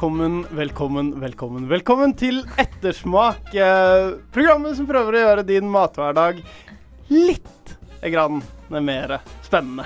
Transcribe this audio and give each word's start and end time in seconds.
Velkommen, 0.00 0.46
velkommen, 0.50 1.08
velkommen. 1.20 1.64
Velkommen 1.68 2.14
til 2.16 2.38
Ettersmak. 2.56 3.50
Eh, 3.52 4.14
programmet 4.32 4.78
som 4.78 4.86
prøver 4.88 5.12
å 5.12 5.20
gjøre 5.20 5.42
din 5.44 5.66
mathverdag 5.68 6.38
litt 7.12 7.74
grann 8.08 8.38
mer 8.72 9.18
spennende. 9.44 9.84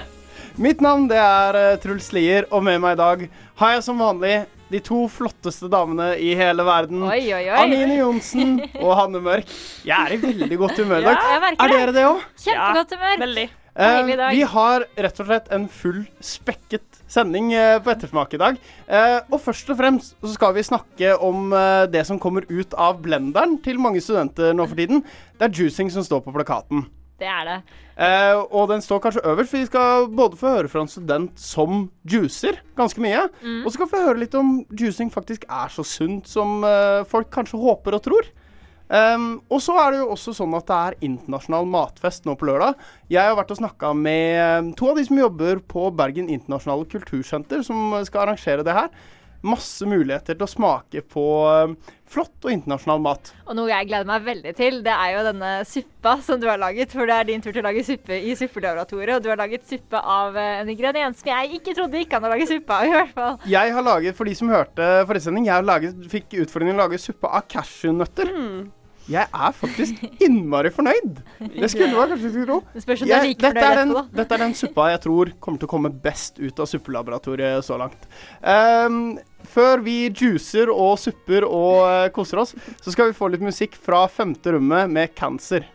Mitt 0.55 0.85
navn 0.87 1.09
det 1.11 1.19
er 1.19 1.59
eh, 1.59 1.73
Truls 1.83 2.13
Lier, 2.15 2.47
og 2.55 2.63
med 2.63 2.79
meg 2.85 2.95
i 2.95 3.01
dag 3.01 3.27
har 3.59 3.75
jeg 3.75 3.83
som 3.89 3.99
vanlig 4.07 4.37
de 4.71 4.85
to 4.87 5.01
flotteste 5.11 5.67
damene 5.75 6.13
i 6.23 6.31
hele 6.39 6.63
verden. 6.63 7.03
Oi, 7.11 7.19
oi, 7.35 7.43
oi. 7.49 7.59
Anine 7.65 7.99
Johnsen 7.99 8.61
og 8.85 8.95
Hanne 9.01 9.19
Mørk. 9.19 9.51
Jeg 9.83 9.99
er 9.99 10.15
i 10.15 10.23
veldig 10.29 10.63
godt 10.63 10.79
humør 10.79 11.03
i 11.03 11.11
dag. 11.11 11.27
Ja, 11.27 11.53
er 11.59 11.75
dere 11.75 11.99
det 11.99 12.07
òg? 12.13 12.23
Kjempegodt 12.47 12.95
humør. 13.01 13.17
Ja, 13.19 13.23
Veldig. 13.27 13.51
Deilig 13.75 14.17
dag. 14.21 14.31
vi 14.31 14.43
har 14.47 14.85
rett 15.07 15.21
og 15.21 15.27
slett 15.27 15.49
en 15.55 15.65
full 15.67 16.05
spekket 16.23 17.01
sending 17.11 17.53
eh, 17.53 17.81
på 17.83 17.91
Ettersmak 17.91 18.35
i 18.37 18.39
dag. 18.39 18.59
Eh, 18.87 19.17
og 19.27 19.41
først 19.43 19.71
og 19.75 19.79
fremst 19.81 20.15
så 20.23 20.35
skal 20.37 20.55
vi 20.55 20.63
snakke 20.67 21.15
om 21.19 21.51
eh, 21.53 21.87
det 21.91 22.05
som 22.07 22.21
kommer 22.23 22.47
ut 22.47 22.75
av 22.79 23.01
blenderen 23.03 23.57
til 23.65 23.81
mange 23.83 24.03
studenter 24.05 24.55
nå 24.55 24.69
for 24.71 24.79
tiden. 24.79 25.03
Det 25.39 25.49
er 25.49 25.59
juicing 25.59 25.91
som 25.91 26.07
står 26.07 26.23
på 26.23 26.35
plakaten. 26.37 26.87
Det 27.19 27.27
er 27.31 27.45
det. 27.47 27.59
Eh, 27.95 28.39
og 28.51 28.71
den 28.71 28.83
står 28.83 29.03
kanskje 29.03 29.23
øverst, 29.27 29.51
for 29.51 29.59
vi 29.59 29.67
skal 29.69 30.09
både 30.23 30.39
få 30.39 30.55
høre 30.57 30.71
fra 30.71 30.83
en 30.83 30.91
student 30.91 31.35
som 31.39 31.85
juicer 32.11 32.59
ganske 32.79 33.03
mye, 33.03 33.27
og 33.63 33.69
så 33.69 33.77
skal 33.77 33.87
vi 33.87 33.93
få 33.93 34.07
høre 34.07 34.23
litt 34.23 34.35
om 34.39 34.57
juicing 34.75 35.13
faktisk 35.15 35.47
er 35.47 35.71
så 35.71 35.87
sunt 35.87 36.31
som 36.31 36.63
eh, 36.67 37.03
folk 37.11 37.31
kanskje 37.35 37.63
håper 37.63 37.99
og 37.99 38.07
tror. 38.07 38.33
Um, 38.85 39.39
og 39.49 39.63
så 39.65 39.75
er 39.81 39.95
det 39.95 40.01
jo 40.03 40.11
også 40.13 40.35
sånn 40.37 40.55
at 40.59 40.67
det 40.69 40.77
er 40.77 40.97
internasjonal 41.09 41.69
matfest 41.73 42.27
nå 42.29 42.35
på 42.37 42.51
lørdag. 42.51 42.77
Jeg 43.13 43.25
har 43.25 43.37
vært 43.39 43.55
og 43.55 43.61
snakka 43.63 43.95
med 43.97 44.41
um, 44.61 44.73
to 44.77 44.91
av 44.93 45.01
de 45.01 45.07
som 45.09 45.21
jobber 45.23 45.63
på 45.73 45.89
Bergen 45.97 46.29
internasjonale 46.29 46.89
kultursenter, 46.93 47.65
som 47.65 47.97
skal 48.05 48.27
arrangere 48.27 48.67
det 48.67 48.77
her. 48.77 48.93
Masse 49.45 49.85
muligheter 49.89 50.39
til 50.39 50.47
å 50.47 50.49
smake 50.49 51.03
på 51.13 51.25
um, 51.69 51.75
flott 52.09 52.47
og 52.47 52.53
internasjonal 52.55 53.03
mat. 53.05 53.33
Og 53.45 53.57
noe 53.59 53.69
jeg 53.69 53.89
gleder 53.91 54.09
meg 54.09 54.25
veldig 54.25 54.53
til, 54.57 54.79
det 54.87 54.93
er 54.95 55.11
jo 55.17 55.25
denne 55.27 55.51
suppa 55.69 56.15
som 56.25 56.41
du 56.41 56.47
har 56.49 56.61
laget. 56.63 56.95
For 56.97 57.09
det 57.11 57.17
er 57.19 57.29
din 57.29 57.45
tur 57.45 57.53
til 57.53 57.61
å 57.61 57.67
lage 57.69 57.85
suppe 57.85 58.17
i 58.17 58.33
suppelaboratoriet. 58.39 59.19
Og 59.19 59.27
du 59.27 59.29
har 59.33 59.41
laget 59.41 59.67
suppe 59.69 60.01
av 60.01 60.39
eh, 60.41 60.63
en 60.63 60.71
ingrediens 60.73 61.21
som 61.21 61.29
jeg 61.33 61.59
ikke 61.61 61.75
trodde 61.77 62.01
gikk 62.01 62.17
an 62.17 62.29
å 62.29 62.33
lage 62.33 62.49
suppe 62.49 62.79
av, 62.79 62.87
i 62.89 62.95
hvert 62.95 63.13
fall. 63.19 63.37
Jeg 63.57 63.75
har 63.77 63.87
laget, 63.91 64.17
for 64.17 64.31
de 64.31 64.39
som 64.39 64.55
hørte 64.55 64.89
forrige 65.11 65.27
sending, 65.29 65.51
jeg 65.51 65.59
har 65.59 65.69
laget, 65.69 66.09
fikk 66.15 66.39
utfordringen 66.47 66.81
å 66.81 66.87
lage 66.87 67.03
suppe 67.03 67.29
av 67.29 67.45
cashewnøtter. 67.53 68.33
Jeg 69.05 69.29
er 69.29 69.53
faktisk 69.53 70.01
innmari 70.25 70.71
fornøyd. 70.73 71.19
Det 71.59 71.69
skulle 71.69 71.91
man 71.93 72.15
kanskje 72.15 72.31
ikke 72.31 72.47
tro. 72.49 72.57
Det 72.73 72.85
Jeg- 73.05 73.27
like 73.29 73.43
dette, 73.43 73.65
er 73.67 73.77
den, 73.83 73.93
dette 74.17 74.33
er 74.33 74.39
den 74.39 74.55
suppa 74.57 74.87
jeg 74.95 75.01
tror 75.05 75.33
kommer 75.41 75.59
til 75.61 75.69
å 75.69 75.73
komme 75.75 75.91
best 75.93 76.39
ut 76.41 76.59
av 76.59 76.67
suppelaboratoriet 76.71 77.61
så 77.65 77.77
langt. 77.77 78.09
Ehm, 78.43 79.19
før 79.49 79.85
vi 79.85 80.09
juicer 80.11 80.73
og 80.73 80.99
supper 81.01 81.47
og 81.49 81.85
eh, 81.89 82.11
koser 82.15 82.43
oss, 82.43 82.55
så 82.81 82.95
skal 82.95 83.11
vi 83.11 83.19
få 83.19 83.31
litt 83.33 83.45
musikk 83.45 83.77
fra 83.79 84.07
femte 84.09 84.57
rommet 84.57 84.91
med 84.91 85.15
Cancer. 85.15 85.67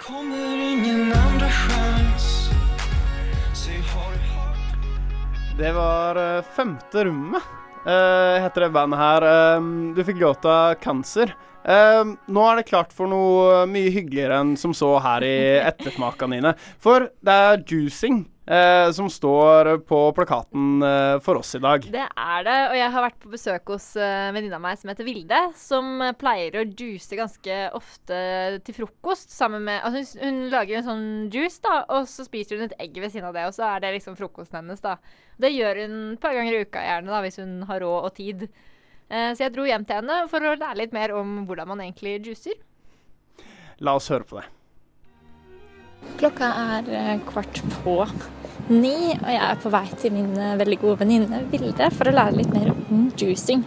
kommer 0.00 0.56
ingen 0.56 1.12
Det 5.58 5.72
var 5.72 6.16
eh, 6.16 6.44
Femte 6.56 7.04
rommet, 7.04 7.42
eh, 7.86 8.42
heter 8.42 8.60
det 8.60 8.70
bandet 8.74 9.00
her. 9.00 9.24
Ehm, 9.24 9.94
du 9.96 10.02
fikk 10.04 10.20
låta 10.20 10.74
Cancer. 10.74 11.32
Uh, 11.66 12.12
nå 12.30 12.42
er 12.46 12.60
det 12.60 12.68
klart 12.68 12.92
for 12.94 13.10
noe 13.10 13.64
mye 13.66 13.90
hyggeligere 13.90 14.36
enn 14.38 14.52
som 14.54 14.70
så 14.76 14.92
her 15.02 15.24
i 15.26 15.38
ettersmakene 15.72 16.36
dine. 16.38 16.52
For 16.78 17.08
det 17.26 17.38
er 17.48 17.64
juicing 17.66 18.20
eh, 18.46 18.90
som 18.94 19.08
står 19.10 19.72
på 19.88 19.98
plakaten 20.16 20.82
eh, 20.82 21.16
for 21.24 21.40
oss 21.40 21.54
i 21.58 21.60
dag. 21.62 21.86
Det 21.92 22.04
er 22.06 22.46
det, 22.46 22.56
og 22.70 22.76
jeg 22.78 22.92
har 22.94 23.06
vært 23.06 23.18
på 23.22 23.32
besøk 23.32 23.72
hos 23.74 23.88
en 23.98 24.36
venninne 24.36 24.58
av 24.58 24.64
meg 24.64 24.78
som 24.80 24.92
heter 24.92 25.08
Vilde, 25.08 25.40
som 25.58 25.90
eh, 26.04 26.14
pleier 26.18 26.60
å 26.60 26.66
juice 26.66 27.18
ganske 27.18 27.58
ofte 27.76 28.20
til 28.66 28.78
frokost 28.80 29.34
sammen 29.34 29.66
med 29.66 29.82
Altså 29.86 30.22
hun, 30.22 30.22
hun 30.24 30.54
lager 30.54 30.80
en 30.80 30.88
sånn 30.90 31.08
juice, 31.34 31.60
da, 31.64 31.82
og 31.96 32.08
så 32.10 32.26
spiser 32.26 32.60
hun 32.60 32.68
et 32.68 32.78
egg 32.86 32.96
ved 33.02 33.12
siden 33.12 33.28
av 33.30 33.36
det, 33.36 33.48
og 33.48 33.56
så 33.56 33.66
er 33.72 33.84
det 33.84 33.96
liksom 33.98 34.18
frokosten 34.18 34.62
hennes, 34.62 34.82
da. 34.84 34.96
Det 35.42 35.52
gjør 35.52 35.82
hun 35.84 35.98
et 36.14 36.22
par 36.22 36.36
ganger 36.36 36.56
i 36.56 36.64
uka 36.64 36.86
gjerne, 36.86 37.12
da, 37.12 37.20
hvis 37.26 37.40
hun 37.42 37.58
har 37.68 37.82
råd 37.84 38.10
og 38.10 38.16
tid. 38.16 38.48
Eh, 39.06 39.30
så 39.34 39.46
jeg 39.46 39.54
dro 39.54 39.66
hjem 39.66 39.86
til 39.86 40.00
henne 40.00 40.22
for 40.30 40.42
å 40.42 40.56
lære 40.58 40.80
litt 40.80 40.94
mer 40.96 41.14
om 41.14 41.42
hvordan 41.46 41.74
man 41.74 41.82
egentlig 41.84 42.18
juicer. 42.26 42.58
La 43.84 43.96
oss 43.98 44.08
høre 44.10 44.26
på 44.26 44.40
det. 44.40 44.48
Klokka 46.16 46.48
er 46.76 46.90
eh, 46.96 47.18
kvart 47.28 47.60
på 47.82 47.96
ni, 48.72 49.12
og 49.14 49.28
jeg 49.30 49.42
er 49.44 49.60
på 49.62 49.70
vei 49.74 49.84
til 50.00 50.14
min 50.14 50.32
eh, 50.40 50.56
veldig 50.58 50.78
gode 50.82 51.00
venninne 51.04 51.42
Vilde 51.52 51.90
for 51.94 52.08
å 52.08 52.16
lære 52.16 52.38
litt 52.40 52.52
mer 52.54 52.72
om 52.72 53.06
juicing. 53.12 53.64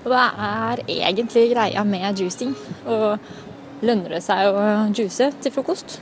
Og 0.00 0.10
hva 0.12 0.26
er 0.48 0.84
egentlig 0.88 1.50
greia 1.52 1.84
med 1.84 2.20
juicing? 2.20 2.56
Og 2.88 3.84
lønner 3.84 4.16
det 4.16 4.24
seg 4.24 4.48
å 4.48 4.66
juice 4.96 5.30
til 5.40 5.54
frokost? 5.54 6.00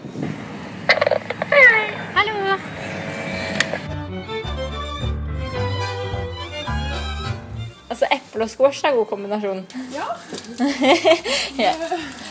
Hallo! 2.15 2.38
Altså 7.99 8.15
eple 8.15 8.45
og 8.45 8.51
squash 8.53 8.85
er 8.87 8.93
god 8.95 9.07
kombinasjon. 9.11 9.65
Ja. 9.91 10.05
jeg, 11.59 11.73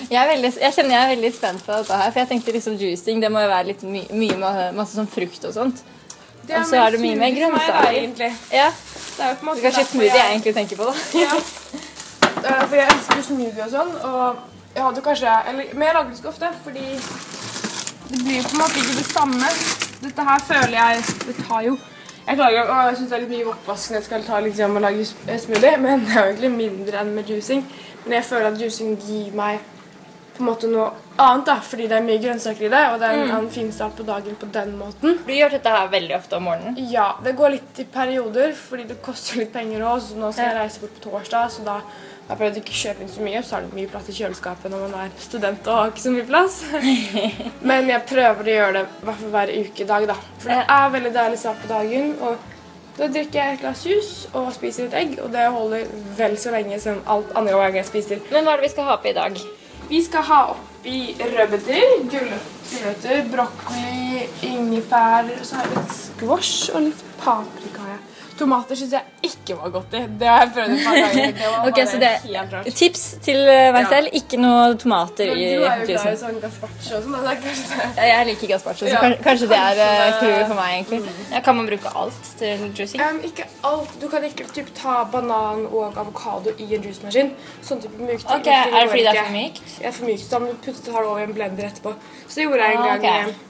jeg, 0.07 0.27
veldig, 0.29 0.51
jeg 0.61 0.75
kjenner 0.77 0.93
jeg 0.93 1.01
er 1.01 1.09
veldig 1.11 1.31
spent 1.35 1.65
på 1.65 1.79
dette 1.81 1.97
her, 1.99 2.13
for 2.13 2.21
jeg 2.21 2.29
tenkte 2.29 2.53
liksom 2.55 2.77
juicing 2.79 3.19
det 3.19 3.31
må 3.33 3.41
jo 3.43 3.49
være 3.51 3.67
litt 3.73 3.83
my, 3.83 4.05
mye 4.15 4.37
med 4.39 4.77
masse 4.77 4.95
sånn 4.95 5.09
frukt 5.11 5.43
og 5.49 5.51
sånt. 5.57 5.81
Og 6.47 6.69
så 6.69 6.79
er 6.79 6.95
det 6.95 7.01
mye 7.03 7.17
mer 7.19 7.33
grønnsaker. 7.35 8.37
Ja, 8.55 8.69
Det 8.71 9.25
er 9.25 9.33
jo 9.33 9.39
på 9.41 9.43
en 9.43 9.49
måte 9.49 9.65
Kanskje 9.65 9.83
smoothie 9.89 10.07
jeg 10.07 10.21
jeg, 10.21 10.37
egentlig 10.37 10.55
tenker 10.55 10.79
på, 10.79 10.87
da. 10.87 10.95
ja. 11.19 11.35
For 12.69 12.77
jeg 12.79 12.87
elsker 12.93 13.27
smoothie 13.27 13.67
og 13.67 13.75
sånn, 13.75 13.93
og 14.07 14.71
jeg 14.77 14.85
hadde 14.87 15.03
kanskje 15.09 15.35
Eller 15.51 15.75
men 15.75 15.87
jeg 15.89 15.97
lager 15.99 16.13
det 16.13 16.21
ikke 16.21 16.31
ofte, 16.31 16.53
fordi 16.63 16.87
det 18.07 18.23
blir 18.23 18.47
på 18.47 18.55
en 18.55 18.63
måte 18.63 18.79
ikke 18.85 18.97
det 19.01 19.07
samme. 19.11 19.53
Dette 20.07 20.31
her 20.31 20.43
føler 20.47 20.79
jeg 20.79 21.07
Det 21.27 21.39
tar 21.43 21.67
jo 21.67 21.75
Jeg 22.27 22.35
klager, 22.35 22.67
og 22.67 22.89
jeg 22.89 22.97
syns 22.99 23.11
det 23.11 23.15
er 23.15 23.21
litt 23.23 23.31
mye 23.31 23.51
oppvask 23.53 23.91
når 23.91 24.01
jeg 24.01 24.05
skal 24.09 24.23
ta 24.27 24.39
liksom, 24.43 24.75
og 24.75 24.83
lage 24.83 25.05
eh, 25.05 25.39
smoothie, 25.39 25.77
men 25.85 26.03
det 26.03 26.11
er 26.11 26.19
jo 26.19 26.31
egentlig 26.33 26.53
mindre 26.57 27.01
enn 27.01 27.13
med 27.15 27.31
juicing. 27.31 27.63
Men 28.03 28.17
jeg 28.19 28.27
føler 28.27 28.49
at 28.51 28.61
juicing 28.61 28.97
gir 28.99 29.35
meg 29.37 29.61
på 30.37 30.43
en 30.43 30.49
måte 30.51 30.67
noe 30.69 30.89
annet, 31.17 31.47
da, 31.47 31.55
fordi 31.65 31.87
det 31.89 31.95
er 31.97 32.03
mye 32.05 32.19
grønnsaker 32.21 32.67
i 32.67 32.73
det, 32.73 32.81
og 32.91 32.99
det 33.01 33.07
er 33.09 33.23
en 33.23 33.47
mm. 33.47 33.49
fin 33.55 33.71
start 33.73 33.95
på 33.97 34.05
dagen 34.05 34.35
på 34.37 34.49
den 34.53 34.75
måten. 34.77 35.17
Du 35.25 35.31
gjør 35.33 35.55
dette 35.55 35.71
her 35.73 35.87
veldig 35.95 36.17
ofte 36.19 36.37
om 36.37 36.45
morgenen. 36.49 36.77
Ja, 36.91 37.07
det 37.23 37.33
går 37.39 37.55
litt 37.55 37.81
i 37.81 37.87
perioder, 37.95 38.51
fordi 38.59 38.85
det 38.91 38.99
koster 39.07 39.41
litt 39.41 39.55
penger 39.55 39.87
òg. 39.87 40.11
Nå 40.19 40.29
skal 40.35 40.51
jeg 40.51 40.59
reise 40.59 40.83
bort 40.83 40.99
på 40.99 41.07
torsdag, 41.07 41.49
så 41.55 41.65
da 41.65 41.79
har 42.27 42.43
jeg 42.43 42.57
å 42.57 42.61
ikke 42.61 42.75
kjøpe 42.75 43.03
inn 43.03 43.11
så 43.11 43.23
mye. 43.23 43.41
Så 43.45 43.55
er 43.55 43.63
det 43.65 43.77
mye 43.77 43.91
plass 43.91 44.09
i 44.11 44.17
kjøleskapet 44.17 44.71
når 44.73 44.83
man 44.83 44.99
er 45.05 45.15
student 45.21 45.69
og 45.71 45.79
har 45.79 45.93
ikke 45.93 46.03
så 46.03 46.13
mye 46.13 46.27
plass. 46.27 46.59
Men 47.71 47.89
jeg 47.91 48.07
prøver 48.09 48.51
å 48.51 48.55
gjøre 48.57 48.75
det 48.77 48.83
i 48.83 49.07
hvert 49.07 49.21
fall 49.21 49.33
hver 49.37 49.53
ukedag, 49.55 50.07
da. 50.11 50.17
For 50.41 50.53
det 50.53 50.61
er 50.77 50.93
veldig 50.97 51.13
deilig 51.15 51.41
start 51.43 51.63
på 51.63 51.71
dagen. 51.71 52.13
Og 52.19 52.53
da 52.97 53.07
drikker 53.13 53.39
jeg 53.39 53.55
et 53.55 53.61
glass 53.61 53.85
jus 53.85 54.11
og 54.33 54.49
spiser 54.55 54.87
et 54.87 54.97
egg, 54.97 55.15
og 55.21 55.31
det 55.35 55.45
holder 55.53 55.87
vel 56.17 56.35
så 56.41 56.51
lenge 56.55 56.79
som 56.81 56.99
alt 57.05 57.31
andre 57.37 57.53
ganger 57.53 57.83
jeg 57.83 57.89
spiser. 57.91 58.23
Men 58.33 58.43
hva 58.43 58.55
er 58.55 58.61
det 58.61 58.67
vi 58.67 58.73
skal 58.73 58.89
ha 58.89 58.97
oppi 58.97 59.13
i 59.13 59.17
dag? 59.17 59.41
Vi 59.87 60.03
skal 60.03 60.25
ha 60.27 60.39
oppi 60.51 60.97
rødbeter, 61.21 61.85
gulrøtter, 62.11 63.21
brokkoli, 63.31 64.25
ingefær, 64.49 65.29
så 65.45 65.61
har 65.61 65.69
jeg 65.69 65.77
litt 65.77 65.95
squash 65.95 66.73
og 66.73 66.87
litt 66.89 67.05
paprika. 67.21 67.85
har 67.85 67.93
jeg. 67.95 68.16
Tomater 68.37 68.77
syns 68.79 68.91
jeg 68.93 69.03
ikke 69.27 69.55
var 69.57 69.71
godt 69.73 69.93
i. 69.97 70.01
Det 70.19 70.27
har 70.29 70.43
jeg 70.45 70.51
prøvd 70.55 70.73
et 70.75 70.83
par 70.85 70.97
ganger. 71.01 71.31
Det 71.37 71.47
var 71.51 71.65
Ok, 71.67 71.77
bare 71.77 71.87
så 71.91 71.97
det 72.03 72.11
rart. 72.53 72.69
Tips 72.81 73.03
til 73.25 73.39
eh, 73.49 73.69
meg 73.75 73.87
selv, 73.91 74.09
ikke 74.19 74.39
noe 74.41 74.75
tomater 74.81 75.31
i 75.31 75.37
i 75.37 75.37
du 75.37 75.43
er 75.43 75.53
jo 75.55 75.63
glad 75.63 75.81
i 75.89 75.95
juicen. 75.95 76.17
sånn 76.21 76.37
gazpacho 76.43 76.99
og 76.99 77.07
sånn. 77.07 77.15
det 77.17 77.33
er 77.33 77.41
det. 77.97 78.07
Jeg 78.11 78.27
liker 78.31 78.51
gazpacho, 78.53 78.83
så 78.85 78.91
Ja, 78.93 79.01
kanskje, 79.03 79.23
kanskje 79.27 79.49
det 79.53 79.59
er 79.63 79.81
uh, 79.81 80.19
clouet 80.19 80.45
for 80.51 80.59
meg, 80.61 80.73
egentlig. 80.77 81.15
Ja, 81.33 81.41
kan 81.47 81.57
man 81.59 81.69
bruke 81.71 81.93
alt 82.03 82.31
til 82.39 82.67
juicing? 82.77 83.01
Um, 83.07 83.19
ikke 83.31 83.47
alt. 83.71 83.97
Du 84.01 84.07
kan 84.13 84.23
ikke 84.29 84.47
typ, 84.53 84.69
ta 84.77 84.99
banan 85.11 85.65
og 85.71 85.97
avokado 85.97 86.53
i 86.57 86.69
en 86.77 86.85
juicemaskin. 86.87 87.33
Sånn 87.65 87.81
type 87.83 87.97
mykt. 87.99 88.27
Okay, 88.27 88.37
Ok, 88.37 88.47
Er 88.77 88.79
det 88.85 88.89
fordi 88.93 89.03
det 89.07 89.15
er 89.15 89.23
for 89.23 89.35
mykt? 89.39 89.75
Ja, 89.83 89.91
for 89.97 90.05
mykt. 90.11 90.29
Da 90.31 90.39
må 90.43 90.53
du 90.53 90.57
putte 90.67 90.85
det 90.87 90.95
over 91.01 91.19
i 91.19 91.27
en 91.27 91.33
blender 91.37 91.67
etterpå. 91.71 91.95
Så 92.27 92.35
det 92.41 92.47
gjorde 92.47 92.63
jeg 92.69 92.77
en 92.77 92.87
Ah, 92.87 92.97
gang 93.01 93.29
ok. 93.33 93.43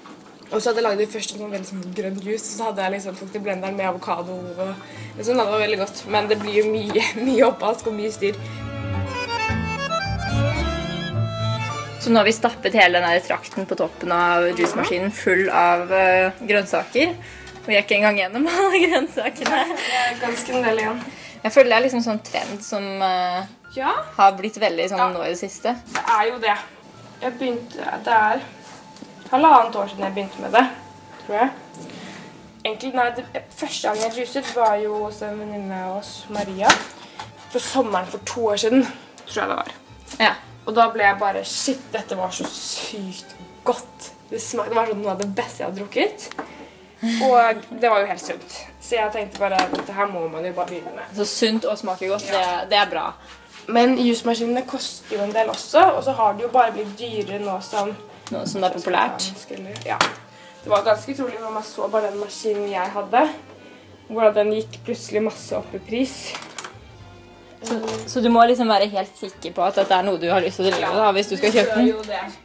Og 0.51 0.61
så 0.61 0.69
hadde 0.69 0.79
jeg 0.79 0.85
lagd 0.87 1.11
først 1.11 1.33
en 1.35 1.41
sånn 1.41 1.51
veldig 1.51 1.67
sånn 1.67 1.95
grønn 1.97 2.19
juice, 2.23 2.45
og 2.45 2.53
så 2.55 2.67
hadde 2.69 2.85
jeg 2.85 2.93
liksom 2.95 3.17
kokt 3.19 3.35
i 3.35 3.41
blenderen 3.43 3.75
med 3.75 3.89
avokado. 3.89 4.37
og 4.55 5.17
liksom, 5.17 5.37
Det 5.41 5.45
var 5.49 5.59
veldig 5.65 5.79
godt, 5.81 6.03
men 6.13 6.29
det 6.31 6.39
blir 6.39 6.61
jo 6.61 6.69
mye, 6.71 7.03
mye 7.27 7.49
oppvask 7.49 7.89
og 7.91 7.97
mye 7.97 8.11
styr. 8.15 8.39
Så 11.99 12.13
nå 12.13 12.21
har 12.21 12.25
vi 12.29 12.31
stappet 12.37 12.77
hele 12.79 13.01
den 13.03 13.21
trakten 13.25 13.65
på 13.67 13.75
toppen 13.75 14.11
av 14.15 14.45
juicemaskinen 14.53 15.11
full 15.11 15.49
av 15.51 15.89
uh, 15.91 16.37
grønnsaker. 16.47 17.15
Vi 17.67 17.75
er 17.75 17.83
ikke 17.83 17.97
engang 17.97 18.21
gjennom 18.21 18.47
alle 18.53 18.79
grønnsakene. 18.85 19.63
Det 19.75 19.97
er 20.05 20.19
ganske 20.21 20.55
en 20.55 20.67
del 20.69 20.79
igjen. 20.85 21.01
Jeg 21.43 21.53
føler 21.53 21.73
det 21.73 21.77
er 21.77 21.85
liksom 21.89 22.05
sånn 22.05 22.21
trend 22.23 22.63
som 22.63 22.85
uh, 23.03 23.43
Ja, 23.75 23.91
har 24.15 24.37
blitt 24.39 24.55
veldig 24.61 24.87
sånn 24.93 25.03
Ja. 25.03 25.09
nå 25.11 25.25
i 25.27 25.33
det 25.33 25.41
siste. 25.41 25.75
det 25.91 26.05
er 26.15 26.29
jo 26.31 26.39
det. 26.47 26.55
Jeg 27.21 27.33
begynte 27.41 27.91
Det 28.05 28.13
er 28.13 28.41
halvannet 29.31 29.75
år 29.75 29.87
siden 29.91 30.03
jeg 30.03 30.13
begynte 30.15 30.41
med 30.41 30.55
det, 30.55 30.65
tror 31.25 31.39
jeg. 31.41 31.49
Egentlig, 32.65 32.93
nei, 32.95 33.07
det 33.15 33.43
Første 33.57 33.87
gang 33.87 34.01
jeg 34.03 34.17
juicet, 34.17 34.55
var 34.55 34.75
jo 34.81 35.03
hos 35.05 35.21
en 35.23 35.39
venninne 35.39 35.79
av 35.87 35.97
oss, 36.01 36.11
Maria. 36.33 36.71
For 37.51 37.63
sommeren 37.63 38.09
for 38.11 38.23
to 38.27 38.45
år 38.51 38.59
siden, 38.63 38.83
tror 39.25 39.41
jeg 39.41 39.49
det 39.49 39.57
var. 39.61 39.73
Ja. 40.19 40.33
Og 40.67 40.75
da 40.75 40.89
ble 40.91 41.05
jeg 41.05 41.19
bare 41.19 41.45
Shit, 41.47 41.83
dette 41.93 42.17
var 42.19 42.33
så 42.35 42.47
sykt 42.51 43.35
godt. 43.63 44.11
Det, 44.27 44.41
smakte, 44.43 44.73
det 44.73 44.79
var 44.79 44.89
sånn 44.91 45.03
noe 45.05 45.13
av 45.13 45.21
det 45.21 45.29
beste 45.35 45.63
jeg 45.63 45.69
hadde 45.69 45.79
drukket. 45.79 46.27
Og 47.23 47.63
det 47.81 47.91
var 47.91 48.01
jo 48.01 48.09
helt 48.09 48.23
sunt. 48.23 48.57
Så 48.81 48.97
jeg 48.97 49.13
tenkte 49.13 49.39
bare 49.39 49.61
dette 49.71 49.95
her 49.95 50.09
må 50.11 50.25
man 50.31 50.45
jo 50.45 50.51
bare 50.57 50.71
begynne 50.73 50.95
med. 50.97 51.13
Så 51.15 51.27
sunt 51.29 51.67
og 51.67 51.79
smaker 51.79 52.11
godt, 52.11 52.27
det, 52.33 52.43
det 52.73 52.79
er 52.81 52.91
bra. 52.91 53.07
Men 53.71 53.97
jusmaskinene 53.99 54.63
koster 54.67 55.17
jo 55.17 55.23
en 55.25 55.33
del 55.35 55.49
også, 55.51 55.81
og 55.97 56.03
så 56.03 56.15
har 56.15 56.35
det 56.35 56.45
jo 56.47 56.51
bare 56.53 56.71
blitt 56.75 56.93
dyrere 56.99 57.39
nå 57.43 57.57
som 57.63 57.91
Noe 58.33 58.47
som 58.49 58.63
er 58.63 58.73
populært. 58.75 59.29
Ja. 59.87 59.99
Det 60.63 60.71
var 60.71 60.83
ganske 60.83 61.13
utrolig 61.13 61.37
når 61.39 61.53
man 61.59 61.63
så 61.63 61.87
bare 61.87 62.09
den 62.09 62.19
maskinen 62.19 62.67
jeg 62.71 62.91
hadde, 62.91 63.21
hvordan 64.09 64.35
den 64.35 64.51
gikk 64.57 64.81
plutselig 64.87 65.21
masse 65.29 65.55
opp 65.55 65.75
i 65.77 65.79
pris. 65.79 66.15
Så, 67.63 67.77
så 68.07 68.21
du 68.21 68.27
må 68.29 68.43
liksom 68.45 68.69
være 68.69 68.89
helt 68.91 69.15
sikker 69.17 69.55
på 69.55 69.63
at 69.65 69.79
dette 69.79 69.95
er 69.95 70.03
noe 70.05 70.19
du 70.21 70.27
har 70.29 70.43
lyst 70.43 70.59
til 70.59 70.67
å 70.67 70.73
drive 70.75 70.91
med 70.97 71.15
hvis 71.17 71.31
du 71.31 71.37
skal 71.39 71.55
kjøpe 71.55 71.79
den. 71.79 72.35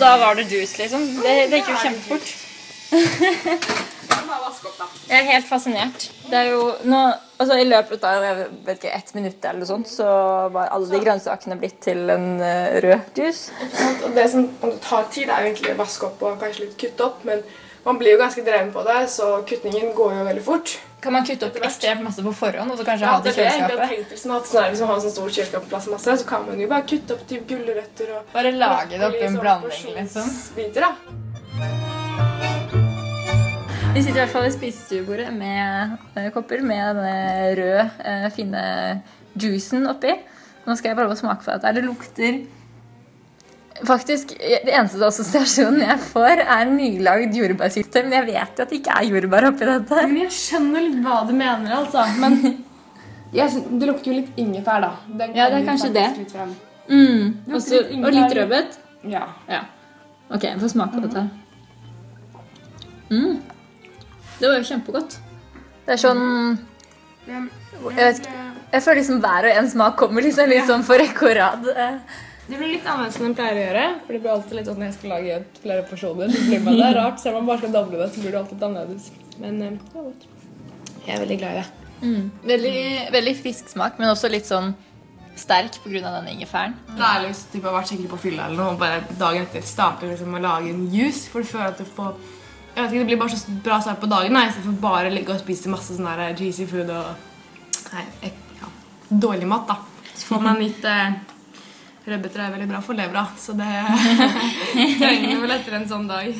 Og 0.00 0.06
da 0.06 0.16
var 0.16 0.32
det 0.38 0.46
juice, 0.48 0.78
liksom. 0.80 1.02
Det, 1.20 1.32
det 1.52 1.58
gikk 1.60 1.66
jo 1.68 1.80
kjempefort. 1.82 2.28
Jeg 5.10 5.18
er 5.18 5.26
helt 5.28 5.44
fascinert. 5.44 6.06
Det 6.30 6.38
er 6.38 6.46
jo 6.54 6.62
nå, 6.88 7.00
altså 7.36 7.58
I 7.60 7.66
løpet 7.68 8.06
av 8.08 8.24
jeg 8.24 8.46
vet 8.64 8.78
ikke, 8.78 8.94
ett 8.96 9.12
minutt 9.18 9.44
eller 9.50 9.68
sånt, 9.68 9.90
så 9.92 10.06
var 10.54 10.72
alle 10.72 10.88
de 10.88 11.02
grønnsakene 11.04 11.58
blitt 11.60 11.76
til 11.84 12.08
en 12.14 12.40
eh, 12.40 12.80
rød 12.80 13.20
juice. 13.20 13.52
Det 14.16 14.24
som 14.32 14.48
tar 14.86 15.04
tid, 15.12 15.28
er 15.28 15.44
jo 15.44 15.50
egentlig 15.50 15.74
å 15.74 15.82
vaske 15.82 16.08
opp 16.08 16.24
og 16.24 16.40
kanskje 16.40 16.64
litt 16.64 16.80
kutte 16.80 17.10
opp, 17.10 17.20
men 17.28 17.44
man 17.84 17.98
blir 17.98 18.12
jo 18.14 18.20
ganske 18.20 18.42
dreven 18.44 18.72
på 18.74 18.82
det, 18.84 18.98
så 19.12 19.26
kuttingen 19.48 19.94
går 19.96 20.14
jo 20.18 20.24
veldig 20.28 20.44
fort. 20.44 20.78
Kan 21.00 21.14
man 21.16 21.24
kutte 21.24 21.46
opp 21.48 21.56
ekstremt 21.64 22.02
masse 22.04 22.20
på 22.20 22.32
forhånd 22.36 22.74
og 22.74 22.76
så 22.76 22.84
kanskje 22.84 23.06
Ja, 23.06 23.14
ha 23.16 23.22
det 23.24 23.32
det 23.32 23.40
i 23.40 23.44
kjøleskapet? 23.46 23.70
det 23.70 23.80
jeg 23.80 23.92
tenkt 23.96 24.10
liksom, 24.14 24.34
at 24.36 24.50
sånn 24.50 24.66
Hvis 24.68 24.80
man 24.82 24.90
har 24.90 24.96
en 24.98 25.04
sånn 25.06 25.14
stor 25.16 25.30
masse, 25.94 26.16
så 26.20 26.26
kan 26.28 26.44
man 26.44 26.60
jo 26.60 26.68
bare 26.68 26.84
kutte 26.90 27.16
opp 27.16 27.22
typ 27.30 27.46
gulrøtter 27.48 28.12
og 28.18 28.34
Bare 28.34 28.52
lage 28.52 28.98
det 28.98 29.06
opp 29.08 29.16
i 29.16 29.24
en 29.24 29.32
sånn 29.32 29.44
blanding, 29.46 29.94
liksom. 29.96 30.28
Biter, 30.58 30.80
da. 30.84 30.90
Vi 33.90 34.02
sitter 34.04 34.20
i 34.20 34.22
hvert 34.22 34.34
fall 34.34 34.44
ved 34.44 34.54
spisestuebordet 34.54 35.32
med 35.34 35.96
eh, 36.20 36.28
kopper 36.34 36.60
med 36.62 37.00
denne 37.00 37.48
røde, 37.58 37.86
eh, 38.06 38.28
fine 38.36 38.62
juicen 39.40 39.88
oppi. 39.90 40.12
Nå 40.66 40.76
skal 40.76 40.92
jeg 40.92 40.98
prøve 41.00 41.16
å 41.16 41.18
smake 41.18 41.42
på 41.42 41.50
dette. 41.56 41.72
Det 41.74 41.82
lukter 41.88 42.38
Faktisk, 43.86 44.32
Det 44.38 44.72
eneste 44.74 45.00
assosiasjonen 45.06 45.80
jeg 45.86 45.98
får, 46.10 46.42
er 46.44 46.64
nylagd 46.68 47.36
jordbærsylte. 47.38 48.02
Men 48.06 48.12
jeg 48.18 48.26
vet 48.26 48.58
jo 48.58 48.64
at 48.66 48.72
det 48.72 48.80
ikke 48.80 48.96
er 48.98 49.06
jordbær 49.08 49.46
oppi 49.50 49.68
dette. 49.68 50.00
Men 50.08 50.18
jeg 50.24 50.34
skjønner 50.36 50.84
litt 50.86 50.98
hva 51.04 51.20
du 51.28 51.32
mener, 51.36 51.72
altså. 51.78 52.04
Men 52.20 52.36
jeg 53.40 53.50
synes, 53.54 53.68
det 53.80 53.88
lukter 53.88 54.12
jo 54.12 54.18
litt 54.20 54.40
ingefær, 54.44 54.84
da. 54.84 54.92
Den 55.22 55.36
Ja, 55.38 55.48
det 55.52 55.62
er 55.62 55.68
kanskje 55.70 55.92
det. 55.96 56.06
litt 56.18 56.34
frem. 56.34 56.54
Mm, 56.90 57.54
også, 57.54 57.84
litt 57.88 58.04
og 58.04 58.16
litt 58.18 58.36
rødbet. 58.40 58.78
Ja. 59.08 59.24
Ja. 59.48 59.62
Ok, 60.30 60.44
jeg 60.48 60.60
får 60.60 60.72
smake 60.74 60.98
på 60.98 61.06
dette. 61.08 61.24
Mm. 63.10 63.40
Det 64.40 64.48
var 64.48 64.56
jo 64.60 64.66
kjempegodt. 64.68 65.16
Det 65.86 65.96
er 65.96 66.00
sånn 66.00 66.20
Jeg 67.26 67.48
vet. 67.96 68.28
Jeg 68.70 68.82
føler 68.84 69.00
liksom 69.00 69.18
hver 69.22 69.46
og 69.48 69.56
en 69.58 69.68
smak 69.72 69.96
kommer 69.98 70.22
liksom 70.22 70.46
litt 70.50 70.68
sånn 70.68 70.84
for 70.86 71.00
rekke 71.02 71.26
og 71.26 71.34
rad. 71.40 71.64
Det 72.50 72.58
blir 72.58 72.72
litt 72.72 72.86
annerledes 72.88 73.16
enn 73.20 73.28
jeg 73.28 73.36
pleier 73.38 73.58
å 73.58 73.62
gjøre. 73.62 73.82
For 74.02 74.16
det 74.16 74.20
blir 74.24 74.32
alltid 74.34 74.56
litt 74.58 74.68
sånn 74.70 74.80
når 74.80 74.88
jeg 74.88 74.96
skal 74.96 75.12
lage 75.14 75.34
flere 75.62 75.82
porsjoner. 75.86 76.32
Så 76.34 76.40
blir 76.48 76.64
man 76.66 76.78
det 76.80 76.90
rart. 76.96 77.20
Selv 77.22 77.38
om 77.38 77.44
man 77.44 77.52
bare 77.52 77.62
skal 77.62 77.74
doble 77.76 78.00
det, 78.00 78.08
så 78.10 78.24
blir 78.24 78.34
det 78.34 78.40
alltid 78.40 78.56
litt 78.56 78.66
annerledes. 78.68 79.10
Men 79.38 79.60
eh, 79.62 79.76
det 79.78 79.94
var 79.94 80.08
godt. 80.08 80.28
Jeg 81.06 81.14
er 81.14 81.22
veldig 81.24 81.38
glad 81.42 81.52
i 81.52 81.60
det. 81.60 81.68
Veldig, 82.50 82.80
veldig 83.12 83.34
frisk 83.42 83.70
smak, 83.70 84.00
men 84.00 84.10
også 84.10 84.30
litt 84.32 84.48
sånn 84.48 84.72
sterk 85.40 85.78
pga. 85.84 86.00
den 86.18 86.28
ingefæren. 86.34 86.74
Det 86.96 87.06
er 87.06 87.22
liksom, 87.26 87.52
typ, 87.52 87.62
jeg 87.62 87.68
har 87.68 87.76
vært 87.78 87.92
skikkelig 87.92 88.10
på 88.10 88.20
fylla 88.24 88.46
eller 88.48 88.60
noe, 88.60 88.74
og 88.74 88.82
bare 88.82 89.00
dagen 89.20 89.46
etter 89.46 89.64
starter 89.64 90.10
liksom 90.10 90.36
å 90.36 90.42
lage 90.42 90.72
en 90.72 90.86
juice. 90.92 91.28
For 91.30 91.44
du 91.44 91.50
føler 91.52 91.72
at 91.72 91.80
du 91.80 91.86
får 91.86 92.16
jeg 92.70 92.84
vet 92.84 92.92
ikke, 92.92 93.00
Det 93.00 93.06
blir 93.06 93.18
bare 93.18 93.36
så 93.36 93.54
bra 93.64 93.80
start 93.82 93.98
på 94.00 94.08
dagen 94.10 94.36
da, 94.36 94.44
istedenfor 94.46 94.76
bare 94.82 95.10
å 95.10 95.14
ligge 95.14 95.34
og 95.34 95.40
spise 95.42 95.70
masse 95.72 95.96
sånn 95.96 96.06
der 96.06 96.36
cheesy 96.38 96.66
food 96.70 96.90
og 96.94 97.94
nei, 97.94 98.04
ja, 98.60 98.68
dårlig 99.10 99.48
mat. 99.50 99.66
da. 99.66 99.76
Så 100.14 100.28
får 100.28 100.44
man 100.44 100.60
litt 100.62 100.86
eh, 100.86 101.16
Rødbeter 102.10 102.42
er 102.42 102.54
veldig 102.56 102.68
bra 102.72 102.80
for 102.82 102.98
levra, 102.98 103.26
så 103.38 103.54
det 103.58 103.70
trenger 105.00 105.28
vi 105.28 105.40
vel 105.44 105.56
etter 105.56 105.78
en 105.78 105.90
sånn 105.90 106.08
dag. 106.10 106.32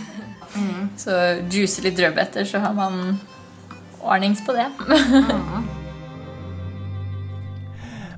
Så 0.98 1.18
juice 1.52 1.84
litt 1.84 2.00
rødbeter, 2.02 2.48
så 2.48 2.62
har 2.64 2.74
man 2.74 3.20
ordnings 4.00 4.42
på 4.46 4.56
det. 4.56 4.66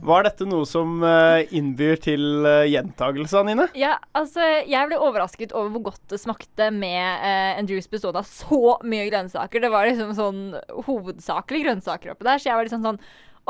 Var 0.02 0.24
dette 0.26 0.46
noe 0.50 0.66
som 0.66 0.96
eh, 1.06 1.52
innbyr 1.54 2.00
til 2.02 2.42
uh, 2.42 2.64
gjentagelse, 2.66 3.38
Anine? 3.38 3.68
Ja, 3.78 4.00
altså, 4.18 4.42
jeg 4.66 4.88
ble 4.90 4.98
overrasket 4.98 5.54
over 5.54 5.70
hvor 5.76 5.92
godt 5.92 6.02
det 6.10 6.18
smakte 6.18 6.72
med 6.74 7.22
eh, 7.22 7.52
en 7.60 7.68
juice 7.70 7.86
bestående 7.90 8.24
av 8.24 8.26
så 8.26 8.80
mye 8.82 9.06
grønnsaker. 9.06 9.62
Det 9.62 9.70
var 9.70 9.86
liksom 9.86 10.10
sånn 10.18 10.40
hovedsakelig 10.88 11.62
grønnsaker 11.68 12.16
oppi 12.16 12.26
der, 12.26 12.42
så 12.42 12.50
jeg 12.50 12.58
var 12.58 12.66
liksom 12.66 12.82
sånn 12.88 12.98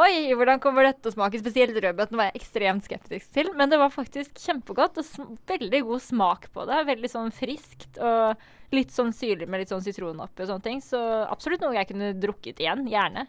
Oi, 0.01 0.33
hvordan 0.33 0.57
kommer 0.57 0.87
dette 0.87 1.11
å 1.11 1.13
smake? 1.13 1.37
Spesielt 1.43 1.77
rødbeten 1.77 2.17
var 2.17 2.31
jeg 2.31 2.41
ekstremt 2.41 2.87
skeptisk 2.87 3.35
til. 3.35 3.51
Men 3.59 3.69
det 3.69 3.77
var 3.81 3.93
faktisk 3.93 4.39
kjempegodt. 4.41 4.97
og 5.03 5.39
veldig 5.51 5.83
god 5.85 6.01
smak 6.01 6.49
på 6.55 6.65
det. 6.69 6.79
Veldig 6.89 7.11
sånn 7.13 7.33
friskt 7.35 7.99
og 8.01 8.41
litt 8.73 8.95
sånn 8.95 9.13
syrlig 9.13 9.51
med 9.53 9.61
litt 9.61 9.73
sånn 9.73 9.85
sitron 9.85 10.23
oppi 10.25 10.47
og 10.47 10.49
sånne 10.49 10.65
ting. 10.65 10.81
Så 10.81 10.99
absolutt 11.29 11.61
noe 11.61 11.77
jeg 11.77 11.91
kunne 11.91 12.15
drukket 12.17 12.63
igjen. 12.65 12.87
Gjerne. 12.89 13.27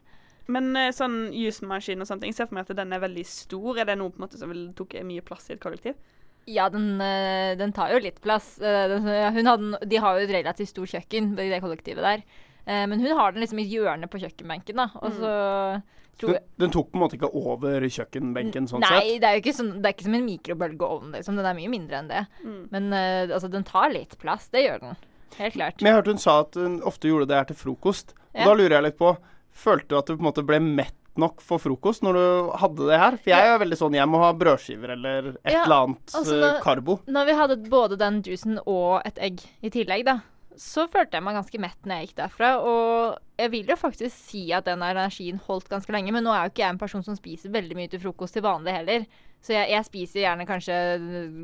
Men 0.51 0.71
eh, 0.79 0.93
sånn 0.95 1.33
jusmaskin 1.35 2.03
og 2.03 2.07
sånne 2.07 2.25
ting, 2.25 2.35
ser 2.35 2.47
for 2.47 2.55
meg 2.55 2.69
at 2.69 2.79
den 2.79 2.95
er 2.95 3.03
veldig 3.03 3.25
stor. 3.27 3.79
Er 3.79 3.89
det 3.89 3.97
noe 3.99 4.13
på 4.13 4.21
en 4.21 4.25
måte 4.25 4.39
som 4.39 4.53
tok 4.77 4.95
mye 5.03 5.23
plass 5.25 5.49
i 5.49 5.57
et 5.57 5.63
kollektiv? 5.63 5.99
Ja, 6.47 6.69
den, 6.71 6.95
eh, 7.03 7.57
den 7.59 7.75
tar 7.75 7.91
jo 7.91 7.99
litt 8.03 8.21
plass. 8.23 8.55
Eh, 8.63 8.95
hadde, 9.03 9.83
de 9.83 9.99
har 9.99 10.15
jo 10.15 10.23
et 10.23 10.35
relativt 10.39 10.71
stort 10.71 10.95
kjøkken 10.95 11.33
i 11.35 11.51
det 11.51 11.59
kollektivet 11.63 12.07
der. 12.07 12.23
Men 12.63 13.01
hun 13.03 13.11
har 13.11 13.33
den 13.33 13.43
liksom 13.43 13.59
i 13.59 13.65
hjørnet 13.67 14.07
på 14.07 14.21
kjøkkenbenken, 14.21 14.77
da. 14.79 14.85
Og 15.03 15.17
så 15.17 15.31
tror 15.33 15.81
Den, 16.21 16.37
den 16.61 16.71
tok 16.71 16.91
på 16.91 16.97
en 16.99 17.01
måte 17.01 17.17
ikke 17.17 17.31
over 17.35 17.83
kjøkkenbenken 17.83 18.67
sånn 18.69 18.83
Nei, 18.85 18.91
sett? 18.93 19.21
det 19.23 19.29
er 19.29 19.37
jo 19.37 19.41
ikke, 19.43 19.55
sånn, 19.57 19.71
det 19.81 19.89
er 19.89 19.95
ikke 19.95 20.05
som 20.05 20.17
en 20.19 20.27
mikrobølgeovn, 20.27 21.11
liksom. 21.17 21.39
Den 21.39 21.49
er 21.49 21.57
mye 21.57 21.71
mindre 21.73 21.99
enn 21.99 22.11
det. 22.11 22.23
Men 22.71 22.89
uh, 22.93 23.33
altså, 23.33 23.49
den 23.51 23.65
tar 23.67 23.91
litt 23.95 24.15
plass. 24.21 24.47
Det 24.53 24.63
gjør 24.63 24.83
den. 24.85 24.99
Helt 25.39 25.57
klart. 25.57 25.81
Men 25.81 25.89
jeg 25.89 25.99
hørte 25.99 26.13
hun 26.13 26.21
sa 26.21 26.39
at 26.43 26.57
hun 26.59 26.81
ofte 26.85 27.09
gjorde 27.09 27.31
det 27.31 27.39
her 27.41 27.49
til 27.51 27.59
frokost. 27.59 28.13
Og 28.33 28.41
Ja. 28.43 28.49
Da 28.49 28.57
lurer 28.57 28.77
jeg 28.79 28.87
litt 28.91 28.99
på 29.01 29.15
Følte 29.53 29.91
du 29.91 29.97
at 29.99 30.07
du 30.09 30.15
på 30.15 30.23
en 30.23 30.25
måte 30.31 30.41
ble 30.41 30.57
mett 30.57 30.95
nok 31.21 31.41
for 31.45 31.61
frokost 31.61 32.01
når 32.01 32.17
du 32.17 32.23
hadde 32.57 32.87
det 32.89 32.97
her? 32.97 33.17
For 33.21 33.33
jeg 33.33 33.51
er 33.51 33.59
veldig 33.61 33.77
sånn 33.77 33.97
Jeg 33.97 34.09
må 34.09 34.21
ha 34.23 34.31
brødskiver 34.33 34.95
eller 34.95 35.27
et 35.35 35.53
Ja, 35.53 35.63
eller 35.67 35.83
annet 35.85 36.15
altså, 36.17 36.39
når, 36.41 36.55
karbo. 36.63 36.95
Når 37.05 37.27
vi 37.29 37.35
hadde 37.37 37.57
både 37.69 37.99
den 38.01 38.21
juicen 38.25 38.57
og 38.65 39.03
et 39.05 39.21
egg 39.21 39.43
i 39.61 39.69
tillegg, 39.73 40.07
da, 40.09 40.15
så 40.59 40.85
følte 40.91 41.17
jeg 41.17 41.25
meg 41.25 41.37
ganske 41.37 41.59
mett 41.61 41.87
når 41.87 41.99
jeg 41.99 42.07
gikk 42.07 42.17
derfra. 42.21 42.49
Og 42.61 43.41
jeg 43.41 43.51
vil 43.53 43.69
jo 43.73 43.77
faktisk 43.79 44.15
si 44.15 44.43
at 44.55 44.67
den 44.69 44.83
energien 44.85 45.41
holdt 45.47 45.69
ganske 45.71 45.93
lenge, 45.95 46.13
men 46.15 46.25
nå 46.25 46.33
er 46.33 46.45
jo 46.45 46.53
ikke 46.53 46.63
jeg 46.65 46.75
en 46.75 46.81
person 46.81 47.05
som 47.05 47.17
spiser 47.17 47.53
veldig 47.53 47.77
mye 47.79 47.91
til 47.91 48.01
frokost 48.03 48.37
til 48.37 48.45
vanlig 48.45 48.75
heller. 48.75 49.07
Så 49.43 49.55
jeg, 49.57 49.73
jeg 49.73 49.87
spiser 49.89 50.23
gjerne 50.23 50.47
kanskje 50.47 50.75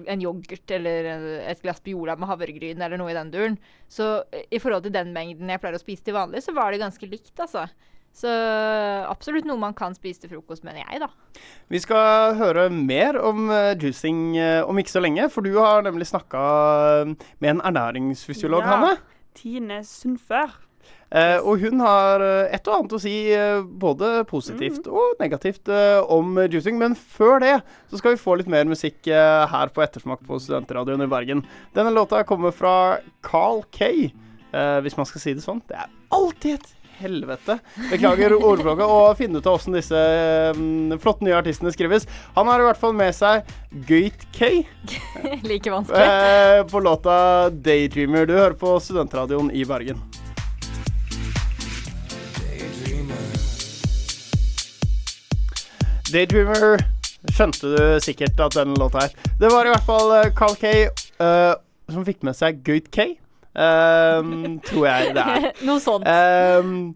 en 0.08 0.24
yoghurt 0.24 0.72
eller 0.78 1.10
et 1.52 1.64
glass 1.64 1.82
Biola 1.84 2.16
med 2.16 2.30
havregryn 2.32 2.80
eller 2.80 3.02
noe 3.02 3.12
i 3.12 3.18
den 3.18 3.32
duren. 3.34 3.58
Så 3.92 4.22
i 4.48 4.62
forhold 4.62 4.86
til 4.88 4.96
den 4.96 5.12
mengden 5.16 5.52
jeg 5.52 5.60
pleier 5.60 5.76
å 5.76 5.82
spise 5.82 6.06
til 6.08 6.16
vanlig, 6.16 6.46
så 6.46 6.56
var 6.56 6.72
det 6.72 6.84
ganske 6.84 7.12
likt, 7.12 7.36
altså. 7.36 7.68
Så 8.14 8.28
absolutt 9.08 9.46
noe 9.48 9.60
man 9.62 9.74
kan 9.78 9.94
spise 9.96 10.20
til 10.24 10.32
frokost, 10.34 10.64
mener 10.68 10.84
jeg, 10.84 11.00
da. 11.06 11.08
Vi 11.72 11.80
skal 11.80 12.36
høre 12.40 12.66
mer 12.74 13.20
om 13.24 13.50
eh, 13.54 13.76
juicing 13.80 14.34
eh, 14.38 14.62
om 14.68 14.80
ikke 14.82 14.92
så 14.92 15.04
lenge, 15.04 15.30
for 15.32 15.46
du 15.46 15.54
har 15.60 15.86
nemlig 15.86 16.08
snakka 16.10 16.42
med 17.40 17.54
en 17.56 17.62
ernæringsfysiolog, 17.62 18.66
Ja. 18.66 18.74
Hanne. 18.76 18.98
Tine 19.40 19.84
Sundfør. 19.88 20.58
Eh, 21.16 21.38
og 21.42 21.62
hun 21.64 21.80
har 21.82 22.22
eh, 22.22 22.52
et 22.54 22.68
og 22.70 22.76
annet 22.76 22.94
å 22.98 23.00
si 23.02 23.14
eh, 23.34 23.62
både 23.64 24.26
positivt 24.30 24.86
og 24.90 25.16
negativt 25.22 25.70
eh, 25.74 26.02
om 26.12 26.36
eh, 26.38 26.50
juicing. 26.52 26.78
Men 26.82 26.94
før 26.98 27.40
det 27.42 27.56
så 27.90 27.98
skal 28.02 28.14
vi 28.18 28.22
få 28.22 28.36
litt 28.42 28.52
mer 28.52 28.68
musikk 28.70 29.08
eh, 29.10 29.46
her 29.50 29.72
på 29.74 29.82
Ettersmak 29.86 30.22
på 30.28 30.38
Studentradioen 30.44 31.02
i 31.06 31.10
Bergen. 31.10 31.46
Denne 31.78 31.94
låta 31.96 32.22
kommer 32.30 32.52
fra 32.54 32.76
Carl 33.26 33.64
K. 33.74 33.90
Eh, 34.52 34.80
hvis 34.86 34.98
man 35.00 35.08
skal 35.10 35.24
si 35.24 35.34
det 35.38 35.46
sånn. 35.46 35.64
Det 35.70 35.78
er 35.82 35.90
alltid 36.14 36.60
et 36.60 36.70
helvete. 37.00 37.58
Beklager 37.90 38.36
ordbloget. 38.38 38.86
Og 38.86 39.18
finne 39.20 39.40
ut 39.40 39.48
av 39.50 39.58
åssen 39.60 39.76
disse 39.78 40.04
um, 40.56 40.94
flotte 41.02 41.26
nye 41.26 41.38
artistene 41.40 41.74
skrives. 41.76 42.08
Han 42.38 42.50
har 42.52 42.62
i 42.64 42.68
hvert 42.70 42.80
fall 42.82 42.96
med 42.98 43.16
seg 43.16 43.48
Gøyt 43.90 44.28
K 44.36 44.52
like 45.50 45.72
vanskelig. 45.74 46.06
eh, 46.06 46.64
på 46.70 46.82
låta 46.84 47.50
'Daydreamer'. 47.50 48.26
Du 48.30 48.34
hører 48.38 48.58
på 48.60 48.76
Studentradioen 48.84 49.52
i 49.52 49.66
Bergen. 49.66 50.02
Daydreamer 56.10 56.82
skjønte 57.36 57.70
du 57.76 57.82
sikkert 58.04 58.40
at 58.42 58.56
den 58.58 58.74
låta 58.80 59.06
her. 59.06 59.16
Det 59.40 59.50
var 59.52 59.68
i 59.68 59.74
hvert 59.74 59.86
fall 59.86 60.14
eh, 60.18 60.32
Carl 60.36 60.56
K 60.60 60.72
uh, 61.22 61.54
som 61.90 62.06
fikk 62.08 62.24
med 62.26 62.38
seg 62.38 62.64
Gøyt 62.66 62.90
K. 62.94 63.12
eh, 63.56 64.34
tror 64.70 64.90
jeg 64.90 65.16
det 65.18 65.30
er. 65.38 65.48
Noe 65.68 65.82
sånt. 65.84 66.06
Um, 66.06 66.94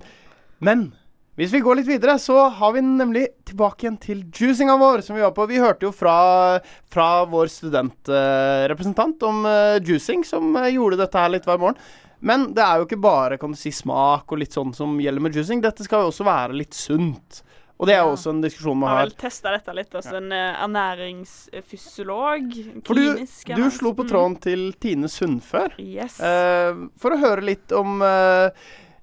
men 0.63 0.91
hvis 1.33 1.49
vi 1.49 1.63
går 1.65 1.79
litt 1.79 1.89
videre, 1.89 2.13
så 2.21 2.43
har 2.53 2.75
vi 2.75 2.81
nemlig 2.85 3.23
tilbake 3.49 3.87
igjen 3.87 3.95
til 3.97 4.19
juicinga 4.29 4.75
vår, 4.77 5.01
som 5.01 5.17
vi 5.17 5.23
var 5.23 5.31
på. 5.33 5.47
Vi 5.49 5.61
hørte 5.61 5.87
jo 5.87 5.93
fra, 5.95 6.59
fra 6.93 7.07
vår 7.25 7.49
studentrepresentant 7.49 9.25
om 9.25 9.41
uh, 9.49 9.79
juicing, 9.81 10.21
som 10.27 10.53
eh, 10.61 10.75
gjorde 10.75 10.99
dette 11.01 11.17
her 11.17 11.33
litt 11.33 11.47
hver 11.49 11.57
morgen. 11.57 11.79
Men 12.23 12.51
det 12.53 12.61
er 12.61 12.77
jo 12.77 12.85
ikke 12.85 13.01
bare 13.01 13.39
kan 13.41 13.51
du 13.51 13.57
si, 13.57 13.73
smak 13.73 14.29
og 14.29 14.43
litt 14.43 14.53
sånn 14.53 14.75
som 14.77 14.93
gjelder 15.01 15.25
med 15.25 15.33
juicing. 15.35 15.63
Dette 15.63 15.83
skal 15.87 16.05
jo 16.05 16.13
også 16.13 16.27
være 16.27 16.59
litt 16.61 16.77
sunt. 16.77 17.41
Og 17.81 17.87
det 17.89 17.95
er 17.97 18.03
jo 18.05 18.11
også 18.13 18.29
en 18.31 18.41
diskusjon 18.43 18.77
man 18.79 18.89
Har 18.89 18.97
har. 18.97 19.05
vel 19.09 19.15
testa 19.19 19.51
dette 19.51 19.73
litt. 19.75 19.95
Altså 19.97 20.15
en 20.19 20.31
eh, 20.31 20.61
ernæringsfysiolog. 20.63 22.53
For 22.85 22.93
du, 22.95 23.25
du 23.57 23.69
slo 23.73 23.91
på 23.97 24.03
Mm. 24.05 24.09
tråden 24.09 24.35
til 24.43 24.73
Tine 24.79 25.07
Sundfør. 25.09 25.73
Yes. 25.81 26.19
uh, 26.21 26.87
for 27.01 27.11
å 27.15 27.17
høre 27.19 27.41
litt 27.43 27.71
om 27.75 28.01
uh, 28.05 28.49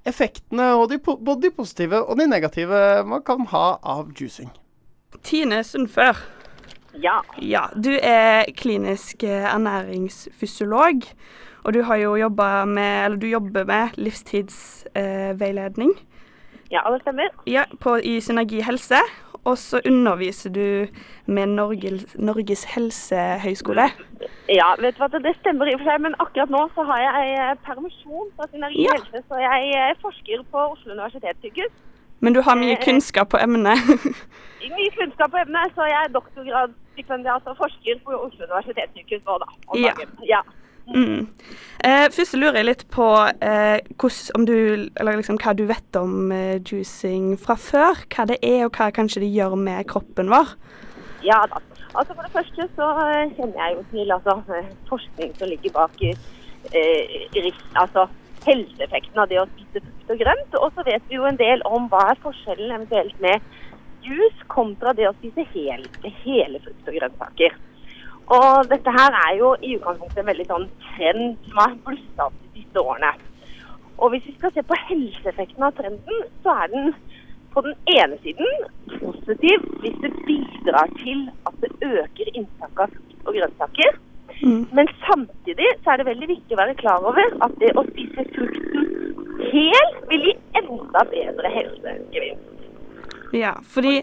effektene, 0.06 0.70
og 0.78 0.88
de, 0.92 0.98
både 1.02 1.40
de 1.48 1.50
positive 1.50 2.00
og 2.06 2.16
de 2.18 2.26
negative 2.30 3.04
man 3.04 3.22
kan 3.26 3.44
ha 3.52 3.78
av 3.82 4.12
juicing. 4.16 4.50
Tine 5.22 5.62
Sundfør. 5.66 6.16
Ja. 6.94 7.20
Ja, 7.38 7.66
du 7.76 7.92
er 7.98 8.44
klinisk 8.56 9.22
ernæringsfysiolog. 9.24 11.04
Og 11.64 11.72
du 11.76 11.82
har 11.84 11.96
jo 12.00 12.14
jobba 12.16 12.64
med, 12.64 13.04
eller 13.04 13.16
du 13.20 13.26
jobber 13.28 13.64
med 13.68 13.90
livstidsveiledning 14.00 15.92
ja, 16.70 16.80
det 16.92 17.00
stemmer. 17.02 17.28
ja, 17.46 17.64
på, 17.80 17.96
i 17.96 18.20
Synergi 18.20 18.60
helse. 18.62 19.00
Og 19.44 19.56
så 19.58 19.80
underviser 19.88 20.50
du 20.52 20.86
med 21.26 21.46
Norges, 21.46 22.02
Norges 22.18 22.64
helsehøgskole. 22.74 23.86
Ja, 24.52 24.66
vet 24.82 24.98
du 24.98 25.00
hva, 25.00 25.08
det 25.16 25.32
stemmer 25.38 25.70
i 25.70 25.72
og 25.74 25.80
for 25.80 25.88
seg, 25.88 26.02
men 26.04 26.16
akkurat 26.20 26.52
nå 26.52 26.60
så 26.74 26.84
har 26.90 27.00
jeg 27.00 27.30
eh, 27.38 27.54
permisjon 27.64 28.28
fra 28.36 28.44
Synergi 28.52 28.84
Ja. 28.84 28.98
helse, 28.98 29.22
så 29.28 29.40
jeg 29.40 29.70
eh, 29.78 29.94
forsker 30.02 30.44
på 30.52 30.58
Oslo 30.74 30.92
universitetssykehus. 30.92 31.72
Men 32.20 32.36
du 32.36 32.42
har 32.44 32.54
mye 32.60 32.76
Eh, 32.76 32.84
kunnskap 32.84 33.30
på 33.32 33.40
emnet. 33.40 33.80
Mye 34.76 34.90
kunnskap 34.98 35.30
på 35.32 35.40
emnet, 35.40 35.72
så 35.74 35.88
jeg 35.88 36.00
er 36.04 36.12
doktorgradsstipendiat 36.18 37.46
og 37.48 37.56
forsker 37.56 38.02
på 38.04 38.12
Oslo 38.26 38.44
universitetssykehus 38.44 39.24
nå, 39.24 39.38
da. 39.40 39.48
Ja. 39.86 39.94
ja. 40.34 40.40
Mm. 40.88 41.28
Eh, 41.84 42.06
først 42.12 42.36
lurer 42.36 42.60
jeg 42.60 42.68
litt 42.68 42.84
på 42.92 43.06
eh, 43.40 43.78
hos, 44.02 44.18
du, 44.48 44.56
liksom, 44.90 45.38
hva 45.40 45.54
du 45.56 45.64
vet 45.68 45.96
om 46.00 46.32
eh, 46.34 46.58
juicing 46.60 47.36
fra 47.40 47.56
før. 47.56 48.04
Hva 48.12 48.26
det 48.30 48.40
er, 48.42 48.66
og 48.66 48.76
hva 48.76 48.90
kanskje 48.94 49.24
det 49.24 49.32
gjør 49.34 49.56
med 49.60 49.86
kroppen 49.90 50.32
vår. 50.32 50.56
Ja 51.24 51.42
da. 51.50 51.60
Altså 51.94 52.14
For 52.14 52.22
det 52.22 52.32
første 52.32 52.66
så 52.76 52.88
eh, 53.04 53.32
kjenner 53.36 53.62
jeg 53.62 53.76
jo 53.76 53.86
til 53.92 54.12
altså, 54.14 54.36
eh, 54.56 54.68
forskning 54.88 55.32
som 55.38 55.50
ligger 55.50 55.72
bak 55.74 56.02
eh, 56.04 57.48
altså, 57.82 58.06
helseeffekten 58.46 59.18
av 59.18 59.30
det 59.30 59.40
å 59.40 59.48
spise 59.54 59.82
frukt 59.86 60.14
og 60.14 60.22
grønt. 60.22 60.60
Og 60.60 60.76
så 60.76 60.86
vet 60.86 61.08
vi 61.08 61.18
jo 61.18 61.26
en 61.28 61.40
del 61.40 61.64
om 61.68 61.88
hva 61.90 62.04
er 62.12 62.22
forskjellen 62.22 62.76
eventuelt 62.76 63.18
med 63.24 63.42
juice 64.06 64.46
kontra 64.52 64.94
det 64.96 65.08
å 65.08 65.16
spise 65.18 65.44
hel, 65.54 65.84
hele 66.22 66.62
frukt 66.62 66.88
og 66.88 67.00
grønnsaker. 67.00 67.58
Og 68.30 68.68
dette 68.70 68.92
her 68.94 69.16
er 69.24 69.32
jo 69.38 69.54
i 69.58 69.74
utgangspunktet 69.76 70.22
en 70.22 70.28
veldig 70.30 70.46
sånn 70.50 70.66
trend 70.84 71.48
som 71.48 71.62
har 71.62 71.78
blussa 71.86 72.28
opp 72.28 72.36
de 72.44 72.60
siste 72.60 72.82
årene. 72.82 73.10
Og 74.00 74.12
hvis 74.12 74.28
vi 74.28 74.34
skal 74.36 74.52
se 74.54 74.62
på 74.64 74.78
helseeffekten 74.88 75.66
av 75.66 75.74
trenden, 75.76 76.22
så 76.44 76.54
er 76.62 76.70
den 76.74 76.92
på 77.50 77.64
den 77.66 77.74
ene 77.90 78.18
siden 78.22 78.46
positiv 79.00 79.66
hvis 79.82 79.98
det 80.04 80.12
bidrar 80.28 80.92
til 81.00 81.26
at 81.50 81.58
det 81.64 81.72
øker 81.88 82.30
inntaket 82.32 82.84
av 82.84 82.94
frukt 82.94 83.26
og 83.26 83.36
grønnsaker. 83.40 83.98
Men 84.78 84.88
samtidig 85.02 85.66
så 85.82 85.92
er 85.92 86.00
det 86.00 86.08
veldig 86.08 86.28
viktig 86.30 86.54
å 86.54 86.60
være 86.62 86.78
klar 86.78 87.02
over 87.10 87.34
at 87.44 87.56
det 87.60 87.74
å 87.76 87.84
spise 87.90 88.24
frukten 88.30 88.86
hel 89.50 89.94
vil 90.12 90.28
gi 90.28 90.36
enda 90.60 91.02
bedre 91.10 91.50
helsegevinst. 91.56 92.68
Ja, 93.36 93.56
fordi 93.74 94.00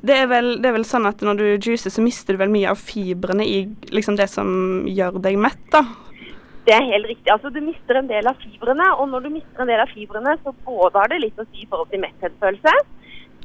det 0.00 0.14
er, 0.14 0.28
vel, 0.30 0.52
det 0.62 0.70
er 0.70 0.76
vel 0.76 0.86
sånn 0.86 1.08
at 1.08 1.22
når 1.26 1.40
du 1.40 1.46
juicer, 1.58 1.90
så 1.90 2.02
mister 2.04 2.36
du 2.36 2.42
vel 2.42 2.52
mye 2.52 2.70
av 2.70 2.78
fibrene 2.78 3.46
i 3.46 3.64
liksom 3.90 4.18
det 4.18 4.28
som 4.30 4.84
gjør 4.86 5.18
deg 5.24 5.38
mett, 5.40 5.64
da. 5.74 5.82
Det 6.68 6.74
er 6.76 6.84
helt 6.84 7.08
riktig. 7.08 7.30
Altså, 7.32 7.50
Du 7.50 7.62
mister 7.64 7.96
en 7.96 8.10
del 8.10 8.28
av 8.28 8.36
fibrene, 8.42 8.86
og 9.00 9.08
når 9.08 9.24
du 9.24 9.30
mister 9.38 9.64
en 9.64 9.70
del 9.72 9.80
av 9.80 9.90
fibrene, 9.90 10.36
så 10.44 10.52
både 10.66 11.00
har 11.00 11.10
det 11.10 11.22
litt 11.22 11.40
å 11.40 11.46
si 11.48 11.64
i 11.64 11.68
forhold 11.70 11.90
til 11.90 12.02
metthetsfølelse, 12.04 12.74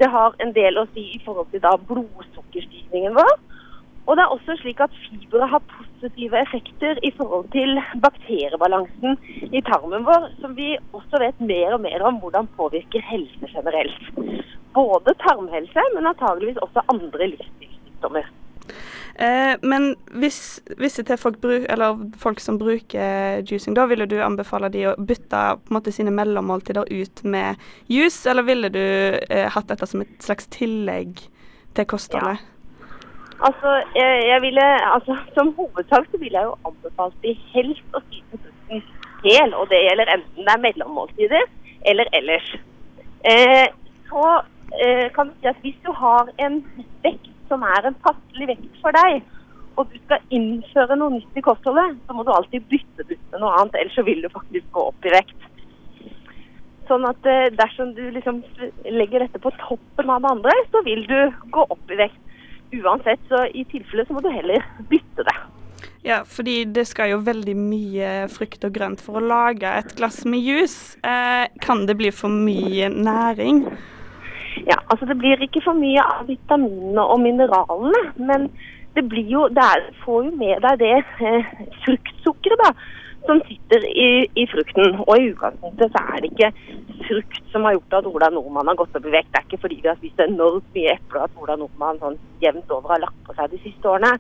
det 0.02 0.10
har 0.10 0.36
en 0.44 0.54
del 0.54 0.78
å 0.78 0.86
si 0.94 1.08
i 1.16 1.22
forhold 1.26 1.50
til 1.54 1.64
da 1.64 1.74
blodsukkerstigningen 1.90 3.16
vår, 3.18 3.34
og 4.04 4.18
det 4.20 4.24
er 4.26 4.34
også 4.36 4.58
slik 4.60 4.82
at 4.84 4.96
fibre 5.06 5.48
har 5.48 5.62
positive 5.72 6.40
effekter 6.42 7.00
i 7.08 7.14
forhold 7.16 7.48
til 7.54 7.80
bakteriebalansen 8.04 9.16
i 9.56 9.62
tarmen 9.70 10.04
vår, 10.10 10.28
som 10.42 10.58
vi 10.58 10.74
også 10.92 11.22
vet 11.24 11.40
mer 11.40 11.78
og 11.78 11.86
mer 11.86 12.04
om 12.10 12.20
hvordan 12.20 12.50
påvirker 12.58 13.06
helse 13.08 13.48
generelt. 13.54 14.10
Både 14.74 15.14
tarmhelse, 15.22 15.90
men 15.96 16.10
antageligvis 16.10 16.62
også 16.66 16.86
andre 16.94 17.28
livsstilssykdommer. 17.34 18.32
Eh, 19.16 19.54
men 19.62 19.92
hvis, 20.18 20.62
hvis 20.80 20.98
det 21.06 21.20
folk, 21.22 21.38
bruk, 21.42 21.68
eller 21.70 22.00
folk 22.18 22.40
som 22.42 22.58
bruker 22.58 23.44
juicing, 23.46 23.76
da 23.78 23.86
ville 23.86 24.08
du 24.10 24.18
anbefale 24.26 24.72
de 24.74 24.88
å 24.90 24.96
bytte 24.98 25.42
måte 25.74 25.94
sine 25.94 26.14
mellommåltider 26.16 26.90
ut 26.90 27.24
med 27.24 27.62
juice, 27.92 28.26
eller 28.30 28.48
ville 28.48 28.72
du 28.74 28.82
eh, 28.82 29.46
hatt 29.54 29.70
dette 29.70 29.90
som 29.90 30.02
et 30.02 30.18
slags 30.24 30.50
tillegg 30.54 31.22
til 31.78 31.90
kostholdet? 31.90 32.42
Altså, 33.44 33.76
jeg, 33.98 34.26
jeg 34.30 34.42
ville, 34.42 34.66
altså, 34.96 35.18
Som 35.36 35.54
hovedsak 35.58 36.06
så 36.12 36.18
ville 36.18 36.40
jeg 36.40 36.48
jo 36.48 36.58
anbefalt 36.70 37.16
de 37.26 37.34
helst 37.54 37.98
å 37.98 38.02
spise 38.06 38.40
frukten 38.40 38.84
hel. 39.26 39.56
Og 39.58 39.68
det 39.72 39.82
gjelder 39.84 40.14
enten 40.16 40.48
det 40.48 40.54
er 40.54 40.64
mellommåltider 40.64 41.50
eller 41.92 42.12
ellers. 42.16 42.50
Eh, 43.28 43.68
så 44.10 44.30
kan 45.14 45.30
du 45.30 45.36
si 45.38 45.48
at 45.52 45.60
hvis 45.62 45.78
du 45.86 45.92
har 45.94 46.32
en 46.42 46.60
vekt 47.04 47.30
som 47.50 47.62
er 47.68 47.86
en 47.86 47.98
passelig 48.02 48.48
vekt 48.50 48.82
for 48.82 48.96
deg, 48.96 49.22
og 49.78 49.90
du 49.90 49.98
skal 50.04 50.22
innføre 50.34 50.98
noe 51.00 51.16
nytt 51.16 51.40
i 51.40 51.44
kostholdet, 51.46 51.98
så 52.06 52.16
må 52.16 52.26
du 52.26 52.32
alltid 52.34 52.66
bytte 52.70 53.06
det 53.08 53.18
ut 53.18 53.32
med 53.34 53.42
noe 53.42 53.56
annet, 53.58 53.80
ellers 53.80 53.98
så 53.98 54.06
vil 54.06 54.22
du 54.22 54.30
faktisk 54.34 54.68
gå 54.76 54.86
opp 54.92 55.08
i 55.08 55.14
vekt. 55.14 55.48
Sånn 56.90 57.08
at 57.08 57.30
eh, 57.30 57.48
dersom 57.56 57.94
du 57.98 58.04
liksom 58.12 58.44
legger 58.92 59.24
dette 59.24 59.42
på 59.42 59.54
toppen 59.62 60.12
av 60.12 60.22
det 60.22 60.34
andre, 60.36 60.56
så 60.70 60.84
vil 60.86 61.06
du 61.10 61.18
gå 61.56 61.66
opp 61.66 61.94
i 61.94 62.00
vekt. 62.04 62.20
Uansett, 62.74 63.22
så 63.30 63.46
i 63.54 63.64
tilfelle 63.70 64.06
så 64.06 64.16
må 64.16 64.22
du 64.26 64.32
heller 64.34 64.66
bytte 64.90 65.26
det. 65.26 65.36
Ja, 66.04 66.20
fordi 66.28 66.58
det 66.76 66.84
skal 66.90 67.14
jo 67.14 67.22
veldig 67.24 67.54
mye 67.56 68.12
frukt 68.34 68.66
og 68.68 68.74
grønt 68.76 69.02
for 69.02 69.18
å 69.18 69.24
lage 69.24 69.70
et 69.80 69.94
glass 69.96 70.24
med 70.28 70.44
juice. 70.44 70.98
Eh, 71.06 71.48
kan 71.64 71.86
det 71.88 71.96
bli 72.02 72.12
for 72.12 72.34
mye 72.34 72.92
næring? 72.92 73.64
Ja, 74.68 74.78
altså 74.90 75.06
Det 75.06 75.18
blir 75.18 75.42
ikke 75.42 75.64
for 75.66 75.78
mye 75.78 76.02
av 76.02 76.28
vitaminene 76.30 77.04
og 77.04 77.22
mineralene, 77.24 78.02
men 78.18 78.50
det 78.96 79.08
blir 79.10 79.30
jo, 79.30 79.48
det 79.50 79.64
er, 79.64 79.88
får 80.04 80.28
jo 80.28 80.36
med 80.38 80.62
deg 80.62 80.82
det 80.84 80.92
eh, 81.26 81.54
fruktsukkeret 81.86 82.62
da, 82.62 82.70
som 83.26 83.40
sitter 83.48 83.86
i, 83.90 84.10
i 84.38 84.46
frukten. 84.52 85.00
Og 85.08 85.14
i 85.18 85.32
utgangspunktet 85.32 85.96
så 85.96 86.04
er 86.14 86.22
det 86.22 86.32
ikke 86.34 86.52
frukt 87.08 87.40
som 87.54 87.66
har 87.66 87.78
gjort 87.78 87.98
at 88.00 88.10
Ola 88.12 88.30
Nordmann 88.34 88.70
har 88.70 88.78
gått 88.80 88.96
opp 89.00 89.08
i 89.10 89.16
vekt. 89.16 89.32
Det 89.34 89.42
er 89.42 89.48
ikke 89.48 89.64
fordi 89.66 89.80
vi 89.82 89.90
har 89.90 90.00
spist 90.00 90.22
enormt 90.22 90.70
mye 90.78 90.94
epler 90.94 91.26
at 91.26 91.42
Ola 91.42 91.58
Nordmann 91.60 92.02
sånn 92.04 92.20
jevnt 92.44 92.74
over 92.76 92.96
har 92.96 93.06
lagt 93.08 93.22
på 93.26 93.36
seg 93.38 93.56
de 93.56 93.62
siste 93.66 93.90
årene. 93.90 94.14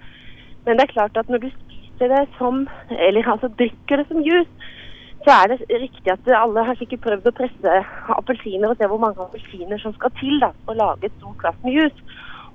Men 0.66 0.80
det 0.80 0.88
er 0.88 0.96
klart 0.96 1.20
at 1.20 1.30
når 1.30 1.44
du 1.44 1.50
spiser 1.52 2.13
det 2.16 2.24
som, 2.40 2.63
eller 2.90 3.30
altså 3.36 3.52
drikker 3.60 4.02
det 4.02 4.08
som 4.10 4.24
juice, 4.25 4.72
så 5.24 5.32
er 5.32 5.53
det 5.53 5.80
riktig 5.82 6.12
at 6.12 6.30
alle 6.36 6.65
har 6.68 6.75
sikkert 6.80 7.03
prøvd 7.06 7.30
å 7.30 7.36
presse 7.38 7.75
appelsiner 8.18 8.74
og 8.74 8.80
se 8.80 8.89
hvor 8.92 9.01
mange 9.01 9.24
appelsiner 9.24 9.80
som 9.80 9.96
skal 9.96 10.12
til 10.20 10.39
da, 10.44 10.51
for 10.65 10.75
å 10.75 10.82
lage 10.82 11.08
et 11.08 11.15
stort 11.20 11.39
glass 11.39 11.60
med 11.63 11.77
jus. 11.80 12.03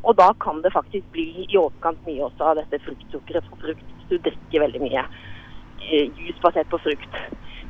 Og 0.05 0.15
da 0.19 0.29
kan 0.45 0.61
det 0.63 0.75
faktisk 0.75 1.07
bli 1.15 1.47
i 1.49 1.59
overkant 1.59 2.05
mye 2.07 2.27
også 2.29 2.51
av 2.51 2.61
dette 2.61 2.81
fruktsukkeret 2.85 3.49
for 3.49 3.65
frukt 3.65 3.95
du 4.09 4.17
drikker 4.25 4.63
veldig 4.63 4.81
mye 4.81 5.03
eh, 5.05 6.09
jus 6.17 6.39
basert 6.45 6.71
på 6.73 6.81
frukt. 6.85 7.19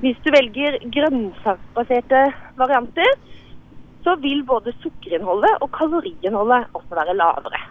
Hvis 0.03 0.19
du 0.23 0.31
velger 0.35 0.79
grønnsaksbaserte 0.95 2.21
varianter, 2.61 3.17
så 4.07 4.15
vil 4.23 4.45
både 4.47 4.75
sukkerinnholdet 4.83 5.59
og 5.65 5.73
kaloriinnholdet 5.75 6.71
også 6.79 7.01
være 7.01 7.17
lavere. 7.19 7.63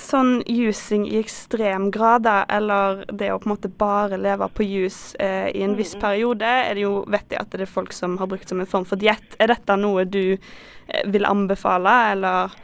Sånn 0.00 0.40
jusing 0.50 1.04
i 1.06 1.18
ekstrem 1.20 1.86
grad, 1.94 2.24
da, 2.26 2.40
eller 2.50 3.04
det 3.14 3.28
å 3.30 3.38
på 3.38 3.46
en 3.46 3.52
måte 3.52 3.70
bare 3.70 4.18
leve 4.18 4.48
på 4.50 4.66
juice 4.66 5.14
eh, 5.22 5.52
i 5.54 5.62
en 5.62 5.76
viss 5.78 5.94
periode, 6.00 6.46
er 6.46 6.74
det 6.74 6.82
jo 6.82 7.04
vet 7.10 7.30
jeg 7.30 7.38
at 7.38 7.54
det 7.54 7.66
er 7.66 7.70
folk 7.70 7.94
som 7.94 8.16
har 8.18 8.30
brukt 8.30 8.50
som 8.50 8.62
en 8.62 8.70
form 8.70 8.86
for 8.88 8.98
diett. 8.98 9.36
Er 9.38 9.52
dette 9.52 9.76
noe 9.78 10.02
du 10.08 10.34
eh, 10.34 11.04
vil 11.14 11.28
anbefale, 11.28 11.92
eller 12.14 12.56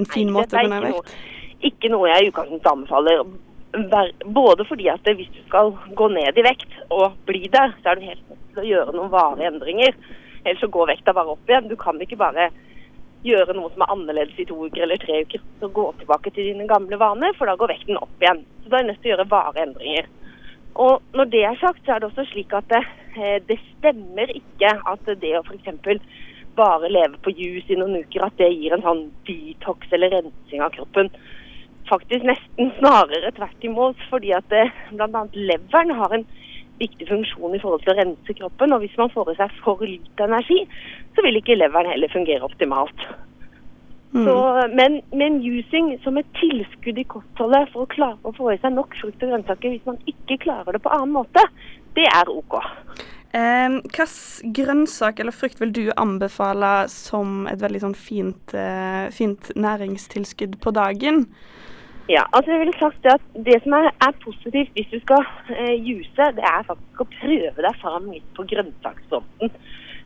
en 0.00 0.08
fin 0.08 0.30
Nei, 0.30 0.36
måte 0.38 0.56
å 0.56 0.64
kunne 0.64 0.80
vekt? 0.86 1.12
Ikke 1.68 1.90
noe 1.92 2.08
jeg 2.08 2.24
i 2.24 2.30
utgangspunktet 2.30 2.70
anbefaler. 2.72 3.24
Både 4.38 4.64
fordi 4.64 4.88
at 4.88 5.12
hvis 5.12 5.28
du 5.34 5.42
skal 5.44 5.74
gå 5.98 6.08
ned 6.14 6.40
i 6.40 6.46
vekt 6.46 6.78
og 6.88 7.18
bli 7.28 7.50
der, 7.52 7.74
så 7.82 7.92
er 7.92 8.00
du 8.00 8.08
helt 8.08 8.24
nødt 8.30 8.46
til 8.54 8.62
å 8.64 8.68
gjøre 8.70 8.96
noen 8.96 9.12
varige 9.12 9.52
endringer. 9.52 9.98
Ellers 10.44 10.64
så 10.64 10.70
går 10.72 10.94
vekta 10.94 11.12
bare 11.12 11.34
opp 11.34 11.50
igjen. 11.50 11.68
Du 11.68 11.76
kan 11.76 12.00
ikke 12.00 12.16
bare 12.20 12.48
gjøre 13.26 13.56
noe 13.56 13.70
som 13.72 13.82
er 13.82 13.92
annerledes 13.94 14.38
i 14.38 14.46
to 14.48 14.56
uker 14.66 14.84
eller 14.84 15.00
tre 15.02 15.22
uker, 15.26 15.42
så 15.60 15.70
gå 15.74 15.84
tilbake 15.98 16.32
til 16.34 16.52
dine 16.52 16.68
gamle 16.70 16.98
vaner, 17.00 17.34
for 17.38 17.50
da 17.50 17.56
går 17.58 17.72
vekten 17.74 17.98
opp 17.98 18.22
igjen. 18.22 18.44
Så 18.62 18.70
da 18.70 18.78
er 18.78 18.86
du 18.86 18.90
nødt 18.92 19.02
til 19.02 19.10
å 19.10 19.14
gjøre 19.14 19.30
varige 19.32 19.66
endringer. 19.66 20.08
Og 20.78 21.02
når 21.18 21.30
det 21.32 21.44
er 21.44 21.58
sagt, 21.58 21.82
så 21.84 21.94
er 21.94 22.02
det 22.02 22.10
også 22.10 22.26
slik 22.30 22.54
at 22.54 22.68
det, 22.70 22.84
eh, 23.18 23.38
det 23.48 23.58
stemmer 23.64 24.30
ikke 24.30 24.74
at 24.92 25.12
det 25.22 25.34
å 25.38 25.42
f.eks. 25.42 26.02
bare 26.58 26.90
leve 26.90 27.18
på 27.22 27.30
juice 27.34 27.70
i 27.70 27.78
noen 27.78 28.00
uker, 28.02 28.24
at 28.26 28.38
det 28.38 28.50
gir 28.54 28.74
en 28.74 28.82
sånn 28.82 29.04
detox 29.26 29.92
eller 29.94 30.14
rensing 30.14 30.62
av 30.62 30.74
kroppen. 30.74 31.10
Faktisk 31.88 32.26
nesten 32.26 32.72
snarere 32.78 33.30
tvert 33.34 33.64
imot, 33.64 33.96
fordi 34.10 34.34
at 34.36 34.46
det, 34.50 34.66
bl.a. 34.90 35.24
leveren 35.34 35.94
har 35.98 36.14
en 36.14 36.26
viktig 36.80 37.08
funksjon 37.08 37.56
i 37.56 37.62
forhold 37.62 37.84
til 37.84 37.94
å 37.94 37.98
rense 38.00 38.36
kroppen. 38.40 38.74
Og 38.74 38.84
hvis 38.84 38.98
man 39.00 39.12
får 39.14 39.32
i 39.32 39.38
seg 39.38 39.56
for 39.62 39.84
lite 39.84 40.28
energi, 40.28 40.60
så 41.16 41.24
vil 41.26 41.40
ikke 41.40 41.58
leveren 41.58 41.90
heller 41.92 42.12
fungere 42.12 42.46
optimalt. 42.46 43.08
Så, 44.12 44.34
men, 44.72 45.02
men 45.12 45.36
using 45.44 45.90
som 46.00 46.16
et 46.16 46.28
tilskudd 46.38 46.96
i 46.96 47.04
kostholdet 47.12 47.68
for 47.74 47.84
å 47.84 47.90
klare 47.92 48.16
å 48.24 48.32
få 48.32 48.54
i 48.54 48.60
seg 48.62 48.72
nok 48.72 48.96
frukt 48.96 49.20
og 49.20 49.34
grønnsaker 49.34 49.74
hvis 49.74 49.84
man 49.84 50.00
ikke 50.08 50.38
klarer 50.46 50.78
det 50.78 50.80
på 50.80 50.92
annen 50.96 51.12
måte, 51.18 51.44
det 51.98 52.06
er 52.08 52.30
OK. 52.32 52.56
Eh, 53.36 53.68
Hvilken 53.84 54.54
grønnsak 54.56 55.20
eller 55.20 55.36
frukt 55.36 55.60
vil 55.60 55.74
du 55.76 55.84
anbefale 56.00 56.88
som 56.88 57.44
et 57.52 57.60
veldig 57.60 57.84
sånn 57.84 57.98
fint, 57.98 58.56
eh, 58.56 59.12
fint 59.12 59.52
næringstilskudd 59.52 60.56
på 60.64 60.72
dagen? 60.72 61.26
Ja, 62.08 62.22
altså 62.32 62.52
jeg 62.52 62.60
ville 62.60 62.78
sagt 62.80 63.06
at 63.06 63.24
det 63.46 63.58
som 63.62 63.74
er, 63.76 63.90
er 64.06 64.20
positivt 64.24 64.70
hvis 64.72 64.92
du 64.92 65.00
skal 65.02 65.26
eh, 65.52 65.74
juse, 65.76 66.28
det 66.38 66.44
er 66.50 66.64
faktisk 66.64 67.02
å 67.04 67.06
prøve 67.18 67.64
deg 67.66 67.82
fram 67.82 68.06
litt 68.14 68.30
på 68.36 68.46
grønnsaksfronten. 68.48 69.52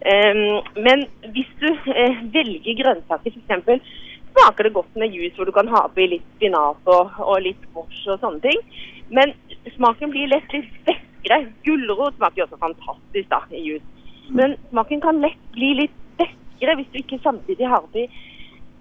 Um, 0.03 0.57
men 0.83 1.05
hvis 1.37 1.53
du 1.61 1.69
eh, 1.71 2.25
velger 2.35 2.75
grønnsaker, 2.81 3.37
f.eks. 3.39 3.93
smaker 4.33 4.67
det 4.67 4.75
godt 4.75 4.99
med 4.99 5.15
juice 5.15 5.39
hvor 5.39 5.47
du 5.47 5.55
kan 5.55 5.71
ha 5.71 5.85
oppi 5.87 6.09
litt 6.11 6.27
spinat 6.35 6.91
og, 6.91 7.15
og 7.23 7.39
litt 7.45 7.63
squash 7.69 8.11
og 8.11 8.19
sånne 8.25 8.43
ting. 8.49 8.67
Men 9.15 9.37
smaken 9.77 10.11
blir 10.11 10.33
lett 10.33 10.59
litt 10.59 10.75
beskere. 10.89 11.39
Gulrot 11.63 12.19
smaker 12.19 12.43
jo 12.43 12.49
også 12.49 12.63
fantastisk 12.65 13.31
da 13.31 13.45
i 13.55 13.63
juice. 13.69 14.11
Men 14.35 14.59
smaken 14.73 15.07
kan 15.07 15.23
lett 15.23 15.39
bli 15.55 15.71
litt 15.85 15.99
beskere 16.19 16.81
hvis 16.81 16.91
du 16.91 16.99
ikke 17.05 17.23
samtidig 17.23 17.71
har 17.71 17.87
oppi 17.87 18.09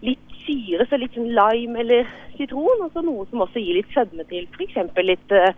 litt 0.10 0.31
syre, 0.46 0.88
så 0.90 1.00
litt 1.00 1.16
sånn 1.18 1.32
lime 1.36 1.84
eller 1.84 2.10
sitron, 2.38 2.86
og 2.86 2.96
så 2.96 3.04
noe 3.06 3.28
som 3.30 3.44
også 3.46 3.62
gir 3.62 3.80
litt 3.80 3.94
sødme 3.96 4.26
til. 4.32 4.48
F.eks. 4.56 4.80
litt 5.06 5.36
eh, 5.38 5.54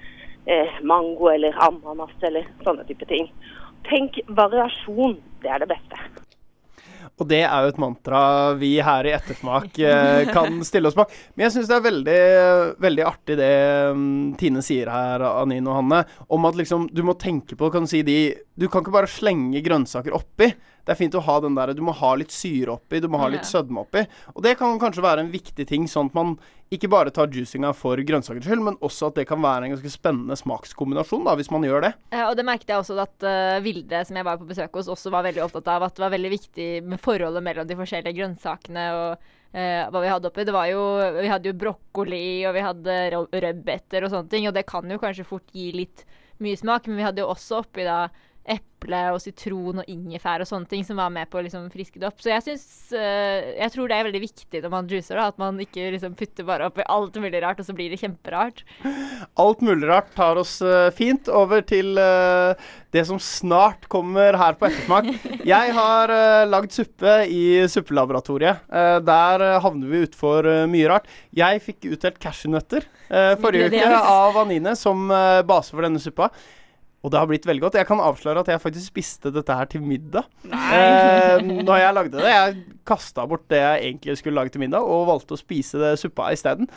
eh, 0.46 0.82
mango 0.82 1.32
eller 1.34 1.56
ananas 1.68 2.28
eller 2.28 2.50
sånne 2.66 2.86
type 2.90 3.08
ting. 3.10 3.30
Tenk 3.90 4.22
variasjon, 4.28 5.18
det 5.44 5.52
er 5.52 5.63
det 5.63 5.74
beste. 5.74 6.00
Og 7.22 7.28
det 7.30 7.44
er 7.46 7.66
jo 7.66 7.70
et 7.70 7.80
mantra 7.82 8.20
vi 8.58 8.72
her 8.82 9.06
i 9.06 9.13
Ettersmak 9.13 9.78
eh, 9.78 10.24
kan 10.36 10.58
stille 10.66 10.90
oss 10.90 10.98
bak. 10.98 11.13
Men 11.36 11.48
jeg 11.48 11.56
syns 11.58 11.69
det 11.69 11.78
er 11.78 11.88
veldig, 11.88 12.22
veldig 12.84 13.06
artig 13.06 13.38
det 13.39 13.54
mm, 13.93 14.34
Tine 14.39 14.63
sier 14.65 14.89
her, 14.89 15.26
Anine 15.43 15.69
og 15.69 15.82
Hanne, 15.82 16.04
om 16.34 16.50
at 16.50 16.58
liksom 16.58 16.88
du 16.91 17.04
må 17.06 17.17
tenke 17.22 17.58
på 17.60 17.69
kan 17.74 17.86
du, 17.86 17.91
si, 17.91 18.02
de, 18.08 18.19
du 18.58 18.67
kan 18.67 18.84
ikke 18.84 18.96
bare 18.96 19.12
slenge 19.12 19.62
grønnsaker 19.65 20.15
oppi. 20.17 20.54
Det 20.84 20.91
er 20.91 21.00
fint 21.00 21.15
å 21.15 21.24
ha 21.24 21.38
den 21.43 21.56
der 21.56 21.72
Du 21.78 21.84
må 21.86 21.93
ha 21.96 22.12
litt 22.19 22.34
syre 22.36 22.76
oppi, 22.76 23.00
du 23.00 23.08
må 23.12 23.22
ha 23.22 23.30
litt 23.32 23.48
sødme 23.48 23.86
oppi. 23.86 24.04
Og 24.36 24.43
det 24.43 24.58
kan 24.60 24.76
kanskje 24.82 25.06
være 25.06 25.24
en 25.24 25.32
viktig 25.32 25.65
ting, 25.69 25.88
sånn 25.88 26.12
at 26.12 26.17
man 26.17 26.36
ikke 26.74 26.89
bare 26.89 27.12
tar 27.13 27.30
juicinga 27.32 27.69
for 27.78 28.00
grønnsakers 28.02 28.48
skyld, 28.48 28.63
men 28.65 28.80
også 28.84 29.12
at 29.12 29.19
det 29.19 29.28
kan 29.30 29.41
være 29.43 29.67
en 29.67 29.76
ganske 29.76 29.91
spennende 29.93 30.36
smakskombinasjon, 30.39 31.24
da, 31.28 31.36
hvis 31.38 31.52
man 31.54 31.67
gjør 31.67 31.86
det. 31.86 31.91
Ja, 32.15 32.26
og 32.32 32.36
det 32.39 32.48
merket 32.48 32.74
jeg 32.74 32.82
også 32.82 32.98
at 33.04 33.28
uh, 33.28 33.62
Vilde, 33.63 34.02
som 34.08 34.17
jeg 34.19 34.28
var 34.28 34.41
på 34.41 34.50
besøk 34.50 34.76
hos, 34.80 34.89
også 34.91 35.13
var 35.13 35.28
veldig 35.28 35.43
opptatt 35.46 35.69
av. 35.76 35.86
At 35.88 35.96
det 35.96 36.04
var 36.04 36.15
veldig 36.15 36.34
viktig 36.34 36.67
med 36.88 37.02
forholdet 37.04 37.46
mellom 37.46 37.69
de 37.69 37.78
forskjellige 37.80 38.17
grønnsakene 38.17 38.88
og 38.98 39.08
uh, 39.13 39.86
hva 39.93 40.04
vi 40.04 40.12
hadde 40.15 40.32
oppi. 40.32 40.48
Det 40.50 40.58
var 40.58 40.67
jo, 40.72 40.84
vi 41.19 41.32
hadde 41.32 41.52
jo 41.52 41.60
brokkoli, 41.63 42.26
og 42.50 42.58
vi 42.58 42.67
hadde 42.67 43.00
rødbeter 43.13 44.08
og 44.08 44.15
sånne 44.15 44.34
ting. 44.34 44.50
Og 44.50 44.58
det 44.58 44.67
kan 44.69 44.89
jo 44.89 45.02
kanskje 45.02 45.30
fort 45.30 45.56
gi 45.56 45.69
litt 45.78 46.06
mye 46.43 46.58
smak, 46.60 46.89
men 46.89 47.00
vi 47.00 47.06
hadde 47.06 47.24
jo 47.24 47.32
også 47.32 47.62
oppi 47.62 47.86
da 47.86 48.08
eple 48.43 48.99
og 49.13 49.21
sitron 49.23 49.79
og 49.79 49.89
ingefær 49.89 50.43
og 50.43 50.49
sånne 50.49 50.67
ting 50.69 50.84
som 50.84 50.99
var 50.99 51.12
med 51.13 51.29
på 51.32 51.39
å 51.39 51.43
liksom 51.45 51.69
friske 51.71 51.99
det 52.01 52.10
opp. 52.10 52.19
Så 52.21 52.34
jeg 52.34 52.43
syns 52.43 52.65
uh, 52.91 53.39
Jeg 53.56 53.71
tror 53.73 53.89
det 53.89 53.97
er 53.97 54.08
veldig 54.10 54.21
viktig 54.23 54.63
når 54.63 54.73
man 54.73 54.89
juicer, 54.91 55.19
da, 55.19 55.29
at 55.32 55.39
man 55.39 55.60
ikke 55.63 55.91
liksom 55.95 56.17
putter 56.19 56.47
bare 56.47 56.67
oppi 56.67 56.84
alt 56.91 57.15
mulig 57.23 57.39
rart, 57.43 57.62
og 57.62 57.67
så 57.67 57.75
blir 57.77 57.93
det 57.93 58.01
kjemperart. 58.01 58.63
Alt 59.39 59.63
mulig 59.63 59.88
rart 59.89 60.12
tar 60.17 60.39
oss 60.41 60.58
uh, 60.65 60.91
fint 60.95 61.32
over 61.32 61.63
til 61.67 61.95
uh, 61.99 62.60
det 62.93 63.06
som 63.08 63.21
snart 63.23 63.88
kommer 63.91 64.36
her 64.39 64.58
på 64.60 64.67
Ettersmak. 64.67 65.08
Jeg 65.53 65.75
har 65.77 66.12
uh, 66.12 66.43
lagd 66.49 66.75
suppe 66.75 67.21
i 67.32 67.63
suppelaboratoriet. 67.71 68.67
Der 69.03 69.43
havner 69.63 69.89
vi 69.89 70.03
utfor 70.08 70.47
uh, 70.47 70.65
mye 70.69 70.89
rart. 70.91 71.08
Jeg 71.36 71.63
fikk 71.63 71.88
utdelt 71.93 72.19
cashewnøtter 72.21 72.89
forrige 73.39 73.69
uke 73.69 73.88
av 73.93 74.38
Anine 74.41 74.73
som 74.79 75.06
base 75.45 75.73
for 75.73 75.86
denne 75.86 76.01
suppa. 76.01 76.32
Og 77.04 77.12
det 77.12 77.20
har 77.20 77.28
blitt 77.28 77.46
veldig 77.48 77.66
godt. 77.66 77.78
Jeg 77.82 77.88
kan 77.89 78.00
avsløre 78.00 78.46
at 78.46 78.50
jeg 78.54 78.63
faktisk 78.63 78.94
spiste 78.94 79.32
dette 79.36 79.56
her 79.60 79.68
til 79.68 79.84
middag. 79.84 80.30
Eh, 80.48 81.42
når 81.44 81.82
jeg 81.82 81.96
lagde 81.98 82.16
det. 82.16 82.30
Jeg 82.32 82.62
kasta 82.88 83.26
bort 83.28 83.44
det 83.52 83.60
jeg 83.60 83.89
egentlig 83.89 84.18
skulle 84.22 84.39
lage 84.39 84.54
til 84.54 84.63
middag, 84.63 84.88
og 84.88 85.10
valgte 85.12 85.36
å 85.36 85.42
spise 85.42 85.82
det 85.82 85.98
suppa 86.00 86.32
isteden. 86.32 86.70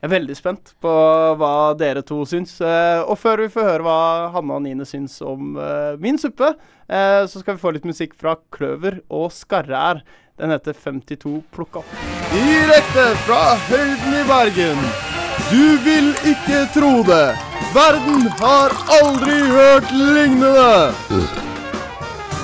Jeg 0.00 0.08
er 0.08 0.12
veldig 0.14 0.34
spent 0.36 0.70
på 0.80 0.92
hva 1.36 1.52
dere 1.76 2.00
to 2.04 2.22
syns. 2.28 2.54
Eh, 2.64 3.02
og 3.04 3.18
før 3.20 3.44
vi 3.44 3.50
får 3.52 3.68
høre 3.68 3.84
hva 3.84 3.98
Hanne 4.36 4.56
og 4.56 4.64
Nine 4.64 4.86
syns 4.88 5.18
om 5.24 5.58
eh, 5.60 5.96
min 6.00 6.20
suppe, 6.20 6.54
eh, 6.88 7.20
så 7.28 7.42
skal 7.42 7.56
vi 7.56 7.64
få 7.64 7.74
litt 7.76 7.88
musikk 7.88 8.16
fra 8.16 8.38
Kløver 8.52 9.02
og 9.12 9.28
Skarre-R. 9.36 10.00
Den 10.40 10.56
heter 10.56 10.72
52 10.72 11.42
plukka 11.52 11.84
opp. 11.84 11.96
Direkte 12.32 13.10
fra 13.26 13.42
høyden 13.68 14.20
i 14.22 14.28
Bergen. 14.28 14.86
Du 15.50 15.78
vil 15.84 16.12
ikke 16.30 16.60
tro 16.74 17.02
det. 17.06 17.34
Verden 17.74 18.28
har 18.38 18.70
aldri 19.00 19.38
hørt 19.50 19.90
lignende. 19.94 20.92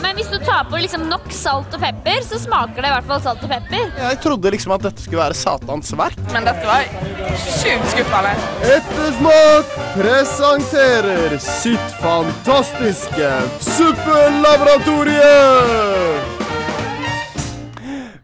Men 0.03 0.13
hvis 0.19 0.29
du 0.31 0.39
tar 0.43 0.65
på 0.71 0.77
liksom 0.83 1.03
nok 1.11 1.27
salt 1.35 1.75
og 1.75 1.81
pepper, 1.83 2.21
så 2.27 2.39
smaker 2.43 2.83
det 2.83 2.89
i 2.91 2.95
hvert 2.97 3.09
fall 3.11 3.21
salt 3.23 3.43
og 3.47 3.51
pepper. 3.53 3.85
Jeg 4.01 4.19
trodde 4.25 4.51
liksom 4.55 4.73
at 4.77 4.83
dette 4.89 5.01
skulle 5.05 5.23
være 5.23 5.39
Satans 5.39 5.89
verk. 5.99 6.19
Men 6.35 6.43
dette 6.51 6.65
var 6.67 6.83
sjukt 7.47 7.89
skuffende. 7.95 8.33
Ettersmak 8.77 9.67
presenterer 9.97 11.31
sitt 11.43 11.89
fantastiske 12.03 13.31
suppelaboratorium. 13.73 16.36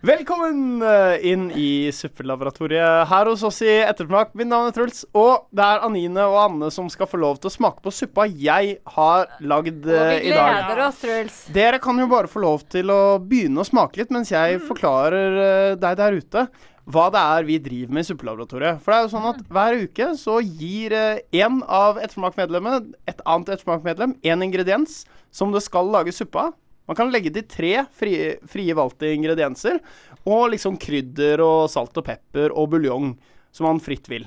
Velkommen 0.02 0.82
eh, 0.82 1.20
inn 1.30 1.44
i 1.54 1.86
suppelaboratoriet 1.94 3.04
her 3.06 3.28
hos 3.30 3.44
oss 3.46 3.60
i 3.62 3.70
Ettersmak. 3.84 4.32
Mitt 4.34 4.48
navn 4.50 4.66
er 4.66 4.74
Truls, 4.74 5.04
og 5.14 5.44
det 5.54 5.62
er 5.62 5.84
Anine 5.86 6.24
og 6.26 6.38
Anne 6.40 6.70
som 6.74 6.88
skal 6.90 7.06
få 7.06 7.20
lov 7.22 7.36
til 7.38 7.46
å 7.46 7.52
smake 7.54 7.84
på 7.84 7.92
suppa 7.94 8.24
jeg 8.26 8.80
har 8.96 9.28
lagd 9.38 9.86
Og 9.86 9.94
eh, 9.94 10.08
vi 10.16 10.32
i 10.32 10.32
gleder 10.34 10.80
oss, 10.88 10.98
Truls. 11.04 11.36
Dere 11.54 11.78
kan 11.84 12.02
jo 12.02 12.08
bare 12.10 12.26
få 12.26 12.42
lov 12.42 12.64
til 12.74 12.90
å 12.90 13.20
begynne 13.22 13.62
å 13.62 13.68
smake 13.68 14.00
litt 14.00 14.10
mens 14.10 14.32
jeg 14.34 14.58
forklarer 14.66 15.38
eh, 15.44 15.76
deg 15.78 16.00
der 16.02 16.18
ute 16.18 16.44
hva 16.82 17.04
det 17.14 17.22
er 17.36 17.46
vi 17.46 17.60
driver 17.62 17.94
med 17.94 18.02
i 18.02 18.08
Suppelaboratoriet. 18.08 18.80
For 18.82 18.90
det 18.90 18.96
er 18.96 19.06
jo 19.06 19.12
sånn 19.12 19.28
at 19.30 19.44
hver 19.54 19.84
uke 19.84 20.08
så 20.18 20.40
gir 20.42 20.96
én 20.98 21.62
av 21.62 22.02
Ettersmakmedlemmene 22.02 22.96
et 23.06 23.22
annet 23.22 23.54
ettersmakmedlem 23.54 24.18
én 24.18 24.42
ingrediens 24.50 25.04
som 25.30 25.54
det 25.54 25.62
skal 25.62 25.94
lage 25.94 26.10
suppe 26.18 26.48
av. 26.48 26.58
Man 26.90 26.98
kan 26.98 27.12
legge 27.14 27.30
til 27.34 27.46
tre 27.48 27.74
frie, 27.94 28.36
frie 28.50 28.74
valgte 28.76 29.12
ingredienser 29.14 29.78
og 30.26 30.50
liksom 30.54 30.78
krydder 30.82 31.42
og 31.44 31.68
salt 31.70 31.96
og 31.98 32.06
pepper 32.06 32.54
og 32.54 32.72
buljong 32.74 33.12
som 33.54 33.68
man 33.68 33.82
fritt 33.82 34.08
vil. 34.10 34.26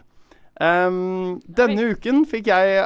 Um, 0.61 1.41
denne 1.43 1.91
uken 1.91 2.23
fikk 2.29 2.47
jeg 2.51 2.85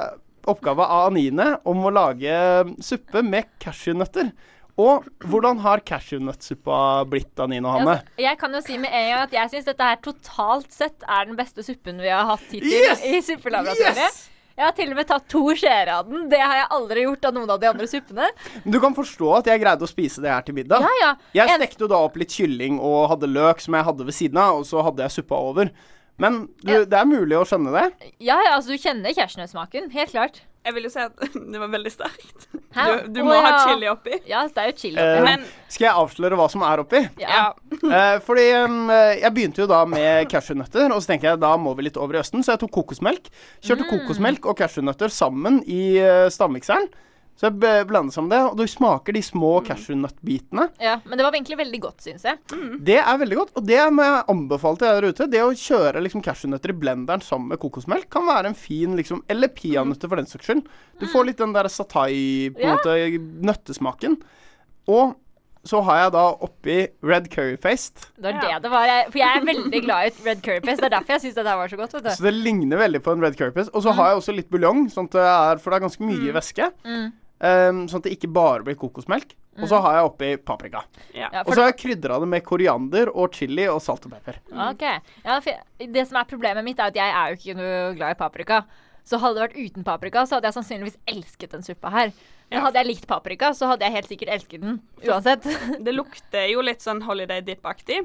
oppgave 0.49 0.85
av 0.85 1.11
Anine 1.11 1.51
om 1.69 1.83
å 1.85 1.91
lage 1.93 2.33
suppe 2.81 3.21
med 3.25 3.49
cashewnøtter. 3.61 4.31
Og 4.79 5.05
hvordan 5.27 5.59
har 5.59 5.81
cashewnøttsuppa 5.83 7.03
blitt, 7.11 7.33
Anine 7.43 7.67
og 7.67 7.75
Hanne? 7.75 7.95
Altså, 7.99 8.23
jeg 8.23 8.39
kan 8.39 8.55
jo 8.55 8.61
si 8.63 8.77
med 8.79 8.93
en 8.95 9.09
gang 9.11 9.23
at 9.25 9.33
jeg 9.35 9.51
syns 9.53 9.67
dette 9.67 9.89
her 9.89 9.99
totalt 10.05 10.71
sett 10.71 11.03
er 11.03 11.27
den 11.27 11.35
beste 11.39 11.65
suppen 11.67 11.99
vi 11.99 12.07
har 12.13 12.23
hatt 12.29 12.45
hittil 12.47 12.71
Yes! 12.87 13.03
i 13.03 13.19
suppelaboratoriet. 13.27 13.99
Yes! 13.99 14.21
Jeg 14.59 14.65
har 14.67 14.73
til 14.75 14.89
og 14.91 14.97
med 14.99 15.07
tatt 15.07 15.23
to 15.31 15.41
skjeer 15.55 15.87
av 15.93 16.09
den. 16.09 16.25
Det 16.31 16.39
har 16.43 16.57
jeg 16.59 16.67
aldri 16.75 17.03
gjort 17.05 17.27
av 17.29 17.35
noen 17.37 17.51
av 17.53 17.61
de 17.61 17.67
andre 17.69 17.87
suppene. 17.87 18.25
Men 18.65 18.73
Du 18.75 18.79
kan 18.83 18.95
forstå 18.97 19.29
at 19.37 19.47
jeg 19.47 19.61
greide 19.61 19.87
å 19.87 19.87
spise 19.87 20.19
det 20.19 20.33
her 20.33 20.43
til 20.43 20.57
middag. 20.57 20.83
Ja, 20.83 20.89
ja. 20.99 21.13
Jeg 21.45 21.61
stekte 21.61 21.85
jo 21.85 21.87
da 21.93 22.01
opp 22.03 22.17
litt 22.19 22.35
kylling 22.35 22.75
og 22.83 23.05
hadde 23.13 23.29
løk 23.31 23.63
som 23.63 23.77
jeg 23.79 23.87
hadde 23.87 24.03
ved 24.09 24.17
siden 24.17 24.41
av, 24.43 24.59
og 24.59 24.67
så 24.67 24.83
hadde 24.83 25.05
jeg 25.07 25.15
suppa 25.15 25.39
over. 25.39 25.71
Men 26.19 26.49
du, 26.59 26.73
Ja. 26.73 26.83
det 26.83 26.99
er 26.99 27.07
mulig 27.07 27.37
å 27.39 27.45
skjønne 27.47 27.71
det. 27.71 28.11
Ja, 28.19 28.35
altså 28.51 28.75
du 28.75 28.77
kjenner 28.83 29.15
cashewnøttsmaken. 29.15 29.89
Helt 29.95 30.11
klart. 30.11 30.41
Jeg 30.67 30.75
vil 30.75 30.85
jo 30.85 30.91
si 30.91 30.99
at 31.01 31.21
det 31.53 31.59
var 31.61 31.69
veldig 31.71 31.91
sterkt. 31.93 32.47
Hæ? 32.75 32.85
Du, 32.85 33.13
du 33.15 33.19
må 33.25 33.33
ha 33.33 33.51
ja. 33.53 33.59
chili 33.63 33.87
oppi. 33.89 34.19
Ja, 34.29 34.43
det 34.51 34.63
er 34.63 34.71
jo 34.71 34.75
chili 34.77 34.97
oppi. 34.99 35.15
oppi. 35.21 35.25
Men 35.29 35.45
skal 35.71 35.87
jeg 35.87 35.95
avsløre 36.03 36.39
hva 36.39 36.47
som 36.51 36.65
er 36.67 36.83
oppi? 36.83 37.01
Ja. 37.21 37.41
uh, 37.79 38.17
fordi 38.27 38.45
eh, 38.51 39.13
jeg 39.23 39.33
begynte 39.37 39.63
jo 39.63 39.69
da 39.71 39.81
med 39.89 40.27
cashewnøtter, 40.31 40.91
og 40.93 41.01
så 41.01 41.13
tenkte 41.13 41.31
jeg 41.31 41.41
da 41.41 41.53
må 41.57 41.73
vi 41.79 41.87
litt 41.87 41.97
over 41.99 42.19
i 42.19 42.21
østen, 42.21 42.43
så 42.45 42.53
jeg 42.55 42.63
tok 42.65 42.75
kokosmelk. 42.81 43.31
Kjørte 43.65 43.87
Mm. 43.87 43.91
kokosmelk 43.95 44.45
og 44.51 44.57
cashewnøtter 44.59 45.13
sammen 45.13 45.63
i 45.65 45.95
uh, 46.03 46.27
stavmikseren. 46.33 46.89
Så 47.39 47.47
jeg 47.47 47.87
blander 47.87 48.11
sammen 48.11 48.29
det, 48.33 48.39
og 48.49 48.57
du 48.59 48.65
smaker 48.67 49.15
de 49.15 49.21
små 49.23 49.61
cashewnøttbitene. 49.63 50.65
ja. 50.83 50.97
Men 51.05 51.17
det 51.17 51.23
var 51.23 51.31
egentlig 51.37 51.57
veldig 51.61 51.79
godt, 51.85 52.01
syns 52.03 52.25
jeg. 52.27 52.37
Det 52.83 52.97
er 52.99 53.17
veldig 53.21 53.37
godt, 53.39 53.53
og 53.55 53.63
det 53.69 53.79
må 53.95 54.03
jeg 54.03 54.25
anbefale 54.33 54.77
til 54.81 54.87
deg 54.89 54.97
der 54.99 55.07
ute. 55.13 55.27
Det 55.31 55.43
å 55.45 55.53
kjøre 55.55 56.01
liksom 56.03 56.23
cashewnøtter 56.25 56.73
i 56.73 56.77
blenderen 56.81 57.23
sammen 57.23 57.47
med 57.53 57.61
kokosmelk 57.63 58.09
kan 58.11 58.27
være 58.27 58.51
en 58.51 58.59
fin 58.59 58.97
liksom 58.99 59.23
Eller 59.31 59.47
peanøtter, 59.55 60.09
for 60.11 60.19
den 60.19 60.27
saks 60.27 60.45
skyld. 60.49 60.65
Du 60.99 61.07
får 61.07 61.29
litt 61.29 61.37
den 61.39 61.53
der 61.55 61.69
satai, 61.71 62.51
på 62.51 62.59
en 62.59 62.67
Ja. 62.67 62.75
måte, 62.75 62.97
nøttesmaken. 63.47 64.19
Og 64.89 65.15
så 65.63 65.81
har 65.83 65.97
jeg 66.03 66.11
da 66.15 66.25
oppi 66.43 66.75
red 67.03 67.29
curry 67.31 67.55
paste. 67.57 68.07
Det 68.15 68.23
var 68.23 68.33
Ja. 68.33 68.59
det 68.59 68.61
det 68.63 68.71
var. 68.71 68.85
Jeg, 68.87 69.05
for 69.11 69.17
jeg 69.19 69.37
er 69.37 69.45
veldig 69.45 69.81
glad 69.85 70.05
i 70.11 70.23
red 70.27 70.41
curry 70.43 70.59
paste. 70.59 70.81
Det 70.81 70.91
er 70.91 70.95
derfor 70.97 71.07
jeg 71.15 71.21
syns 71.21 71.35
dette 71.35 71.55
var 71.55 71.67
så 71.67 71.77
godt. 71.77 71.93
vet 71.93 72.03
du. 72.03 72.09
Så 72.09 72.23
det 72.23 72.33
ligner 72.33 72.77
veldig 72.77 73.01
på 73.03 73.11
en 73.15 73.21
red 73.21 73.35
curry 73.37 73.51
paste. 73.51 73.71
Og 73.73 73.83
så 73.83 73.93
har 73.93 74.09
jeg 74.11 74.17
også 74.21 74.35
litt 74.35 74.49
buljong, 74.49 74.89
sånn 74.91 75.05
at 75.05 75.11
det 75.11 75.21
er, 75.23 75.57
for 75.57 75.69
det 75.71 75.77
er 75.81 75.87
ganske 75.87 76.03
mye 76.03 76.33
væske. 76.33 76.71
Mm. 76.85 77.11
Um, 77.39 77.85
sånn 77.87 78.01
at 78.01 78.09
det 78.09 78.17
ikke 78.17 78.31
bare 78.35 78.65
blir 78.67 78.75
kokosmelk. 78.79 79.35
Og 79.59 79.67
så 79.67 79.79
har 79.83 79.97
jeg 79.97 80.07
oppi 80.07 80.27
paprika. 80.37 80.83
ja. 81.11 81.27
Og 81.43 81.51
så 81.51 81.61
har 81.61 81.73
jeg 81.73 81.79
krydra 81.81 82.19
det 82.21 82.27
med 82.31 82.43
koriander 82.47 83.09
og 83.11 83.35
chili 83.35 83.65
og 83.67 83.81
salt 83.83 84.05
og 84.07 84.13
pepper. 84.15 84.37
Ok. 84.69 84.85
Ja, 85.25 85.39
det 85.83 86.05
som 86.07 86.19
er 86.21 86.29
problemet 86.29 86.63
mitt, 86.63 86.79
er 86.79 86.93
at 86.93 86.99
jeg 86.99 87.11
er 87.11 87.33
jo 87.33 87.39
ikke 87.39 87.57
noe 87.59 87.81
glad 87.97 88.15
i 88.15 88.19
paprika. 88.19 88.61
Så 89.03 89.19
hadde 89.19 89.39
det 89.39 89.45
vært 89.47 89.59
uten 89.59 89.87
paprika, 89.87 90.23
så 90.23 90.37
hadde 90.37 90.47
jeg 90.51 90.59
sannsynligvis 90.59 90.99
elsket 91.11 91.55
den 91.55 91.65
suppa 91.65 91.91
her. 91.91 92.13
Men 92.51 92.61
hadde 92.65 92.79
jeg 92.81 92.87
likt 92.89 93.07
paprika, 93.07 93.51
så 93.53 93.67
hadde 93.69 93.85
jeg 93.85 93.93
helt 93.93 94.07
sikkert 94.09 94.29
elsket 94.33 94.61
den 94.63 94.79
uansett. 95.05 95.43
Det 95.85 95.93
lukter 95.93 96.47
jo 96.49 96.63
litt 96.65 96.81
sånn 96.81 97.01
Holiday 97.05 97.41
Dip-aktig, 97.45 97.99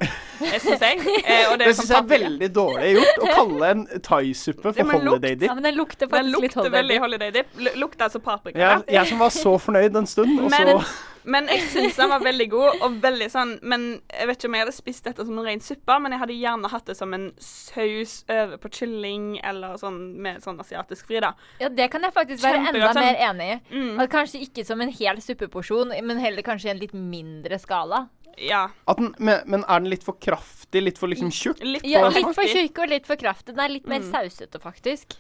syns 0.60 0.80
jeg. 0.84 1.00
Eh, 1.24 1.46
og 1.50 1.58
det 1.58 1.70
Det 1.70 1.76
sånn 1.78 1.86
syns 1.86 1.94
jeg 1.94 2.02
er 2.02 2.10
veldig 2.12 2.50
dårlig 2.52 2.90
gjort 2.98 3.22
å 3.24 3.30
kalle 3.34 3.70
en 3.72 3.86
thaisuppe 4.04 4.74
Ja, 4.76 4.84
for 4.84 4.92
lukt- 4.92 5.08
holiday 5.08 5.34
dip. 5.40 5.48
Ja, 5.48 5.54
men 5.56 5.64
den 5.70 5.78
lukter 5.80 6.06
Den 6.06 6.12
faktisk 6.18 6.42
litt 6.44 6.54
Holiday 6.60 6.76
veldig 6.78 7.00
holiday. 7.00 7.30
Holiday 7.30 7.30
Dip. 7.40 7.58
L- 7.74 7.80
Lukter 7.80 8.04
altså 8.10 8.20
paprika. 8.20 8.58
Jeg, 8.60 8.84
jeg 8.98 9.08
som 9.14 9.18
var 9.24 9.30
så 9.34 9.56
fornøyd 9.58 9.96
en 9.96 10.06
stund, 10.06 10.38
og 10.44 10.50
Men, 10.52 10.68
så 10.78 11.10
men 11.24 11.46
jeg 11.48 11.62
syns 11.72 11.96
den 11.96 12.10
var 12.12 12.20
veldig 12.20 12.46
god, 12.52 12.82
og 12.84 12.96
veldig 13.00 13.26
sånn 13.32 13.54
Men 13.64 13.84
jeg 14.12 14.26
vet 14.28 14.36
ikke 14.42 14.48
om 14.50 14.56
jeg 14.58 14.64
hadde 14.66 14.74
spist 14.76 15.06
dette 15.08 15.24
som 15.24 15.38
en 15.40 15.46
ren 15.46 15.62
suppe, 15.64 15.94
men 16.04 16.12
jeg 16.12 16.20
hadde 16.20 16.34
gjerne 16.36 16.68
hatt 16.68 16.84
det 16.90 16.96
som 16.98 17.14
en 17.16 17.24
saus 17.40 18.12
over 18.28 18.58
på 18.60 18.68
kylling, 18.76 19.38
eller 19.40 19.78
sånn 19.80 19.96
med 20.20 20.42
sånn 20.44 20.60
asiatisk 20.60 21.08
fri, 21.08 21.22
da. 21.24 21.30
Ja, 21.62 21.70
det 21.72 21.86
kan 21.94 22.04
jeg 22.04 22.12
faktisk 22.12 22.44
være 22.44 22.60
enda 22.68 22.90
sånn. 22.92 23.00
mer 23.06 23.22
enig 23.30 23.48
i. 23.54 23.56
Mm. 23.72 24.00
At 24.04 24.10
kanskje 24.12 24.33
ikke 24.34 24.64
som 24.66 24.80
en 24.84 24.92
hel 24.92 25.20
suppeporsjon, 25.22 25.94
men 26.04 26.18
heller 26.22 26.42
kanskje 26.46 26.70
i 26.70 26.74
en 26.74 26.82
litt 26.82 26.94
mindre 26.94 27.58
skala. 27.62 28.08
Ja. 28.34 28.64
at 28.90 28.98
den, 28.98 29.12
men, 29.22 29.44
men 29.46 29.62
er 29.70 29.78
den 29.78 29.90
litt 29.92 30.02
for 30.02 30.16
kraftig? 30.18 30.80
Litt 30.82 30.98
for 30.98 31.06
liksom 31.06 31.30
tjukk? 31.30 31.60
Litt 31.62 31.84
Ja, 31.86 32.08
litt 32.10 32.32
for 32.34 32.42
tjukk 32.50 32.80
og 32.82 32.90
litt 32.90 33.06
for 33.06 33.14
kraftig. 33.20 33.54
Den 33.54 33.62
er 33.62 33.68
litt 33.76 33.86
mer 33.86 34.00
Mm. 34.02 34.10
sausete, 34.10 34.58
faktisk. 34.58 35.14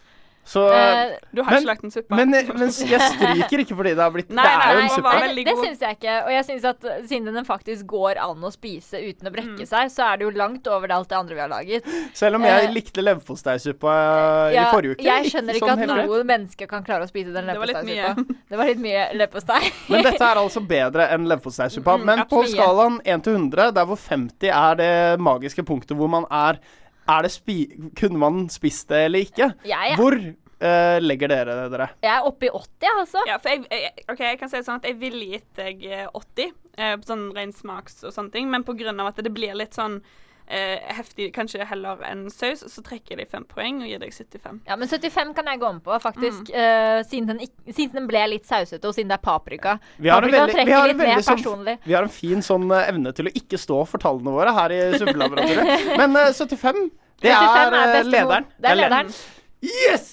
Så 0.44 0.60
Eh, 0.74 1.16
Du 1.32 1.42
har 1.42 1.50
Men- 1.54 1.62
ikke 1.62 1.66
lagt 1.66 1.84
en 1.84 1.90
suppe? 1.90 2.14
Men, 2.14 2.30
men 2.30 2.68
jeg 2.68 3.00
stryker 3.00 3.58
ikke 3.64 3.76
fordi 3.78 3.94
det 3.96 4.02
har 4.04 4.10
blitt 4.12 4.28
Nei, 4.34 4.44
Det 4.44 4.52
er 4.52 4.58
nei, 4.58 4.74
jo 4.74 4.80
en 4.84 4.90
suppe. 4.94 5.12
Nei, 5.20 5.34
det 5.34 5.44
god. 5.48 5.64
syns 5.64 5.80
jeg 5.80 5.96
ikke. 5.98 6.16
Og 6.26 6.30
jeg 6.34 6.44
synes 6.44 6.64
at 6.68 6.84
uh, 6.84 7.06
siden 7.08 7.34
den 7.34 7.44
faktisk 7.48 7.86
går 7.86 8.20
an 8.20 8.44
å 8.44 8.50
spise 8.52 9.00
uten 9.00 9.28
å 9.28 9.32
brekke 9.32 9.62
Mm. 9.64 9.66
seg, 9.68 9.90
så 9.90 10.04
er 10.12 10.16
det 10.20 10.26
jo 10.26 10.30
langt 10.36 10.66
over 10.68 10.86
det 10.88 10.96
alt 10.96 11.08
det 11.08 11.16
andre 11.18 11.34
vi 11.34 11.40
har 11.40 11.48
laget. 11.48 11.88
Selv 12.14 12.36
om 12.36 12.42
jeg 12.44 12.64
Eh, 12.68 12.72
likte 12.72 13.02
leverposteisuppa 13.02 13.94
uh, 13.94 14.52
i 14.52 14.64
forrige 14.70 14.92
uke. 14.98 15.02
jeg 15.04 15.30
skjønner 15.32 15.54
ikke 15.58 15.68
sånn 15.68 15.82
at 15.82 15.88
noen 15.88 16.26
mennesker 16.26 16.34
menneske 16.34 16.68
kan 16.68 16.84
klare 16.84 17.04
å 17.04 17.08
spise 17.08 17.32
den 17.32 17.46
Det 17.46 17.54
leverposteisuppa. 17.56 18.36
Det 18.50 18.58
var 18.60 18.66
litt 18.70 18.80
mye 18.84 19.04
leverpostei. 19.16 19.72
Men 19.88 20.02
dette 20.04 20.22
er 20.28 20.36
altså 20.44 20.60
bedre 20.66 21.08
enn 21.14 21.26
leverposteisuppa. 21.30 21.96
Mm, 21.98 22.04
Men 22.04 22.24
på 22.30 22.44
skalaen 22.52 23.00
1 23.04 23.22
til 23.24 23.34
100, 23.38 23.72
der 23.74 23.84
hvor 23.88 23.96
50 23.96 24.50
er 24.52 24.74
det 24.80 25.20
magiske 25.20 25.64
punktet 25.64 25.96
hvor 25.96 26.08
man 26.08 26.26
er 26.30 26.58
det. 26.60 26.62
Kunne 27.06 28.20
man 28.20 28.48
spist 28.52 28.88
det 28.92 29.04
eller 29.08 29.26
ikke? 29.26 29.52
Ja, 29.68 29.82
ja. 29.90 29.96
Hvor 30.00 30.16
uh, 30.16 30.98
legger 31.02 31.32
dere 31.32 31.56
dere? 31.72 31.88
jeg 32.02 32.12
er 32.12 32.28
oppe 32.28 32.48
i 32.48 32.52
80, 32.52 32.90
altså. 33.04 33.24
Ja, 33.28 33.38
for 33.42 33.52
jeg, 33.52 33.64
jeg, 33.70 34.04
ok, 34.08 34.20
jeg 34.24 34.40
kan 34.40 34.52
si 34.52 34.58
det 34.58 34.66
sånn 34.68 34.82
at 34.82 34.88
jeg 34.88 35.00
ville 35.00 35.30
gitt 35.34 35.48
deg 35.60 35.84
eh, 35.88 36.06
80, 36.08 36.52
eh, 36.78 36.94
sånn 37.08 37.24
ren 37.36 37.54
smaks 37.54 38.04
og 38.04 38.14
sånne 38.16 38.34
ting, 38.34 38.50
men 38.52 38.66
på 38.66 38.76
grunn 38.78 39.02
av 39.02 39.12
at 39.12 39.24
det 39.24 39.32
blir 39.34 39.56
litt 39.58 39.76
sånn 39.76 40.00
eh, 40.00 40.22
heftig, 40.46 41.30
kanskje 41.34 41.64
heller 41.66 42.02
enn 42.04 42.26
saus, 42.30 42.60
så 42.68 42.82
trekker 42.84 43.14
jeg 43.14 43.18
deg 43.22 43.30
fem 43.32 43.44
poeng 43.48 43.78
og 43.82 43.88
gir 43.88 43.98
deg 44.02 44.12
75. 44.12 44.60
Ja, 44.68 44.76
men 44.76 44.88
75 44.90 45.32
kan 45.34 45.46
jeg 45.48 45.60
gå 45.62 45.68
om 45.70 45.80
på, 45.80 45.96
faktisk. 46.02 46.50
Mm. 46.50 46.58
eh, 46.60 47.02
siden, 47.08 47.26
den 47.32 47.40
ikk- 47.46 47.72
siden 47.74 47.92
den 48.02 48.06
ble 48.10 48.24
litt 48.28 48.44
sausete, 48.48 48.84
og 48.84 48.94
siden 48.94 49.08
det 49.08 49.18
er 49.18 49.24
paprika. 49.24 49.78
Vi 49.98 50.08
har 50.12 50.22
en 50.22 50.28
paprika 50.30 50.46
veldig- 50.46 50.66
vi 50.66 50.72
har 50.72 50.88
en 50.88 50.96
mer 50.96 51.06
veldig 51.14 51.24
sånn- 51.24 51.78
Vi 51.84 51.92
har 51.94 52.02
en 52.02 52.08
fin 52.08 52.42
sånn 52.42 52.70
eh, 52.72 52.88
evne 52.92 53.14
til 53.14 53.26
å 53.26 53.32
ikke 53.34 53.58
stå 53.58 53.86
for 53.88 53.98
tallene 53.98 54.30
våre 54.36 54.52
her 54.52 54.70
i 54.70 54.98
Suppelaboratoriet. 54.98 55.96
Men 56.00 56.16
eh, 56.16 56.32
75, 56.32 56.90
det 57.22 57.32
75 57.32 57.72
er, 57.74 57.96
eh, 57.96 58.02
lederen. 58.04 58.44
Det 58.60 58.70
er 58.70 58.76
lederen. 58.76 59.14
Yes! 59.62 60.10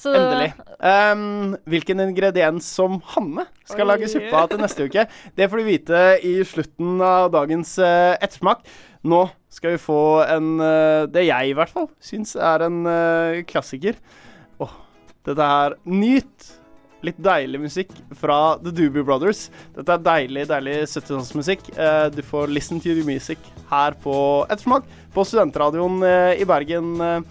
Så, 0.00 0.14
Endelig. 0.16 0.54
Um, 0.80 1.56
hvilken 1.68 2.00
ingrediens 2.00 2.64
som 2.64 3.02
Hanne 3.12 3.42
skal 3.68 3.82
Oi. 3.84 3.88
lage 3.90 4.08
suppe 4.08 4.32
av 4.32 4.46
til 4.48 4.58
neste 4.62 4.86
uke, 4.88 5.02
det 5.36 5.48
får 5.52 5.60
du 5.60 5.64
vite 5.66 5.98
i 6.24 6.38
slutten 6.48 7.02
av 7.04 7.28
dagens 7.34 7.74
uh, 7.84 8.16
ettersmak. 8.16 8.62
Nå 9.00 9.20
skal 9.48 9.74
vi 9.74 9.80
få 9.80 10.00
en 10.28 10.60
eh, 10.60 11.08
Det 11.08 11.24
jeg 11.24 11.50
i 11.50 11.56
hvert 11.56 11.72
fall 11.72 11.88
syns 12.04 12.34
er 12.36 12.66
en 12.66 12.80
eh, 12.88 13.42
klassiker. 13.48 13.98
Åh, 14.60 14.74
dette 15.26 15.52
er 15.60 15.76
Nyt. 15.88 16.56
Litt 17.00 17.16
deilig 17.24 17.62
musikk 17.62 17.94
fra 18.20 18.58
The 18.60 18.74
Doobie 18.76 19.00
Brothers. 19.00 19.46
Dette 19.72 19.94
er 19.94 20.02
deilig, 20.04 20.42
deilig 20.50 20.74
70-tallsmusikk. 20.82 21.70
Eh, 21.72 22.08
du 22.12 22.20
får 22.20 22.52
listen 22.52 22.82
to 22.84 22.92
the 22.92 23.04
music 23.06 23.40
her 23.70 23.96
på 24.04 24.16
Ettersmak 24.52 24.84
på 25.14 25.24
Studentradioen 25.24 26.04
i 26.36 26.44
Bergen. 26.44 27.24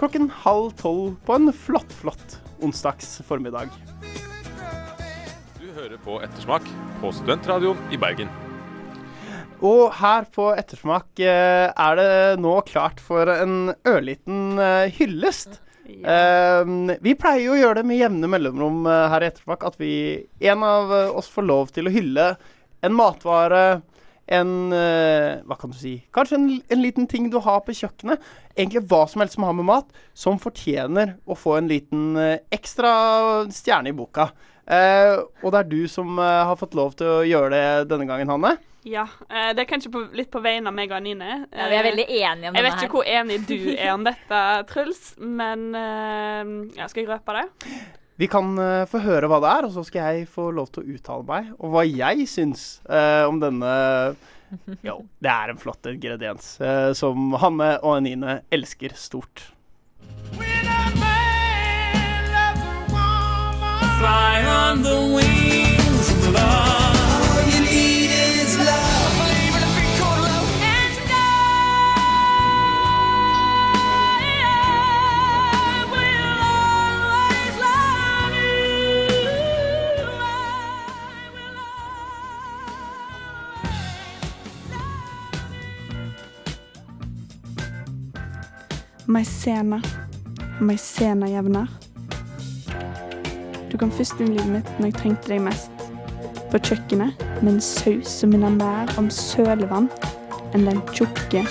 klokken 0.00 0.30
halv 0.42 0.72
tolv 0.80 1.12
på 1.26 1.36
en 1.36 1.52
flott, 1.52 1.92
flott 1.92 2.38
onsdags 2.64 3.20
formiddag. 3.28 3.68
Du 5.60 5.68
hører 5.76 6.00
på 6.00 6.22
Ettersmak 6.24 6.64
på 7.04 7.12
Studentradioen 7.12 7.92
i 7.92 8.00
Bergen. 8.00 8.32
Og 9.62 9.92
her 9.94 10.26
på 10.34 10.48
Ettersmak 10.58 11.20
eh, 11.22 11.68
er 11.70 11.98
det 11.98 12.14
nå 12.42 12.56
klart 12.66 12.98
for 13.02 13.30
en 13.30 13.70
ørliten 13.86 14.58
eh, 14.58 14.90
hyllest. 14.96 15.60
Eh, 15.86 16.72
vi 17.04 17.14
pleier 17.18 17.44
jo 17.44 17.54
å 17.54 17.60
gjøre 17.60 17.78
det 17.78 17.86
med 17.86 18.00
jevne 18.00 18.30
mellomrom 18.32 18.82
her 18.88 19.22
i 19.22 19.28
Ettersmak, 19.30 19.62
at 19.68 19.78
vi, 19.78 19.92
en 20.50 20.66
av 20.66 20.90
oss 21.14 21.30
får 21.30 21.46
lov 21.46 21.70
til 21.76 21.86
å 21.86 21.94
hylle 21.94 22.32
en 22.82 22.98
matvare, 22.98 23.82
en 24.32 24.72
Hva 24.72 25.56
kan 25.58 25.72
du 25.74 25.76
si? 25.76 25.96
Kanskje 26.14 26.38
en, 26.38 26.46
en 26.72 26.80
liten 26.80 27.06
ting 27.10 27.26
du 27.28 27.36
har 27.42 27.60
på 27.66 27.74
kjøkkenet. 27.76 28.22
Egentlig 28.54 28.84
hva 28.88 29.02
som 29.10 29.20
helst 29.20 29.36
som 29.36 29.44
har 29.44 29.54
med 29.58 29.66
mat, 29.68 29.90
som 30.16 30.40
fortjener 30.40 31.16
å 31.26 31.36
få 31.36 31.58
en 31.58 31.68
liten 31.68 32.16
ekstra 32.54 32.94
stjerne 33.52 33.92
i 33.92 33.96
boka. 33.98 34.30
Eh, 34.64 35.18
og 35.42 35.52
det 35.52 35.60
er 35.60 35.70
du 35.70 35.80
som 35.90 36.18
har 36.22 36.56
fått 36.58 36.78
lov 36.78 36.94
til 36.98 37.10
å 37.10 37.24
gjøre 37.28 37.52
det 37.52 37.90
denne 37.92 38.08
gangen, 38.08 38.30
Hanne. 38.32 38.56
Ja. 38.82 39.06
eh, 39.30 39.52
det 39.54 39.62
er 39.62 39.68
kanskje 39.70 39.92
på, 39.94 40.02
litt 40.16 40.30
på 40.32 40.42
vegne 40.42 40.70
av 40.70 40.74
meg 40.74 40.90
og 40.90 40.98
Anine. 40.98 41.46
Ja, 41.52 41.68
vi 41.70 41.76
er 41.76 41.84
Eh, 41.84 41.88
veldig 41.90 42.06
enige 42.08 42.50
om 42.50 42.54
Jeg 42.56 42.64
denne 42.64 42.68
vet 42.68 42.82
ikke 42.82 42.98
hvor 42.98 43.06
enig 43.06 43.38
du 43.46 43.74
er 43.76 43.92
om 43.94 44.04
dette, 44.04 44.40
Truls, 44.70 45.14
men 45.18 45.74
eh, 45.74 46.52
ja, 46.78 46.88
skal 46.90 47.04
jeg 47.04 47.10
røpe 47.12 47.36
det? 47.38 47.46
Vi 48.20 48.28
kan 48.30 48.52
uh, 48.58 48.84
få 48.86 49.00
høre 49.02 49.26
hva 49.26 49.40
det 49.42 49.50
er, 49.50 49.66
og 49.66 49.72
så 49.74 49.82
skal 49.88 50.14
jeg 50.14 50.28
få 50.30 50.50
lov 50.54 50.68
til 50.70 50.84
å 50.84 50.94
uttale 50.94 51.24
meg 51.26 51.48
og 51.58 51.72
hva 51.72 51.82
jeg 51.88 52.26
syns 52.28 52.82
uh, 52.86 53.24
om 53.26 53.40
denne 53.42 53.72
Jo, 54.86 54.98
det 55.18 55.32
er 55.32 55.50
en 55.50 55.58
flott 55.58 55.88
ingrediens 55.88 56.52
uh, 56.60 56.92
som 56.94 57.32
Hanne 57.40 57.78
og 57.80 57.96
Anine 57.96 58.42
elsker 58.52 58.94
stort. 59.00 59.48
Fly 64.02 64.44
on 64.44 64.82
the 64.82 64.98
wings 65.14 66.10
of 66.12 66.32
love. 66.34 66.71
Maizena. 89.12 89.82
Maizena 90.60 91.26
jevner. 91.28 91.66
Du 93.70 93.76
kom 93.76 93.90
først 93.92 94.20
inn 94.24 94.30
i 94.32 94.38
livet 94.38 94.52
mitt 94.54 94.70
når 94.78 94.88
jeg 94.88 94.94
trengte 95.02 95.32
deg 95.34 95.42
mest. 95.44 95.82
På 96.48 96.56
kjøkkenet 96.56 97.20
med 97.42 97.50
en 97.50 97.60
saus 97.60 98.08
som 98.22 98.32
minner 98.32 98.54
mer 98.56 98.88
om 99.00 99.10
sølevann 99.12 99.90
enn 100.56 100.64
den 100.64 100.80
tjukke, 100.96 101.44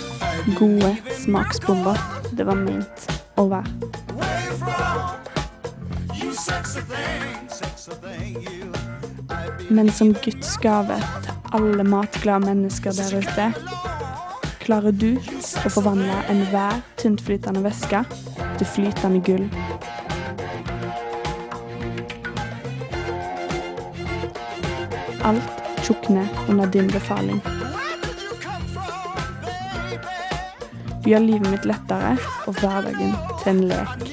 gode 0.57 0.89
smaksbomba 1.19 1.93
det 2.33 2.47
var 2.49 2.57
ment 2.57 3.05
å 3.37 3.45
være. 3.51 3.69
Men 9.69 9.93
som 9.93 10.15
Guds 10.25 10.57
til 10.57 11.37
alle 11.53 11.85
matglade 11.85 12.49
mennesker 12.49 12.97
der 12.97 13.21
ute, 13.21 13.51
klarer 14.71 14.93
du 14.95 15.17
å 15.19 15.69
forvandle 15.73 16.13
enhver 16.31 16.77
tyntflytende 16.95 17.59
væske 17.65 17.99
til 18.55 18.67
flytende 18.71 19.19
gull. 19.27 19.49
Alt 25.27 25.59
tjukner 25.83 26.29
under 26.47 26.71
din 26.71 26.87
befaling. 26.93 27.41
Gjør 31.03 31.25
livet 31.25 31.51
mitt 31.51 31.67
lettere 31.67 32.13
og 32.47 32.55
hverdagen 32.61 33.11
til 33.41 33.51
en 33.51 33.63
lek. 33.73 34.07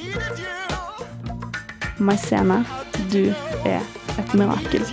Maizena, 2.03 2.65
du 3.15 3.29
er 3.63 3.87
et 4.19 4.35
mirakel. 4.35 4.91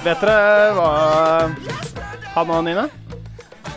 Vet 0.00 0.22
dere 0.24 0.72
hva 0.76 0.88
han 2.34 2.50
og 2.54 2.62
Nina? 2.64 2.86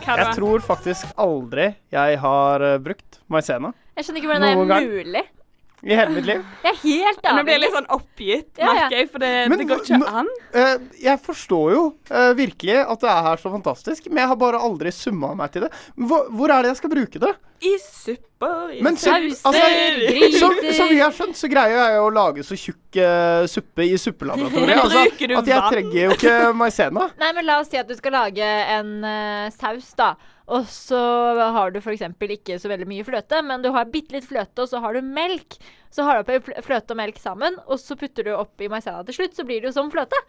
Hva 0.04 0.16
da? 0.16 0.24
Jeg 0.24 0.36
tror 0.38 0.64
faktisk 0.64 1.12
aldri 1.20 1.70
jeg 1.94 2.18
har 2.22 2.64
eh, 2.64 2.78
brukt 2.84 3.20
maizena 3.32 3.72
Jeg 3.98 4.06
skjønner 4.08 4.22
ikke 4.22 4.30
hvordan 4.32 4.46
det 4.46 4.54
Noen 4.58 4.74
er 4.76 4.88
mulig. 4.90 5.24
i 5.84 5.96
hele 6.00 6.14
mitt 6.16 6.28
liv. 6.30 6.44
Jeg 6.64 6.72
er 6.72 6.80
helt 6.84 7.20
Nå 7.24 7.32
blir 7.34 7.34
jeg 7.34 7.40
avhengig. 7.44 7.60
litt 7.66 7.76
sånn 7.76 7.90
oppgitt, 7.98 8.50
Ja, 8.56 8.66
ja. 8.66 8.74
merker 8.86 8.98
jeg, 9.02 9.10
for 9.12 9.24
det, 9.26 9.32
Men 9.52 9.60
det 9.62 9.68
går 9.72 9.82
ikke 9.84 10.12
an. 10.22 10.30
Eh, 10.56 10.76
jeg 11.04 11.22
forstår 11.28 11.74
jo 11.76 11.82
eh, 12.10 12.30
virkelig 12.40 12.78
at 12.84 13.04
det 13.04 13.16
er 13.16 13.42
så 13.44 13.52
fantastisk, 13.58 14.08
men 14.10 14.24
jeg 14.24 14.32
har 14.32 14.40
bare 14.40 14.62
aldri 14.64 14.94
summa 14.96 15.34
meg 15.40 15.52
til 15.56 15.66
det. 15.68 15.74
Hvor, 16.00 16.30
hvor 16.32 16.54
er 16.56 16.64
det 16.64 16.72
jeg 16.74 16.80
skal 16.84 16.94
bruke 16.96 17.24
det? 17.26 17.34
I 17.64 17.74
supper, 17.80 18.72
i 18.76 18.82
Men 18.84 18.98
så, 19.00 19.14
sauser 19.14 19.48
altså, 19.48 20.40
som, 20.42 20.56
som 20.76 20.90
vi 20.92 20.98
har 21.00 21.14
skjønt, 21.16 21.38
så 21.40 21.48
greier 21.52 21.78
jeg 21.78 22.02
å 22.04 22.10
lage 22.12 22.44
så 22.44 22.58
tjukk 22.60 22.98
eh, 23.00 23.46
suppe 23.48 23.86
i 23.88 23.94
suppelaboratoriet. 24.02 24.82
Altså, 24.82 25.04
du 25.22 25.36
at 25.40 25.48
jeg 25.48 25.62
vann? 25.62 25.72
trenger 25.72 25.98
jo 26.02 26.16
ikke 26.18 26.34
maizena. 26.60 27.06
Nei, 27.24 27.30
men 27.38 27.48
la 27.48 27.60
oss 27.62 27.72
si 27.72 27.80
at 27.80 27.88
du 27.88 27.96
skal 27.96 28.18
lage 28.18 28.50
en 28.76 28.92
eh, 29.08 29.48
saus, 29.56 29.94
da. 30.00 30.10
Og 30.52 30.66
så 30.68 31.00
har 31.56 31.72
du 31.72 31.80
f.eks. 31.80 32.04
ikke 32.20 32.58
så 32.60 32.68
veldig 32.74 32.90
mye 32.90 33.06
fløte, 33.08 33.40
men 33.48 33.64
du 33.64 33.70
har 33.72 33.88
bitte 33.94 34.18
litt 34.18 34.28
fløte, 34.28 34.66
og 34.66 34.68
så 34.74 34.82
har 34.84 34.98
du 34.98 35.06
melk. 35.08 35.56
Så 35.94 36.04
har 36.04 36.20
du 36.20 36.26
oppi 36.26 36.42
fl- 36.50 36.60
fløte 36.66 36.92
og 36.92 37.00
melk 37.00 37.22
sammen, 37.24 37.56
og 37.64 37.80
så 37.80 37.96
putter 37.96 38.28
du 38.28 38.34
oppi 38.36 38.68
maizena 38.68 39.06
til 39.08 39.22
slutt, 39.22 39.38
så 39.40 39.46
blir 39.48 39.64
det 39.64 39.72
jo 39.72 39.78
som 39.78 39.94
fløte. 39.94 40.20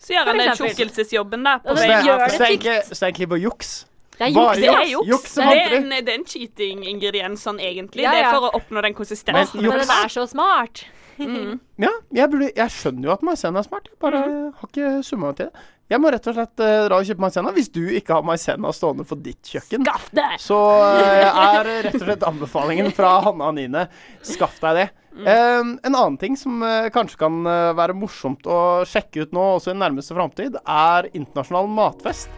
Så 0.00 0.12
gjør 0.16 0.24
han 0.24 0.32
For 0.32 0.40
den 0.40 0.50
eksempel. 0.54 0.72
tjukkelsesjobben 0.72 1.44
da. 1.44 1.58
På 1.64 1.74
Og 1.74 1.78
Så 1.78 1.84
det 1.84 2.00
gjør 2.08 2.24
så 2.24 2.32
det 2.32 2.40
er 2.46 2.50
egentlig, 2.54 2.78
så 2.88 2.96
det 2.96 3.02
er 3.02 3.10
egentlig 3.12 3.28
bare 3.34 3.44
juks. 3.44 3.74
Det 4.16 4.28
er 4.28 4.32
juks. 4.32 4.60
Det 4.60 4.68
er 4.68 4.72
ja. 4.72 4.84
juks. 4.90 5.08
Juks 5.12 5.34
Det 5.36 5.46
er 5.52 5.78
en, 5.78 5.90
det 5.92 6.12
er 6.12 6.18
en 6.18 6.28
cheating-ingrediens 6.28 7.42
sånn 7.44 7.60
egentlig. 7.60 8.06
Ja, 8.06 8.14
Det 8.16 8.24
er 8.24 8.30
for 8.32 8.48
å 8.48 8.52
oppnå 8.56 8.84
den 8.86 8.96
konsistensen. 8.96 9.60
Men 9.60 9.82
den 9.82 9.96
er 9.98 10.12
så 10.12 10.24
smart. 10.30 10.86
Mm. 11.16 11.56
Ja, 11.80 11.92
jeg, 12.12 12.28
burde, 12.32 12.50
jeg 12.52 12.72
skjønner 12.74 13.08
jo 13.08 13.14
at 13.14 13.24
maizena 13.24 13.62
er 13.62 13.68
smart. 13.68 13.88
Jeg 13.92 14.00
bare 14.04 14.20
har 14.58 14.68
ikke 14.68 14.92
summa 15.06 15.32
til 15.36 15.50
det. 15.50 15.64
Jeg 15.86 16.02
må 16.02 16.10
rett 16.10 16.24
og 16.26 16.34
slett 16.34 16.62
uh, 16.64 16.84
dra 16.88 16.98
og 16.98 17.06
kjøpe 17.06 17.22
maizena. 17.22 17.52
Hvis 17.54 17.68
du 17.70 17.82
ikke 17.94 18.16
har 18.16 18.24
maizena 18.26 18.72
stående 18.74 19.06
på 19.06 19.18
ditt 19.22 19.52
kjøkken, 19.52 19.84
Skaff 19.86 20.08
det! 20.18 20.30
så 20.42 20.58
uh, 20.82 21.42
er 21.46 21.70
rett 21.86 21.98
og 22.00 22.06
slett 22.08 22.26
anbefalingen 22.26 22.90
fra 22.96 23.20
Hanne 23.22 23.44
og 23.44 23.52
Anine 23.52 23.86
skaff 24.26 24.58
deg 24.64 24.80
det. 24.80 24.86
Eh, 25.16 25.62
en 25.64 25.94
annen 25.94 26.18
ting 26.20 26.34
som 26.36 26.58
uh, 26.60 26.90
kanskje 26.92 27.22
kan 27.22 27.38
være 27.78 27.94
morsomt 27.96 28.44
å 28.50 28.58
sjekke 28.88 29.24
ut 29.24 29.32
nå, 29.32 29.46
også 29.60 29.72
i 29.72 29.78
nærmeste 29.78 30.16
framtid, 30.16 30.58
er 30.60 31.08
internasjonal 31.14 31.70
matfest. 31.70 32.34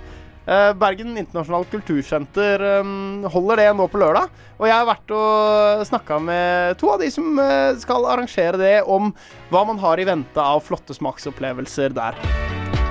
Eh, 0.48 0.72
Bergen 0.80 1.18
internasjonal 1.18 1.66
kultursenter 1.68 2.62
eh, 2.64 2.92
holder 3.34 3.60
det 3.60 3.66
nå 3.76 3.88
på 3.92 4.00
lørdag. 4.00 4.32
Og 4.58 4.66
jeg 4.66 4.74
har 4.74 4.88
vært 4.88 5.12
og 5.14 5.84
snakka 5.90 6.20
med 6.24 6.78
to 6.80 6.88
av 6.94 7.02
de 7.02 7.10
som 7.12 7.36
eh, 7.42 7.76
skal 7.82 8.08
arrangere 8.08 8.60
det, 8.60 8.76
om 8.88 9.12
hva 9.52 9.66
man 9.68 9.80
har 9.82 10.00
i 10.00 10.08
vente 10.08 10.40
av 10.40 10.64
flotte 10.64 10.96
smaksopplevelser 10.96 11.92
der. 11.98 12.16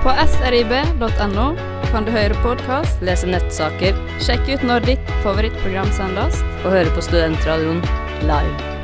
På 0.04 0.14
srib.no 0.36 1.50
kan 1.88 2.04
du 2.06 2.12
høre 2.12 2.36
podkast, 2.44 3.02
lese 3.02 3.26
nettsaker, 3.26 3.96
sjekke 4.22 4.58
ut 4.58 4.66
når 4.70 4.86
ditt 4.92 5.14
favorittprogram 5.24 5.90
sendes, 5.96 6.44
og 6.62 6.74
høre 6.76 6.92
på 6.94 7.08
Studentradioen 7.08 7.82
live. 8.28 8.74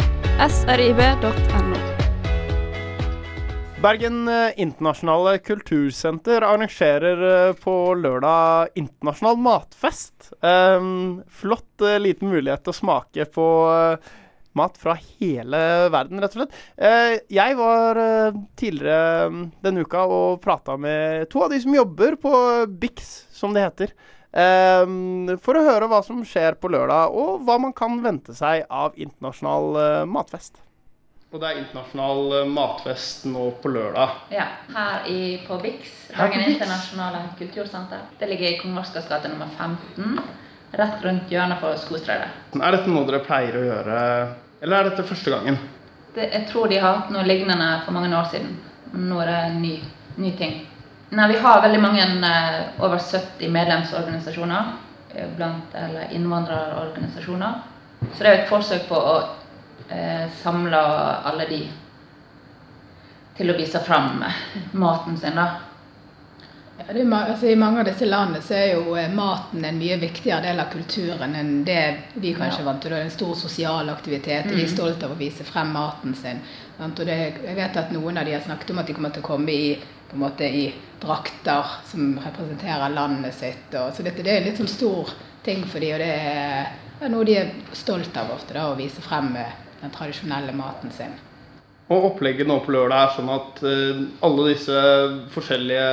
srib.no. 0.50 1.93
Bergen 3.84 4.28
eh, 4.28 4.60
internasjonale 4.60 5.38
kultursenter 5.44 6.42
arrangerer 6.42 7.48
eh, 7.48 7.50
på 7.60 7.74
lørdag 8.00 8.72
internasjonal 8.80 9.36
matfest. 9.44 10.30
Um, 10.40 11.20
flott 11.28 11.84
uh, 11.84 11.98
liten 12.00 12.30
mulighet 12.32 12.64
til 12.64 12.72
å 12.72 12.78
smake 12.78 13.28
på 13.34 13.46
uh, 13.68 14.08
mat 14.56 14.80
fra 14.80 14.96
hele 14.96 15.60
verden, 15.92 16.22
rett 16.22 16.32
og 16.32 16.40
slett. 16.40 16.56
Uh, 16.80 17.18
jeg 17.28 17.60
var 17.60 18.00
tidligere 18.56 19.28
um, 19.28 19.46
denne 19.60 19.84
uka 19.84 20.08
og 20.08 20.40
prata 20.40 20.80
med 20.80 21.28
to 21.28 21.44
av 21.44 21.52
de 21.52 21.60
som 21.60 21.76
jobber 21.76 22.16
på 22.24 22.34
Bix, 22.80 23.14
som 23.36 23.52
det 23.52 23.68
heter. 23.68 23.96
Um, 24.32 25.34
for 25.44 25.60
å 25.60 25.68
høre 25.68 25.92
hva 25.92 26.00
som 26.06 26.24
skjer 26.24 26.56
på 26.56 26.72
lørdag, 26.72 27.12
og 27.12 27.44
hva 27.44 27.60
man 27.60 27.76
kan 27.76 28.00
vente 28.06 28.32
seg 28.32 28.64
av 28.72 28.96
internasjonal 28.96 30.08
matfest. 30.08 30.56
Og 31.34 31.40
det 31.42 31.48
er 31.48 31.56
internasjonal 31.64 32.28
eh, 32.38 32.44
matfest 32.46 33.24
nå 33.26 33.48
på 33.58 33.72
lørdag. 33.74 34.10
Ja, 34.30 34.44
her 34.70 35.08
i, 35.10 35.40
på 35.42 35.56
BIX, 35.58 35.88
Bix? 36.14 36.36
internasjonale 36.46 37.24
kultursenter. 37.40 38.04
Det 38.20 38.28
ligger 38.30 38.52
i 38.52 38.60
Kong 38.60 38.78
Oscars 38.78 39.08
gate 39.10 39.32
nummer 39.32 39.50
15, 39.58 40.20
rett 40.78 41.02
rundt 41.02 41.34
hjørnet 41.34 41.58
for 41.58 41.74
Skostredet. 41.82 42.30
Er 42.54 42.78
dette 42.78 42.94
noe 42.94 43.02
dere 43.10 43.24
pleier 43.26 43.58
å 43.58 43.64
gjøre, 43.66 43.98
eller 44.62 44.78
er 44.78 44.92
dette 44.92 45.08
første 45.10 45.34
gangen? 45.34 45.58
Det, 46.14 46.30
jeg 46.30 46.46
tror 46.52 46.70
de 46.70 46.78
har 46.78 47.00
hatt 47.00 47.10
noe 47.10 47.26
lignende 47.26 47.70
for 47.82 47.98
mange 47.98 48.14
år 48.14 48.30
siden. 48.30 48.54
men 48.92 49.10
Nå 49.10 49.20
er 49.24 49.32
det 49.32 49.42
en 49.50 49.60
ny, 49.66 49.76
ny 50.22 50.34
ting. 50.38 50.58
Nei, 51.18 51.30
vi 51.34 51.42
har 51.42 51.64
veldig 51.66 51.82
mange, 51.82 52.10
eh, 52.30 52.60
over 52.78 53.02
70 53.02 53.50
medlemsorganisasjoner, 53.50 54.74
eh, 55.16 55.34
blant, 55.34 55.74
eller 55.74 56.14
innvandrerorganisasjoner. 56.14 57.62
Så 58.12 58.22
det 58.22 58.28
er 58.30 58.44
et 58.44 58.52
forsøk 58.54 58.86
på 58.86 58.94
å 58.94 59.22
eh, 59.88 60.26
samla 60.42 60.82
alle 61.30 61.46
de 61.48 61.62
til 63.36 63.50
å 63.50 63.56
vise 63.58 63.80
fram 63.82 64.22
maten 64.72 65.16
sin, 65.18 65.34
da. 65.34 65.48
Ja, 66.78 66.92
det 66.92 67.04
altså, 67.06 67.46
I 67.46 67.56
mange 67.56 67.80
av 67.80 67.86
disse 67.86 68.06
landene 68.06 68.42
så 68.42 68.54
er 68.58 68.72
jo 68.74 68.96
eh, 68.98 69.10
maten 69.14 69.64
en 69.64 69.78
mye 69.78 69.96
viktigere 70.02 70.42
del 70.42 70.60
av 70.60 70.72
kulturen 70.72 71.34
enn 71.38 71.64
det 71.64 71.96
vi 72.14 72.34
kanskje 72.34 72.62
Ja. 72.62 72.66
vant 72.66 72.82
til. 72.82 72.90
Det 72.90 72.98
er 72.98 73.04
en 73.04 73.10
stor 73.14 73.34
sosial 73.34 73.90
aktivitet, 73.90 74.46
og 74.50 74.56
de 74.56 74.64
er 74.64 74.72
stolte 74.72 75.06
av 75.06 75.14
å 75.14 75.18
vise 75.18 75.46
frem 75.46 75.70
maten 75.72 76.14
sin. 76.14 76.40
Sant? 76.78 76.98
Og 76.98 77.06
det, 77.06 77.18
jeg 77.44 77.56
vet 77.56 77.76
at 77.76 77.92
noen 77.94 78.18
av 78.18 78.24
de 78.26 78.34
har 78.34 78.42
snakket 78.42 78.70
om 78.70 78.78
at 78.82 78.86
de 78.86 78.94
kommer 78.94 79.10
til 79.14 79.22
å 79.22 79.26
komme 79.26 79.52
i, 79.54 79.76
på 80.10 80.18
en 80.18 80.24
måte, 80.24 80.44
i 80.44 80.74
drakter 81.00 81.78
som 81.90 82.18
representerer 82.18 82.90
landet 82.90 83.34
sitt. 83.34 83.74
Og, 83.74 83.94
så 83.94 84.02
dette 84.02 84.22
det 84.22 84.32
er 84.32 84.42
en 84.42 84.48
litt 84.50 84.58
sånn 84.58 84.70
stor 84.70 85.14
ting 85.44 85.64
for 85.66 85.78
de, 85.80 85.92
og 85.94 86.02
det 86.02 86.10
er 86.10 86.72
ja, 87.00 87.08
noe 87.08 87.24
de 87.24 87.38
er 87.38 87.54
stolt 87.72 88.16
av 88.16 88.34
ofte, 88.34 88.54
da, 88.54 88.66
å 88.70 88.78
vise 88.78 89.02
frem 89.04 89.36
eh, 89.36 89.60
den 89.84 89.92
tradisjonelle 89.94 90.54
maten 90.56 90.92
sin. 90.94 91.14
Og 91.92 92.10
opplegget 92.12 92.48
nå 92.48 92.58
på 92.64 92.72
lørdag 92.72 93.02
er 93.02 93.12
sånn 93.18 93.30
at 93.34 93.60
eh, 93.68 94.04
alle 94.24 94.48
disse 94.54 94.84
forskjellige 95.34 95.88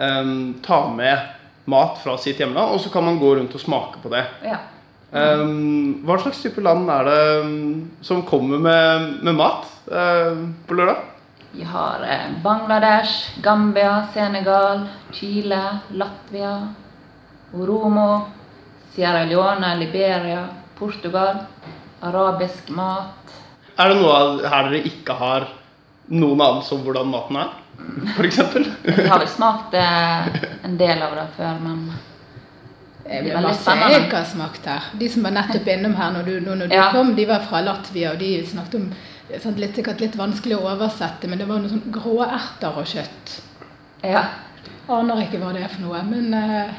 um, 0.00 0.32
tar 0.64 0.88
med 0.96 1.68
mat 1.70 2.00
fra 2.00 2.16
sitt 2.18 2.40
hjemland, 2.40 2.72
og 2.72 2.80
så 2.80 2.92
kan 2.92 3.04
man 3.04 3.20
gå 3.20 3.34
rundt 3.36 3.54
og 3.54 3.62
smake 3.62 4.00
på 4.02 4.12
det. 4.14 4.24
Ja. 4.46 4.62
Um, 5.10 6.00
hva 6.06 6.16
slags 6.22 6.40
type 6.40 6.62
land 6.62 6.88
er 6.88 7.08
det 7.08 7.22
mm, 7.44 7.70
som 8.06 8.22
kommer 8.26 8.62
med, 8.62 9.08
med 9.26 9.36
mat 9.36 9.66
uh, 9.90 10.40
på 10.66 10.78
lørdag? 10.78 11.04
Vi 11.50 11.66
har 11.66 12.04
Bangladesh, 12.44 13.42
Gambia, 13.42 14.06
Senegal, 14.14 14.86
Chile, 15.12 15.80
Latvia, 15.98 16.54
Oromo, 17.58 18.20
Sierra 18.94 19.24
Leone, 19.26 19.74
Liberia, 19.82 20.44
Portugal. 20.78 21.42
Arabisk 22.02 22.68
mat. 22.74 23.34
Er 23.80 23.88
det 23.92 23.96
noe 24.00 24.48
her 24.48 24.68
dere 24.70 24.82
ikke 24.88 25.16
har 25.16 25.48
noen 26.10 26.40
anelse 26.40 26.74
om 26.74 26.84
hvordan 26.84 27.10
maten 27.12 27.36
er? 27.40 27.50
For 28.16 28.26
eksempel? 28.28 28.66
Vi 28.84 29.06
har 29.08 29.18
vel 29.22 29.28
smakt 29.30 29.74
eh, 29.78 30.40
en 30.66 30.76
del 30.80 31.02
av 31.02 31.14
det 31.16 31.26
før, 31.36 31.60
men 31.64 31.84
Det 33.04 33.22
det 33.24 33.30
er 33.32 33.36
veldig 33.36 33.52
jeg 33.54 33.60
spennende. 33.62 34.10
har 34.16 34.24
smakt 34.28 34.66
her. 34.68 34.88
De 35.00 35.08
som 35.08 35.22
var 35.24 35.32
nettopp 35.34 35.70
innom 35.72 35.94
her 35.96 36.10
når 36.16 36.26
du, 36.28 36.34
nå 36.44 36.54
når 36.60 36.68
du 36.68 36.74
Ja. 36.76 36.90
kom, 36.92 37.14
de 37.16 37.24
var 37.26 37.40
fra 37.48 37.60
Latvia, 37.64 38.12
og 38.12 38.18
de 38.20 38.28
snakket 38.46 38.74
om 38.74 38.90
sånn, 39.40 39.56
litt, 39.58 39.74
sikkert 39.74 40.00
litt 40.00 40.16
vanskelig 40.18 40.58
å 40.58 40.68
oversette, 40.74 41.26
men 41.28 41.38
det 41.38 41.48
var 41.48 41.58
noe 41.62 41.68
sånn 41.72 41.90
grå 41.94 42.20
erter 42.26 42.76
og 42.76 42.84
kjøtt. 42.86 43.40
Ja. 44.04 44.24
Aner 44.88 45.24
ikke 45.24 45.38
hva 45.40 45.52
det 45.54 45.64
er 45.64 45.68
for 45.72 45.82
noe, 45.86 46.02
men 46.04 46.34
uh, 46.34 46.70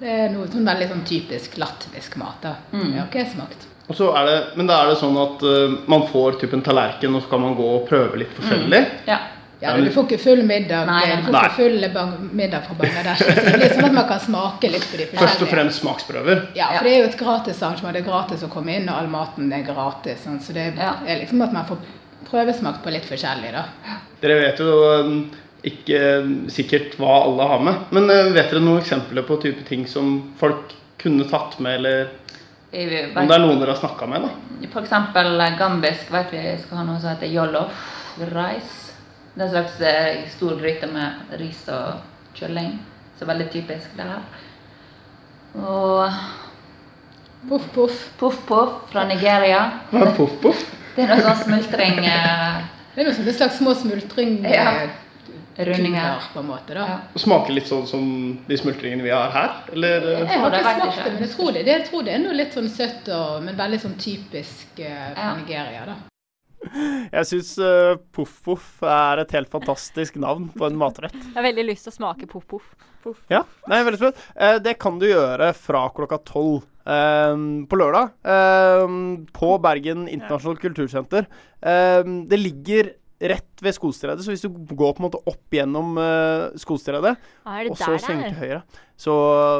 det 0.00 0.08
er 0.20 0.32
noe 0.34 0.46
sånn 0.52 0.66
veldig 0.68 0.88
sånn 0.90 1.04
typisk 1.08 1.56
latvisk 1.58 2.16
mat. 2.20 2.40
da. 2.42 2.54
Mm. 2.72 2.90
Det 2.92 2.98
har 3.00 3.06
ikke 3.08 3.22
jeg 3.24 3.32
smakt. 3.34 3.66
Og 3.84 3.96
så 3.98 4.08
er 4.16 4.26
det, 4.28 4.36
men 4.56 4.68
da 4.70 4.80
er 4.80 4.90
det 4.92 4.98
sånn 5.00 5.16
at 5.20 5.42
uh, 5.44 5.76
man 5.92 6.06
får 6.08 6.38
typ 6.40 6.54
en 6.56 6.64
tallerken, 6.64 7.16
og 7.18 7.24
så 7.24 7.34
kan 7.34 7.42
man 7.42 7.56
gå 7.58 7.66
og 7.76 7.86
prøve 7.88 8.22
litt 8.22 8.32
forskjellig. 8.38 8.84
Ja. 9.10 9.20
Ja, 9.64 9.76
Du 9.80 9.86
får 9.94 10.04
ikke 10.04 10.18
full 10.20 10.42
middag 10.44 10.84
Nei, 10.84 11.04
du 11.08 11.28
får 11.28 11.32
nei. 11.32 11.42
ikke 11.46 11.56
full 11.56 11.84
bang 11.94 12.10
middag 12.36 12.66
fra 12.66 12.74
Bangladesh. 12.76 13.22
Så 13.24 13.44
det 13.46 13.52
blir 13.54 13.70
sånn 13.72 13.86
at 13.86 13.94
man 13.96 14.08
kan 14.10 14.20
smake 14.20 14.68
litt 14.68 14.84
på 14.90 14.98
de 14.98 15.06
forskjellige. 15.06 15.20
Først 15.22 15.44
og 15.46 15.48
fremst 15.48 15.80
smaksprøver. 15.80 16.42
Ja, 16.58 16.66
for 16.74 16.84
det 16.84 16.92
er 16.92 16.98
jo 16.98 17.06
et 17.08 17.16
gratis 17.20 17.62
arrangement. 17.62 17.96
Det 17.96 18.02
er 18.02 18.08
gratis 18.08 18.44
å 18.44 18.50
komme 18.52 18.74
inn, 18.76 18.90
og 18.90 18.98
all 18.98 19.08
maten 19.14 19.52
er 19.56 19.62
gratis. 19.64 20.20
Sånn, 20.26 20.40
så 20.44 20.56
det 20.56 20.66
er 20.74 21.22
liksom 21.22 21.44
at 21.46 21.54
man 21.56 21.64
får 21.70 21.80
prøvesmakt 22.28 22.82
på 22.84 22.92
litt 22.92 23.08
forskjellig, 23.08 23.54
da. 23.54 23.64
Dere 24.20 24.40
vet 24.42 24.60
jo 24.60 24.74
eh, 24.90 25.08
ikke 25.70 26.02
eh, 26.10 26.28
sikkert 26.52 26.98
hva 27.00 27.22
alle 27.22 27.48
har 27.54 27.64
med, 27.64 27.88
men 27.94 28.10
eh, 28.12 28.32
vet 28.34 28.52
dere 28.52 28.64
noen 28.64 28.82
eksempler 28.82 29.24
på 29.28 29.38
type 29.44 29.64
ting 29.68 29.86
som 29.88 30.16
folk 30.40 30.74
kunne 31.00 31.24
tatt 31.30 31.56
med, 31.64 31.80
eller 31.80 32.12
om 32.74 33.28
det 33.28 33.36
er 33.36 33.42
noen 33.44 33.60
dere 33.60 33.74
har 33.74 33.80
snakka 33.80 34.08
med? 34.10 34.24
da? 34.26 34.30
Eksempel 34.80 35.40
eh, 35.40 35.58
gambisk 35.58 36.10
vet 36.12 36.32
vi 36.34 36.42
skal 36.62 36.80
ha 36.80 36.86
noe 36.88 37.00
som 37.02 37.12
heter 37.12 37.30
jollof 37.30 37.84
rice. 38.32 38.94
Det 39.34 39.42
er 39.42 39.46
en 39.46 39.52
slags 39.52 39.80
eh, 39.80 40.24
stor 40.30 40.56
gryte 40.60 40.88
med 40.90 41.36
ris 41.40 41.64
og 41.72 42.02
kylling. 42.38 42.76
Så 43.18 43.26
veldig 43.28 43.46
typisk 43.52 43.94
det 43.98 44.06
her. 44.08 44.24
Og 45.54 46.10
Poff 47.48 47.66
Poff. 47.74 48.10
Poff 48.18 48.38
Poff 48.48 48.90
fra 48.90 49.04
Nigeria. 49.06 49.64
Hva 49.90 50.06
er 50.08 50.14
poff 50.16 50.34
poff? 50.42 50.64
Det 50.94 51.04
er 51.04 51.10
noe 51.10 51.22
sånn 51.26 51.40
smultring 51.42 52.04
eh, 52.06 52.60
Det 52.94 53.02
er 53.02 53.08
noe 53.08 53.16
sånn, 53.16 53.32
slags 53.34 53.58
små 53.58 53.74
smultring... 53.78 54.38
Ja. 54.46 54.70
Eh, 55.56 55.66
Rundinger. 55.68 56.22
på 56.32 56.40
en 56.40 56.46
måte, 56.46 56.74
da. 56.74 57.00
Smaker 57.20 57.52
litt 57.56 57.68
sånn 57.70 57.86
som 57.86 58.06
de 58.46 58.56
smultringene 58.58 59.02
vi 59.06 59.12
har 59.14 59.30
her? 59.34 59.52
Eller? 59.72 60.08
eh? 60.14 60.24
Jeg 60.32 60.40
har 60.40 60.56
ikke 60.58 60.74
smakt 60.80 61.04
det, 61.04 61.12
men 61.12 61.22
jeg 61.26 61.32
tror 61.36 61.52
det, 61.52 61.62
det, 61.64 61.76
jeg 61.78 61.86
tror 61.90 62.02
det 62.08 62.14
er 62.16 62.24
noe 62.24 62.38
litt 62.40 62.56
sånn 62.56 62.68
søtt, 62.72 63.08
og, 63.14 63.42
men 63.46 63.56
veldig 63.58 63.80
sånn 63.84 63.96
typisk 64.00 64.82
eh, 64.82 65.06
fra 65.14 65.30
Nigeria, 65.38 65.86
da. 65.92 66.00
Jeg 67.12 67.26
syns 67.28 67.50
poff-poff 68.16 68.78
er 68.88 69.20
et 69.20 69.32
helt 69.36 69.50
fantastisk 69.52 70.14
navn 70.16 70.46
på 70.54 70.64
en 70.64 70.78
matrett. 70.80 71.12
Jeg 71.12 71.34
har 71.36 71.44
veldig 71.44 71.66
lyst 71.68 71.84
til 71.84 71.92
å 71.92 71.96
smake 71.98 72.26
poff-poff. 72.30 72.70
Ja, 73.28 73.42
nei, 73.68 73.82
veldig 73.84 74.00
spennende. 74.00 74.30
Uh, 74.32 74.56
det 74.64 74.78
kan 74.80 74.96
du 74.96 75.04
gjøre 75.10 75.50
fra 75.58 75.82
klokka 75.92 76.16
tolv 76.24 76.62
eh, 76.88 77.36
på 77.68 77.76
lørdag. 77.76 78.14
eh, 78.24 78.94
på 79.36 79.50
Bergen 79.60 80.06
internasjonalt 80.08 80.62
kultursenter. 80.64 81.28
Eh, 81.60 82.00
det 82.32 82.40
ligger 82.40 82.94
rett 83.20 83.62
ved 83.62 83.74
Skostredet, 83.76 84.24
så 84.24 84.32
hvis 84.32 84.42
du 84.42 84.50
går 84.50 84.96
på 84.96 85.00
en 85.02 85.06
måte 85.06 85.20
opp 85.30 85.54
gjennom 85.54 85.94
uh, 86.00 86.50
Skostredet, 86.60 87.14
Ah, 87.44 87.60
er 87.60 87.68
det 87.68 87.72
og 87.74 87.78
så 87.78 87.94
svinger 88.02 88.26
er? 88.26 88.32
til 88.32 88.40
høyre, 88.42 88.58
så, 88.96 89.14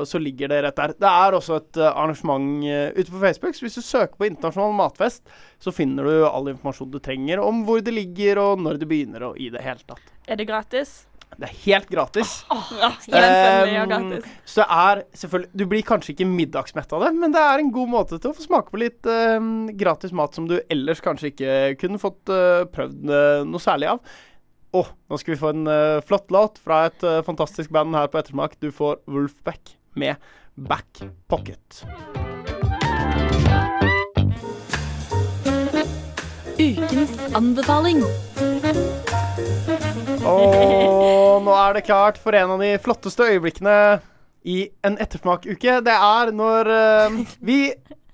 så 0.08 0.20
ligger 0.20 0.50
det 0.50 0.58
rett 0.66 0.76
der. 0.78 0.94
Det 0.98 1.10
er 1.10 1.36
også 1.38 1.56
et 1.58 1.78
eh, 1.82 1.90
arrangement 1.90 2.66
eh, 2.70 2.90
ute 2.94 3.10
på 3.10 3.22
Facebook, 3.22 3.56
så 3.56 3.66
hvis 3.66 3.78
du 3.78 3.82
søker 3.82 4.14
på 4.18 4.28
internasjonal 4.28 4.76
matfest, 4.78 5.24
så 5.62 5.72
finner 5.74 6.06
du 6.06 6.26
all 6.28 6.50
informasjon 6.52 6.92
du 6.92 7.00
trenger 7.02 7.42
om 7.42 7.64
hvor 7.66 7.82
det 7.82 7.94
ligger, 7.96 8.38
og 8.42 8.62
når 8.62 8.78
det 8.82 8.88
begynner, 8.90 9.30
og 9.30 9.40
i 9.42 9.48
det 9.54 9.62
hele 9.64 9.82
tatt. 9.88 10.12
Er 10.30 10.38
det 10.40 10.46
gratis? 10.48 11.04
Det 11.38 11.48
er 11.48 11.54
helt 11.64 11.88
gratis. 11.90 12.34
Ja, 12.50 12.90
selvfølgelig 13.04 13.78
og 13.80 13.84
Ehm, 13.84 14.10
gratis. 14.10 14.34
så 14.44 14.60
det 14.62 14.66
er 14.78 15.00
selvfølgelig 15.20 15.50
Du 15.60 15.64
blir 15.70 15.82
kanskje 15.86 16.12
ikke 16.14 16.26
middagsmett 16.28 16.92
av 16.94 17.04
det, 17.06 17.10
men 17.18 17.32
det 17.34 17.40
er 17.42 17.62
en 17.62 17.72
god 17.74 17.90
måte 17.90 18.18
til 18.18 18.30
å 18.30 18.36
få 18.36 18.44
smake 18.44 18.70
på 18.72 18.80
litt 18.82 19.08
um, 19.08 19.66
gratis 19.80 20.12
mat 20.12 20.34
som 20.36 20.46
du 20.50 20.58
ellers 20.70 21.02
kanskje 21.04 21.32
ikke 21.32 21.56
kunne 21.80 22.00
fått 22.02 22.30
uh, 22.32 22.64
prøvd 22.70 23.10
eh, 23.10 23.42
noe 23.48 23.62
særlig 23.62 23.90
av. 23.94 24.00
Å, 24.74 24.82
nå 25.10 25.18
skal 25.20 25.34
vi 25.34 25.40
få 25.40 25.52
en 25.54 25.68
uh, 25.70 26.00
flott 26.06 26.30
låt 26.34 26.58
fra 26.62 26.84
et 26.88 27.06
uh, 27.06 27.20
fantastisk 27.26 27.70
band 27.74 27.94
her 27.94 28.10
på 28.10 28.18
Ettersmak. 28.18 28.58
Du 28.62 28.70
får 28.74 28.98
Wolfback 29.06 29.76
med 29.94 30.16
Back 30.56 31.02
Pocket. 31.30 31.84
Ukens 36.58 37.18
anbefaling. 37.34 38.02
Og 40.24 41.42
nå 41.44 41.52
er 41.52 41.76
det 41.76 41.84
klart 41.84 42.16
for 42.20 42.37
en 42.37 42.54
av 42.54 42.62
de 42.62 42.72
flotteste 42.80 43.26
øyeblikkene 43.28 43.76
i 44.48 44.64
en 44.84 44.96
ettersmakuke. 45.00 45.78
Det 45.84 45.94
er 45.94 46.32
når 46.32 46.70
uh, 46.72 47.18
vi 47.44 47.58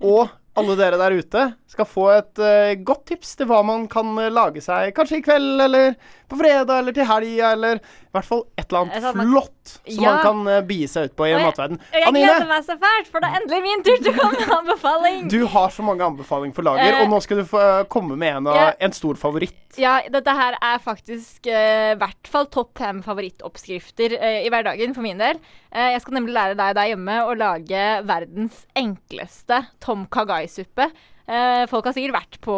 og 0.03 0.31
alle 0.59 0.75
dere 0.79 0.99
der 0.99 1.15
ute 1.15 1.45
skal 1.71 1.87
få 1.87 2.09
et 2.17 2.43
uh, 2.43 2.75
godt 2.83 3.05
tips 3.13 3.37
til 3.39 3.47
hva 3.51 3.61
man 3.67 3.87
kan 3.91 4.11
eh, 4.19 4.33
lage 4.33 4.63
seg 4.65 4.91
kanskje 4.97 5.21
i 5.21 5.25
kveld, 5.25 5.63
eller 5.63 5.95
på 6.31 6.39
fredag, 6.41 6.73
eller 6.81 6.97
til 6.97 7.07
helga, 7.07 7.53
eller 7.55 7.81
i 8.11 8.17
hvert 8.19 8.27
fall 8.27 8.41
et 8.59 8.65
eller 8.67 8.81
annet 8.81 9.05
man- 9.15 9.29
flott 9.31 9.73
som 9.87 10.03
Ja. 10.03 10.11
man 10.17 10.23
kan 10.25 10.39
uh, 10.49 10.61
bie 10.67 10.89
seg 10.91 11.05
ut 11.11 11.13
på 11.15 11.29
i 11.29 11.31
jeg- 11.31 11.45
matverden. 11.47 11.79
Og 11.79 12.01
jeg 12.01 12.13
gleder 12.17 12.49
meg 12.51 12.65
så 12.67 12.75
fælt, 12.81 13.07
for 13.07 13.23
det 13.23 13.29
er 13.31 13.37
endelig 13.39 13.61
min 13.63 13.85
tur 13.87 14.01
til 14.03 14.11
å 14.11 14.17
komme 14.19 14.41
med 14.41 14.55
anbefaling. 14.57 15.29
du 15.31 15.47
har 15.47 15.69
så 15.71 15.83
mange 15.87 16.03
anbefalinger 16.03 16.55
for 16.57 16.67
lager, 16.67 16.91
uh, 16.97 17.03
og 17.05 17.13
nå 17.15 17.21
skal 17.23 17.37
du 17.39 17.45
få 17.45 17.61
eh, 17.63 17.85
komme 17.93 18.17
med 18.19 18.37
en, 18.41 18.51
ja. 18.51 18.73
en 18.81 18.93
stor 18.93 19.15
favoritt. 19.15 19.55
Ja, 19.79 20.01
dette 20.11 20.35
her 20.35 20.57
er 20.61 20.83
faktisk 20.83 21.47
i 21.47 21.55
i 21.91 21.95
hvert 22.01 22.27
fall 22.27 22.47
topp 22.51 22.79
fem 22.79 22.99
favorittoppskrifter 23.03 24.13
i 24.45 24.51
hverdagen 24.51 24.95
for 24.95 25.03
min 25.07 25.19
del. 25.19 25.39
Jeg 25.71 26.01
skal 26.03 26.15
nemlig 26.19 26.35
lære 26.35 26.57
deg 26.59 26.75
der 26.75 26.91
hjemme 26.91 27.17
å 27.23 27.35
lage 27.39 27.83
verdens 28.09 28.65
enkleste 28.79 29.67
tom 29.81 30.07
kagai-suppe. 30.11 30.91
Folk 31.71 31.87
har 31.87 31.95
sikkert 31.95 32.17
vært 32.17 32.41
på 32.43 32.57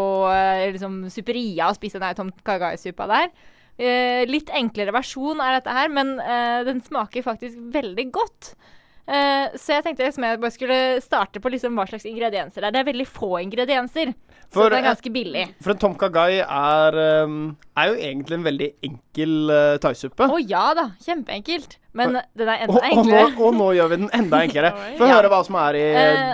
liksom, 0.72 1.02
supperia 1.12 1.68
og 1.68 1.76
spist 1.76 1.98
den 2.00 2.16
tom 2.16 2.32
kagai-suppa 2.46 3.08
der. 3.10 3.28
Eh, 3.80 4.22
litt 4.28 4.50
enklere 4.52 4.92
versjon 4.94 5.40
er 5.40 5.56
dette 5.56 5.72
her, 5.72 5.88
men 5.90 6.18
uh, 6.20 6.60
den 6.68 6.82
smaker 6.84 7.24
faktisk 7.24 7.56
veldig 7.72 8.04
godt. 8.12 8.52
Uh, 9.02 9.48
så 9.58 9.78
jeg 9.78 9.82
tenkte 9.88 10.04
liksom 10.06 10.22
jeg 10.28 10.38
bare 10.38 10.54
skulle 10.54 10.76
starte 11.02 11.40
på 11.42 11.50
liksom 11.50 11.74
hva 11.74 11.88
slags 11.88 12.04
ingredienser 12.06 12.62
det 12.62 12.68
er. 12.68 12.74
Det 12.76 12.82
er 12.82 12.90
veldig 12.92 13.06
få 13.10 13.30
ingredienser, 13.42 14.12
For, 14.52 14.60
så 14.60 14.68
det 14.70 14.78
er 14.78 14.84
ganske 14.86 15.12
billig. 15.16 15.46
For 15.64 15.74
en 15.74 15.80
tom 15.82 15.96
kagai 15.98 16.36
er, 16.44 16.98
um, 17.24 17.40
er 17.74 17.90
jo 17.90 17.96
egentlig 17.98 18.38
en 18.38 18.46
veldig 18.46 18.68
enkel 18.90 19.34
uh, 19.50 19.74
thaisuppe. 19.82 20.28
Å 20.30 20.38
ja 20.44 20.66
da, 20.78 20.86
kjempeenkelt. 21.02 21.78
Men 21.98 22.20
den 22.38 22.48
er 22.52 22.62
Og, 22.68 22.76
enda 22.78 22.78
og, 22.78 22.78
nå, 22.78 23.16
enklere. 23.16 23.34
og 23.48 23.56
nå 23.58 23.70
gjør 23.80 23.90
vi 23.90 24.00
den 24.04 24.12
enda 24.20 24.44
enklere. 24.46 24.70
Få 25.00 25.08
Ja. 25.08 25.16
høre 25.16 25.32
hva 25.32 25.42
som 25.48 25.58
er 25.64 25.80
i 25.80 25.86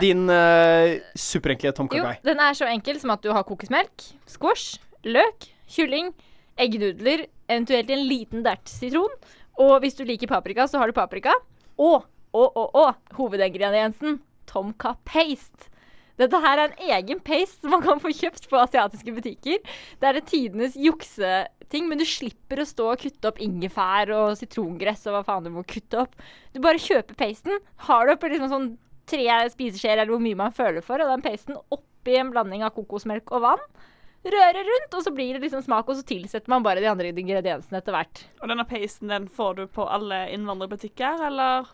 din 0.05 0.27
uh, 0.29 0.99
superenkle 1.19 1.73
tom 1.79 1.89
Jo, 1.95 2.05
den 2.27 2.43
er 2.43 2.59
så 2.59 2.69
enkel 2.69 2.99
som 3.01 3.15
at 3.15 3.23
du 3.25 3.31
har 3.33 3.47
kokosmelk, 3.49 4.11
squash, 4.29 4.77
løk, 5.07 5.49
kylling, 5.71 6.13
eggnudler, 6.61 7.27
eventuelt 7.49 7.91
en 7.95 8.07
liten 8.09 8.45
dert 8.47 8.71
sitron. 8.71 9.15
Og 9.59 9.79
hvis 9.83 9.99
du 9.99 10.05
liker 10.07 10.31
paprika, 10.31 10.69
så 10.71 10.81
har 10.81 10.91
du 10.91 10.97
paprika. 10.97 11.35
Og, 11.79 12.07
og, 12.35 12.49
og, 12.49 12.71
og 12.79 13.19
hovedingrediensen 13.19 14.21
tomka 14.49 14.95
paste. 15.09 15.71
Dette 16.19 16.39
her 16.43 16.59
er 16.59 16.73
en 16.73 16.89
egen 16.97 17.21
paste 17.23 17.63
som 17.63 17.77
man 17.77 17.85
kan 17.85 18.01
få 18.03 18.11
kjøpt 18.11 18.49
på 18.51 18.59
asiatiske 18.59 19.13
butikker. 19.15 19.61
Det 20.03 20.09
er 20.09 20.19
tidenes 20.27 20.75
jukseting, 20.79 21.87
men 21.87 22.01
du 22.01 22.07
slipper 22.09 22.63
å 22.63 22.67
stå 22.67 22.89
og 22.91 23.05
kutte 23.05 23.31
opp 23.31 23.39
ingefær 23.43 24.11
og 24.17 24.35
sitrongress 24.41 25.07
og 25.07 25.15
hva 25.15 25.23
faen 25.29 25.47
du 25.47 25.53
må 25.55 25.63
kutte 25.69 26.03
opp. 26.03 26.19
Du 26.55 26.59
bare 26.65 26.83
kjøper 26.83 27.19
pasten, 27.19 27.63
har 27.87 28.09
det 28.09 28.17
oppi 28.17 28.33
liksom 28.35 28.51
sånn 28.51 28.69
tre 29.09 29.29
spiseskjeer 29.55 30.01
eller 30.01 30.11
hvor 30.13 30.25
mye 30.25 30.41
man 30.43 30.57
føler 30.57 30.85
for, 30.85 31.01
og 31.01 31.15
den 31.15 31.25
pasten 31.25 31.61
oppi 31.75 32.19
en 32.19 32.35
blanding 32.35 32.67
av 32.67 32.75
kokosmelk 32.75 33.31
og 33.39 33.47
vann. 33.47 33.65
Røre 34.25 34.65
rundt, 34.67 34.95
og 34.99 35.05
så 35.07 35.13
blir 35.15 35.37
det 35.39 35.45
liksom 35.47 35.63
smak, 35.65 35.89
og 35.89 35.97
så 36.01 36.05
tilsetter 36.05 36.51
man 36.53 36.65
bare 36.67 36.83
de 36.83 36.91
andre 36.91 37.13
ingrediensene 37.15 37.79
etter 37.81 37.95
hvert. 37.95 38.25
Og 38.43 38.49
denne 38.51 38.67
pasten 38.69 39.09
den 39.15 39.29
får 39.31 39.61
du 39.61 39.67
på 39.71 39.87
alle 39.89 40.25
innvandrerbutikker, 40.35 41.23
eller? 41.31 41.69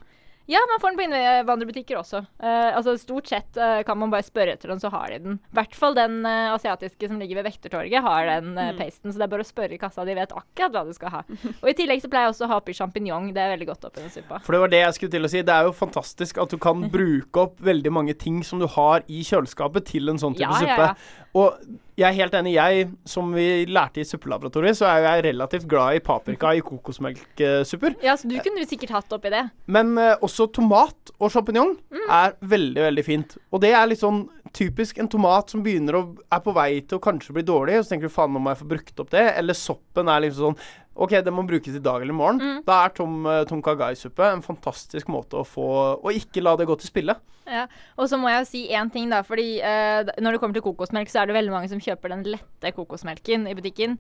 Ja, 0.44 0.61
man 0.68 0.76
får 0.76 0.92
den 0.92 0.98
på 0.98 1.04
innvandrerbutikker 1.09 1.96
også. 1.96 2.18
Eh, 2.44 2.74
altså 2.76 2.92
Stort 3.00 3.30
sett 3.33 3.57
eh, 3.57 3.78
kan 3.88 3.96
man 3.96 4.11
bare 4.12 4.26
spørre 4.26 4.52
etter 4.59 4.68
den, 4.68 4.80
så 4.83 4.90
har 4.92 5.09
de 5.14 5.16
den. 5.24 5.38
I 5.40 5.57
hvert 5.57 5.72
fall 5.80 5.94
den 5.96 6.18
eh, 6.28 6.50
asiatiske 6.52 7.09
som 7.09 7.16
ligger 7.16 7.38
ved 7.40 7.46
Vektertorget, 7.48 8.04
har 8.04 8.28
den 8.28 8.50
eh, 8.61 8.68
Mm. 8.74 8.76
pasten. 8.83 9.09
Så 9.09 9.16
det 9.16 9.24
er 9.24 9.33
bare 9.33 9.46
å 9.46 9.48
spørre 9.48 9.72
i 9.72 9.78
kassa, 9.80 10.04
de 10.04 10.12
vet 10.18 10.35
akkurat 10.37 10.76
hva 10.76 10.83
du 10.85 10.92
skal 10.92 11.14
ha. 11.14 11.22
Og 11.62 11.70
i 11.72 11.74
tillegg 11.78 12.04
så 12.04 12.11
pleier 12.12 12.28
jeg 12.28 12.35
også 12.35 12.44
å 12.44 12.50
ha 12.52 12.59
oppi 12.61 12.76
sjampinjong. 12.76 13.30
Det 13.33 13.40
er 13.40 13.54
veldig 13.54 13.70
godt 13.72 13.88
oppi 13.88 14.04
den 14.04 14.12
suppa. 14.12 14.42
For 14.44 14.52
det 14.52 14.61
var 14.66 14.74
det 14.76 14.83
jeg 14.85 14.98
skulle 14.98 15.14
til 15.16 15.24
å 15.24 15.33
si. 15.33 15.40
Det 15.48 15.57
er 15.57 15.70
jo 15.70 15.72
fantastisk 15.80 16.42
at 16.44 16.52
du 16.52 16.59
kan 16.61 16.85
bruke 16.98 17.46
opp 17.48 17.57
veldig 17.64 17.94
mange 18.02 18.12
ting 18.20 18.44
som 18.44 18.61
du 18.61 18.68
har 18.76 19.00
i 19.09 19.24
kjøleskapet 19.24 19.88
til 19.94 20.12
en 20.12 20.20
sånn 20.20 20.37
type 20.37 20.44
Ja, 20.61 20.76
ja, 20.76 20.90
ja. 20.92 21.24
Og 21.40 21.57
jeg 21.96 22.07
er 22.09 22.16
helt 22.16 22.35
enig. 22.35 22.55
Jeg, 22.57 22.88
som 23.07 23.28
vi 23.34 23.64
lærte 23.70 24.03
i 24.03 24.07
suppelaboratoriet, 24.09 24.78
så 24.80 24.88
er 24.90 25.05
jeg 25.07 25.24
relativt 25.28 25.66
glad 25.70 25.99
i 25.99 26.03
paprika 26.05 26.51
i 26.59 26.62
kokosmelksupper. 26.64 27.95
Ja, 28.03 28.16
så 28.18 28.28
du 28.30 28.34
kunne 28.42 28.66
sikkert 28.68 28.95
hatt 28.97 29.12
oppi 29.14 29.30
det. 29.34 29.45
Men 29.70 29.95
uh, 29.99 30.14
også 30.24 30.49
tomat 30.55 31.14
og 31.18 31.30
sjampinjong 31.30 31.76
Mm. 31.95 32.09
er 32.11 32.32
veldig, 32.42 32.82
veldig 32.82 33.05
fint. 33.07 33.36
Og 33.55 33.61
det 33.62 33.70
er 33.72 33.86
litt 33.86 34.01
sånn 34.03 34.24
typisk 34.55 34.99
en 34.99 35.09
tomat 35.11 35.51
som 35.51 35.62
begynner 35.64 35.97
å 35.99 36.03
er 36.30 36.40
på 36.45 36.53
vei 36.55 36.80
til 36.82 36.99
å 36.99 37.03
kanskje 37.03 37.34
bli 37.34 37.42
dårlig, 37.47 37.78
og 37.78 37.84
så 37.86 37.95
tenker 37.95 38.11
du 38.11 38.14
faen, 38.14 38.32
nå 38.34 38.42
må 38.42 38.53
jeg 38.53 38.61
få 38.62 38.68
brukt 38.70 39.01
opp 39.03 39.11
det. 39.14 39.24
Eller 39.38 39.57
soppen 39.59 40.11
er 40.11 40.26
liksom 40.26 40.53
sånn 40.53 40.59
OK, 40.95 41.16
den 41.26 41.34
må 41.34 41.42
brukes 41.47 41.74
i 41.74 41.82
dag 41.82 42.03
eller 42.03 42.14
i 42.14 42.16
morgen. 42.16 42.40
Mm. 42.40 42.59
Da 42.66 42.84
er 42.84 42.92
tom, 42.95 43.24
eh, 43.26 43.45
tom 43.51 43.62
kagai-suppe 43.64 44.28
en 44.30 44.45
fantastisk 44.45 45.09
måte 45.11 45.40
å 45.40 45.47
få 45.47 45.68
Å 45.99 46.12
ikke 46.14 46.42
la 46.45 46.55
det 46.57 46.68
gå 46.70 46.76
til 46.78 46.90
spille. 46.90 47.16
Ja, 47.51 47.66
Og 47.99 48.09
så 48.09 48.16
må 48.16 48.30
jeg 48.30 48.47
si 48.49 48.62
én 48.72 48.90
ting, 48.92 49.11
da. 49.11 49.22
Fordi 49.26 49.59
eh, 49.61 50.05
når 50.22 50.36
det 50.36 50.40
kommer 50.40 50.55
til 50.55 50.64
kokosmelk, 50.64 51.11
så 51.11 51.22
er 51.22 51.26
det 51.26 51.36
veldig 51.36 51.53
mange 51.53 51.68
som 51.68 51.82
kjøper 51.82 52.14
den 52.14 52.24
lette 52.36 52.72
kokosmelken 52.76 53.49
i 53.51 53.57
butikken. 53.59 53.99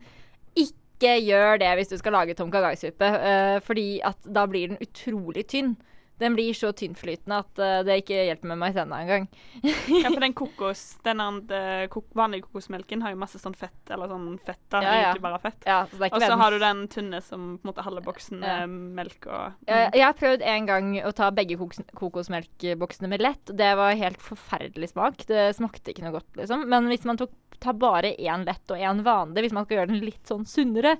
Ikke 0.56 1.16
gjør 1.20 1.58
det 1.60 1.72
hvis 1.76 1.90
du 1.90 1.98
skal 1.98 2.14
lage 2.16 2.36
tom 2.38 2.52
kagai-suppe, 2.54 3.10
eh, 3.18 3.58
fordi 3.66 3.88
at 4.06 4.18
da 4.24 4.46
blir 4.46 4.72
den 4.72 4.80
utrolig 4.80 5.48
tynn. 5.50 5.74
Den 6.20 6.36
blir 6.36 6.54
så 6.54 6.70
tynnflytende 6.76 7.40
at 7.42 7.60
uh, 7.62 7.80
det 7.86 8.00
ikke 8.04 8.20
hjelper 8.28 8.52
med 8.52 8.60
maizena 8.62 9.00
engang. 9.02 9.28
Ja, 9.64 10.10
for 10.10 10.22
den 10.22 10.36
kokos, 10.40 10.84
den 11.06 11.22
andre 11.24 11.88
kok 11.92 12.06
vanlige 12.14 12.46
kokosmelken 12.46 13.02
har 13.02 13.14
jo 13.14 13.20
masse 13.20 13.40
sånn 13.42 13.56
fett, 13.58 13.80
eller 13.90 14.12
sånn 14.12 14.28
fett 14.44 14.62
da, 14.70 14.82
Ja, 14.84 14.92
ja. 14.94 15.00
egentlig 15.08 15.26
bare 15.26 15.42
fett. 15.42 15.66
Ja, 15.66 15.80
så 15.90 16.00
og 16.10 16.22
så 16.22 16.38
har 16.38 16.54
du 16.54 16.60
den 16.62 16.84
tynne 16.92 17.22
som 17.24 17.54
på 17.58 17.66
en 17.66 17.72
måte 17.72 17.86
halve 17.86 18.04
boksen 18.04 18.40
med 18.44 18.78
melk 19.00 19.26
og 19.30 19.54
Eh, 19.66 19.88
jeg 19.96 20.04
har 20.04 20.16
prøvd 20.18 20.44
en 20.44 20.68
gang 20.68 20.90
å 21.06 21.12
ta 21.16 21.30
begge 21.34 21.56
kok 21.60 21.74
kokosmelkboksene 21.98 23.10
med 23.10 23.22
lett. 23.24 23.52
Det 23.56 23.70
var 23.78 23.96
helt 23.98 24.22
forferdelig 24.22 24.92
smak. 24.92 25.24
Det 25.28 25.48
smakte 25.56 25.92
ikke 25.92 26.04
noe 26.06 26.16
godt, 26.18 26.30
liksom. 26.38 26.66
Men 26.70 26.88
hvis 26.92 27.06
man 27.08 27.20
tok, 27.20 27.32
tar 27.62 27.76
bare 27.80 28.14
én 28.16 28.44
lett 28.46 28.74
og 28.74 28.80
én 28.80 29.02
vanlig, 29.06 29.46
hvis 29.46 29.56
man 29.56 29.66
skal 29.66 29.80
gjøre 29.80 29.92
den 29.92 30.04
litt 30.04 30.30
sånn 30.30 30.46
sunnere, 30.48 30.96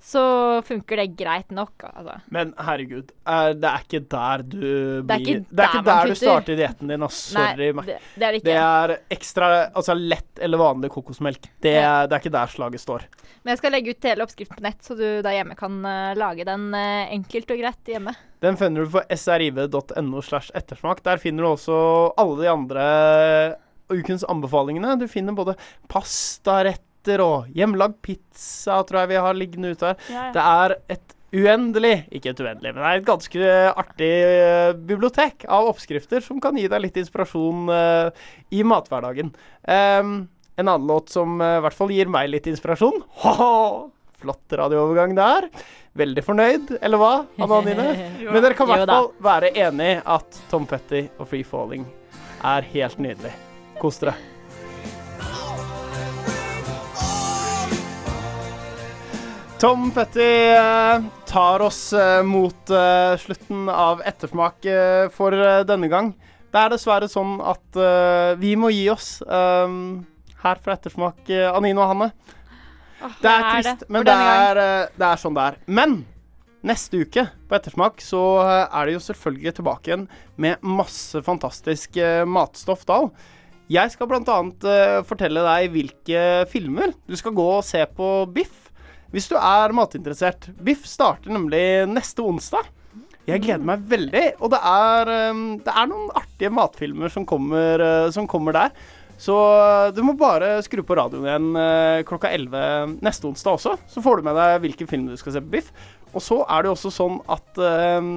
så 0.00 0.62
funker 0.62 0.96
det 1.00 1.06
greit 1.18 1.50
nok, 1.50 1.82
altså. 1.88 2.20
Men 2.30 2.52
herregud, 2.62 3.10
er, 3.26 3.54
det 3.58 3.68
er 3.70 3.84
ikke 3.86 4.00
der 4.12 4.42
du 4.46 4.58
blir 4.58 5.02
Det 5.02 5.14
er 5.16 5.22
ikke 5.24 5.44
der, 5.50 5.62
er 5.64 5.70
ikke 5.72 5.84
der 5.88 6.06
du 6.06 6.14
starter 6.20 6.56
dietten 6.60 6.88
din. 6.92 7.02
ass. 7.02 7.18
Sorry. 7.32 7.72
meg. 7.74 7.86
det- 7.86 7.98
det 8.14 8.26
er 8.28 8.32
det. 8.36 8.42
Det 8.44 8.54
er 8.54 8.94
ekstra 9.10 9.48
Altså 9.74 9.94
lett 9.98 10.38
eller 10.40 10.58
vanlig 10.58 10.90
kokosmelk. 10.90 11.48
Det, 11.60 11.74
er- 11.74 12.06
det 12.06 12.12
er 12.12 12.20
ikke 12.22 12.32
der 12.36 12.46
slaget 12.46 12.80
står. 12.80 13.06
Men 13.42 13.52
jeg 13.54 13.58
skal 13.58 13.72
legge 13.72 13.90
ut 13.94 14.02
hele 14.04 14.22
oppskriften 14.24 14.56
på 14.56 14.62
nett, 14.62 14.82
så 14.82 14.96
du 14.98 15.22
der 15.22 15.30
hjemme 15.36 15.54
kan 15.56 15.84
uh, 15.84 16.14
lage 16.18 16.44
den 16.44 16.72
uh, 16.74 17.06
enkelt 17.14 17.50
og 17.50 17.58
greit 17.58 17.86
hjemme. 17.86 18.14
Den 18.42 18.56
finner 18.56 18.84
du 18.84 18.90
på 18.90 19.02
sriv.no 19.16 20.20
slash 20.22 20.50
ettersmak. 20.54 21.02
Der 21.02 21.16
finner 21.22 21.42
du 21.46 21.48
også 21.54 22.12
alle 22.18 22.42
de 22.42 22.48
andre 22.50 23.56
ukens 23.88 24.24
anbefalingene. 24.26 24.96
Du 24.98 25.06
finner 25.08 25.32
både 25.32 25.54
pastaretter 27.06 27.22
og 27.22 27.50
hjemmelagd 27.54 28.00
pizza, 28.02 28.82
tror 28.84 29.04
jeg 29.04 29.12
vi 29.14 29.20
har 29.22 29.36
liggende 29.36 29.74
ute 29.74 29.86
her. 29.86 29.96
Ja, 30.10 30.26
ja. 30.26 30.32
Det 30.32 30.42
er 30.42 30.76
et 30.96 31.14
uendelig, 31.36 32.06
ikke 32.10 32.30
et 32.30 32.40
uendelig, 32.40 32.72
men 32.72 32.82
det 32.82 32.88
er 32.90 33.00
et 33.00 33.06
ganske 33.06 33.50
artig 33.76 34.12
uh, 34.24 34.72
bibliotek 34.88 35.44
av 35.48 35.68
oppskrifter 35.68 36.22
som 36.24 36.40
kan 36.40 36.56
gi 36.56 36.68
deg 36.68 36.82
litt 36.82 36.96
inspirasjon 36.96 37.68
uh, 37.68 38.10
i 38.50 38.62
mathverdagen. 38.62 39.34
Um, 39.62 40.28
en 40.56 40.68
annen 40.70 40.86
låt 40.88 41.10
som 41.12 41.40
uh, 41.40 41.58
i 41.58 41.64
hvert 41.64 41.76
fall 41.76 41.92
gir 41.92 42.08
meg 42.08 42.30
litt 42.30 42.46
inspirasjon. 42.50 43.02
Ha-ha! 43.24 43.90
Flott 44.16 44.54
radioovergang 44.56 45.12
der. 45.12 45.50
Veldig 45.96 46.22
fornøyd, 46.24 46.70
eller 46.80 47.00
hva, 47.00 47.10
Anna 47.36 47.58
Nine? 47.66 47.90
Men 48.32 48.40
dere 48.40 48.56
kan 48.56 48.70
i 48.70 48.78
hvert 48.78 48.88
fall 48.88 49.10
være 49.26 49.52
enig 49.66 49.90
at 50.00 50.40
Tom 50.48 50.64
Petty 50.68 51.04
og 51.18 51.28
Free 51.28 51.44
Falling 51.44 51.84
er 52.40 52.64
helt 52.72 52.96
nydelig. 53.02 53.34
Kos 53.76 54.00
dere. 54.00 54.16
Tom 59.58 59.90
Petty 59.90 60.50
eh, 60.52 61.02
tar 61.24 61.62
oss 61.64 61.92
eh, 61.92 62.22
mot 62.22 62.70
eh, 62.70 63.16
slutten 63.16 63.70
av 63.72 64.02
ettersmak 64.04 64.66
for 65.14 65.32
denne 65.64 65.88
gang. 65.88 66.10
Det 66.52 66.60
er 66.60 66.74
dessverre 66.74 67.08
sånn 67.08 67.38
at 67.40 67.78
vi 68.40 68.52
må 68.56 68.68
gi 68.72 68.84
oss 68.92 69.18
her 69.26 70.60
fra 70.62 70.76
Ettersmak, 70.76 71.28
Anine 71.28 71.82
og 71.82 71.90
Hanne. 71.90 72.10
det 73.20 73.32
er 73.32 73.40
det 73.42 73.54
trist, 73.54 73.86
men 73.92 74.06
det 74.06 74.14
er, 74.16 74.60
det 74.92 75.08
er 75.08 75.20
sånn 75.20 75.36
det 75.36 75.46
er. 75.50 75.58
Men 75.66 75.96
neste 76.64 77.00
uke 77.04 77.26
på 77.48 77.58
Ettersmak 77.58 78.04
så 78.04 78.22
er 78.44 78.86
det 78.86 78.96
jo 78.96 79.04
selvfølgelig 79.08 79.56
tilbake 79.58 79.92
igjen 79.92 80.06
med 80.40 80.64
masse 80.64 81.20
fantastisk 81.24 81.98
matstoff 82.28 82.86
da. 82.88 83.02
Jeg 83.72 83.96
skal 83.96 84.12
bl.a. 84.12 84.38
Fortelle 85.08 85.48
deg 85.48 85.74
hvilke 85.74 86.22
filmer 86.52 86.94
du 87.08 87.16
skal 87.18 87.36
gå 87.36 87.50
og 87.58 87.66
se 87.66 87.82
på 87.96 88.14
Biff. 88.36 88.65
Hvis 89.14 89.28
du 89.30 89.36
er 89.38 89.74
matinteressert. 89.76 90.48
Biff 90.62 90.86
starter 90.88 91.32
nemlig 91.32 91.86
neste 91.90 92.24
onsdag. 92.26 92.68
Jeg 93.26 93.42
gleder 93.42 93.64
meg 93.66 93.82
veldig. 93.90 94.26
Og 94.40 94.52
det 94.52 94.60
er, 94.60 95.10
eh, 95.14 95.42
det 95.66 95.72
er 95.72 95.90
noen 95.90 96.12
artige 96.14 96.52
matfilmer 96.54 97.12
som 97.12 97.26
kommer, 97.26 97.82
eh, 97.82 98.10
som 98.14 98.28
kommer 98.30 98.54
der. 98.54 98.70
Så 99.18 99.34
eh, 99.34 99.92
du 99.96 100.02
må 100.04 100.14
bare 100.18 100.58
skru 100.64 100.82
på 100.84 100.96
radioen 100.98 101.24
igjen 101.26 101.48
eh, 101.60 102.02
klokka 102.08 102.30
11 102.36 102.98
neste 103.04 103.30
onsdag 103.30 103.56
også. 103.56 103.76
Så 103.88 104.02
får 104.04 104.20
du 104.20 104.28
med 104.28 104.36
deg 104.36 104.60
hvilken 104.64 104.90
film 104.90 105.08
du 105.08 105.16
skal 105.16 105.36
se 105.36 105.42
på 105.44 105.54
Biff. 105.56 105.72
Og 106.12 106.22
så 106.24 106.42
er 106.44 106.62
det 106.62 106.70
jo 106.70 106.76
også 106.76 106.92
sånn 106.94 107.18
at 107.32 107.62
eh, 107.62 108.12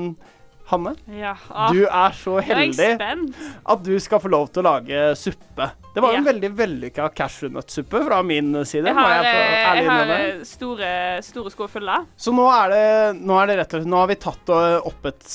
Hanne, 0.70 0.93
Ja. 1.09 1.34
ah. 1.49 1.72
du 1.74 1.86
er 1.86 2.11
så 2.13 2.38
heldig 2.45 2.89
er 3.01 3.22
at 3.65 3.84
du 3.84 3.95
skal 3.99 4.20
få 4.22 4.30
lov 4.30 4.51
til 4.53 4.61
å 4.61 4.67
lage 4.67 5.15
suppe. 5.17 5.72
Det 5.95 6.03
var 6.03 6.13
jo 6.13 6.20
en 6.20 6.26
Ja. 6.26 6.32
veldig 6.32 6.49
vellykka 6.53 7.07
cashewnøttsuppe 7.17 8.03
fra 8.05 8.22
min 8.22 8.53
side. 8.65 8.86
Jeg 8.86 8.93
har, 8.93 9.09
jeg 9.09 9.26
eh, 9.26 9.80
jeg 9.80 9.88
har 9.89 10.11
eh, 10.13 10.43
store, 10.45 10.91
store 11.26 11.49
sko 11.49 11.67
fulle. 11.67 11.95
Så 12.15 12.34
nå 12.36 12.45
er, 12.53 12.70
det, 12.70 13.22
nå 13.26 13.39
er 13.41 13.49
det 13.49 13.57
rett 13.57 13.74
og 13.74 13.82
slett 13.82 13.89
Nå 13.89 13.97
har 13.97 14.11
vi 14.11 14.20
tatt 14.22 14.53
eh, 14.53 14.76
opp 14.91 15.09
et, 15.09 15.26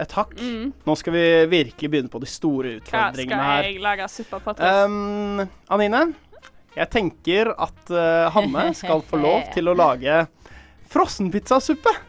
et 0.00 0.16
hakk. 0.16 0.32
Mm. 0.40 0.72
Nå 0.88 0.96
skal 0.96 1.12
vi 1.18 1.26
virkelig 1.52 1.90
begynne 1.92 2.08
på 2.08 2.22
de 2.24 2.30
store 2.32 2.78
utfordringene. 2.80 3.36
Hva 3.36 3.60
skal 3.60 3.68
jeg 3.68 3.84
lage 3.84 4.08
suppe 4.14 4.40
på? 4.40 4.56
Um, 4.64 5.44
Anine, 5.68 6.02
jeg 6.78 6.90
tenker 6.94 7.52
at 7.52 7.92
uh, 7.92 8.32
Hanne 8.32 8.70
skal 8.78 9.04
få 9.04 9.20
lov 9.20 9.44
til 9.54 9.68
å 9.68 9.76
lage 9.76 10.24
frossenpizzasuppe. 10.88 11.92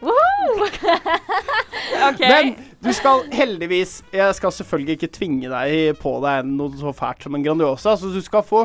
okay. 2.08 2.28
Men 2.28 2.54
du 2.80 2.92
skal 2.96 3.26
heldigvis 3.34 3.98
Jeg 4.14 4.36
skal 4.38 4.52
selvfølgelig 4.56 4.96
ikke 4.96 5.10
tvinge 5.12 5.50
deg 5.52 5.98
på 6.00 6.14
deg 6.24 6.46
noe 6.48 6.72
så 6.80 6.94
fælt 6.96 7.26
som 7.26 7.36
en 7.36 7.44
Grandiosa, 7.44 7.96
så 8.00 8.12
du 8.12 8.20
skal 8.24 8.46
få 8.46 8.64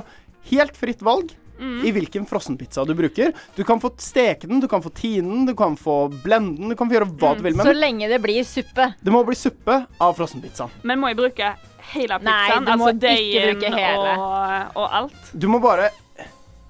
helt 0.52 0.78
fritt 0.78 1.02
valg. 1.06 1.34
Mm. 1.56 1.86
I 1.88 1.92
hvilken 1.96 2.26
frossenpizza 2.28 2.84
du 2.84 2.92
bruker. 2.96 3.32
Du 3.56 3.64
kan 3.64 3.80
få 3.80 3.94
steke 3.98 4.48
den, 4.48 4.60
du 4.60 4.68
kan 4.68 4.84
få 4.84 4.92
tine 4.92 5.30
den, 5.30 5.46
du 5.48 5.54
kan 5.56 5.78
få 5.80 6.10
blende 6.24 6.58
den, 6.60 6.74
du 6.74 6.76
kan 6.76 6.90
få 6.90 6.98
gjøre 6.98 7.08
hva 7.14 7.32
du 7.38 7.46
vil 7.46 7.56
med 7.56 7.64
den. 7.64 7.72
Så 7.72 7.80
lenge 7.80 8.10
det 8.12 8.20
blir 8.24 8.44
suppe. 8.48 8.90
Det 9.00 9.14
må 9.14 9.24
bli 9.28 9.38
suppe 9.40 9.78
av 10.04 10.18
frossenpizzaen. 10.18 10.74
Men 10.84 11.00
må 11.00 11.14
jeg 11.14 11.20
bruke 11.22 11.54
hele 11.94 12.20
pizzaen? 12.20 12.28
Nei, 12.28 12.60
du 12.60 12.72
må 12.76 12.90
altså 12.90 12.96
ikke 12.98 13.06
deigen 13.08 13.54
bruke 13.54 13.76
hele. 13.78 14.18
og, 14.18 14.82
og 14.84 14.98
alt? 15.00 15.32
Du 15.32 15.48
må 15.52 15.62
bare 15.64 15.94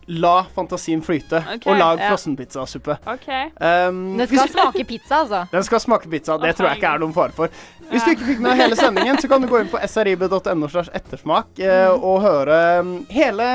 la 0.06 0.46
fantasien 0.54 1.02
flyte, 1.02 1.40
okay, 1.42 1.66
og 1.72 1.80
lag 1.80 2.02
ja. 2.02 2.10
frossenpizzasuppe. 2.12 2.98
OK. 3.10 3.30
Um, 3.58 4.18
den 4.20 4.28
skal 4.30 4.52
smake 4.54 4.84
pizza, 4.86 5.22
altså. 5.24 5.40
Den 5.56 5.66
skal 5.66 5.82
smake 5.82 6.10
pizza. 6.10 6.38
Det 6.38 6.52
oh, 6.52 6.58
tror 6.58 6.70
jeg 6.70 6.80
ikke 6.82 6.92
er 6.92 7.02
noen 7.02 7.16
fare 7.16 7.34
for. 7.36 7.64
Hvis 7.90 8.06
du 8.06 8.12
ikke 8.14 8.28
fikk 8.28 8.44
med 8.46 8.60
hele 8.60 8.78
sendingen, 8.78 9.18
så 9.22 9.30
kan 9.32 9.42
du 9.42 9.50
gå 9.50 9.64
inn 9.64 9.72
på 9.72 9.82
srib.no 9.90 10.70
ettersmak 11.00 11.62
eh, 11.62 11.90
og 11.94 12.22
høre 12.26 12.60
mm, 12.86 12.94
hele 13.14 13.50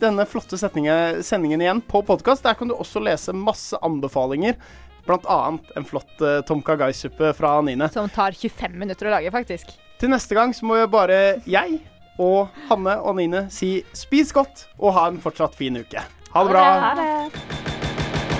denne 0.00 0.26
flotte 0.28 0.58
sendingen 0.58 1.62
igjen 1.62 1.84
på 1.84 2.02
podkast. 2.06 2.44
Der 2.44 2.56
kan 2.58 2.70
du 2.70 2.76
også 2.76 3.02
lese 3.04 3.36
masse 3.36 3.78
anbefalinger. 3.84 4.56
Blant 5.04 5.26
annet 5.28 5.72
en 5.76 5.84
flott 5.84 6.12
uh, 6.24 6.40
tom 6.48 6.62
kagai-suppe 6.64 7.34
fra 7.36 7.58
Nine. 7.64 7.90
Som 7.92 8.08
tar 8.12 8.32
25 8.32 8.78
minutter 8.80 9.10
å 9.10 9.18
lage, 9.18 9.32
faktisk. 9.34 9.74
Til 10.00 10.12
neste 10.12 10.36
gang 10.36 10.56
så 10.56 10.64
må 10.66 10.80
jo 10.80 10.88
bare 10.90 11.42
jeg 11.44 11.76
og 12.18 12.48
Hanne 12.68 12.98
og 13.02 13.16
Nine 13.18 13.46
si 13.50 13.82
spis 13.96 14.32
godt 14.32 14.66
og 14.78 14.94
ha 14.98 15.08
en 15.10 15.20
fortsatt 15.22 15.56
fin 15.58 15.76
uke. 15.76 16.02
Ha 16.34 16.44
det 16.44 16.50
bra. 16.54 16.64
Ha 16.84 16.94
det. 16.98 17.42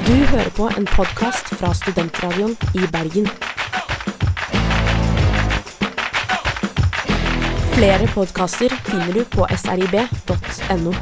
Du 0.04 0.12
hører 0.12 0.50
på 0.56 0.68
en 0.78 0.86
podkast 0.86 1.54
fra 1.56 1.72
Studentradioen 1.74 2.56
i 2.76 2.86
Bergen. 2.92 3.28
Flere 7.74 8.06
podkaster 8.14 8.74
finner 8.86 9.16
du 9.16 9.24
på 9.32 9.46
srib.no. 9.56 10.92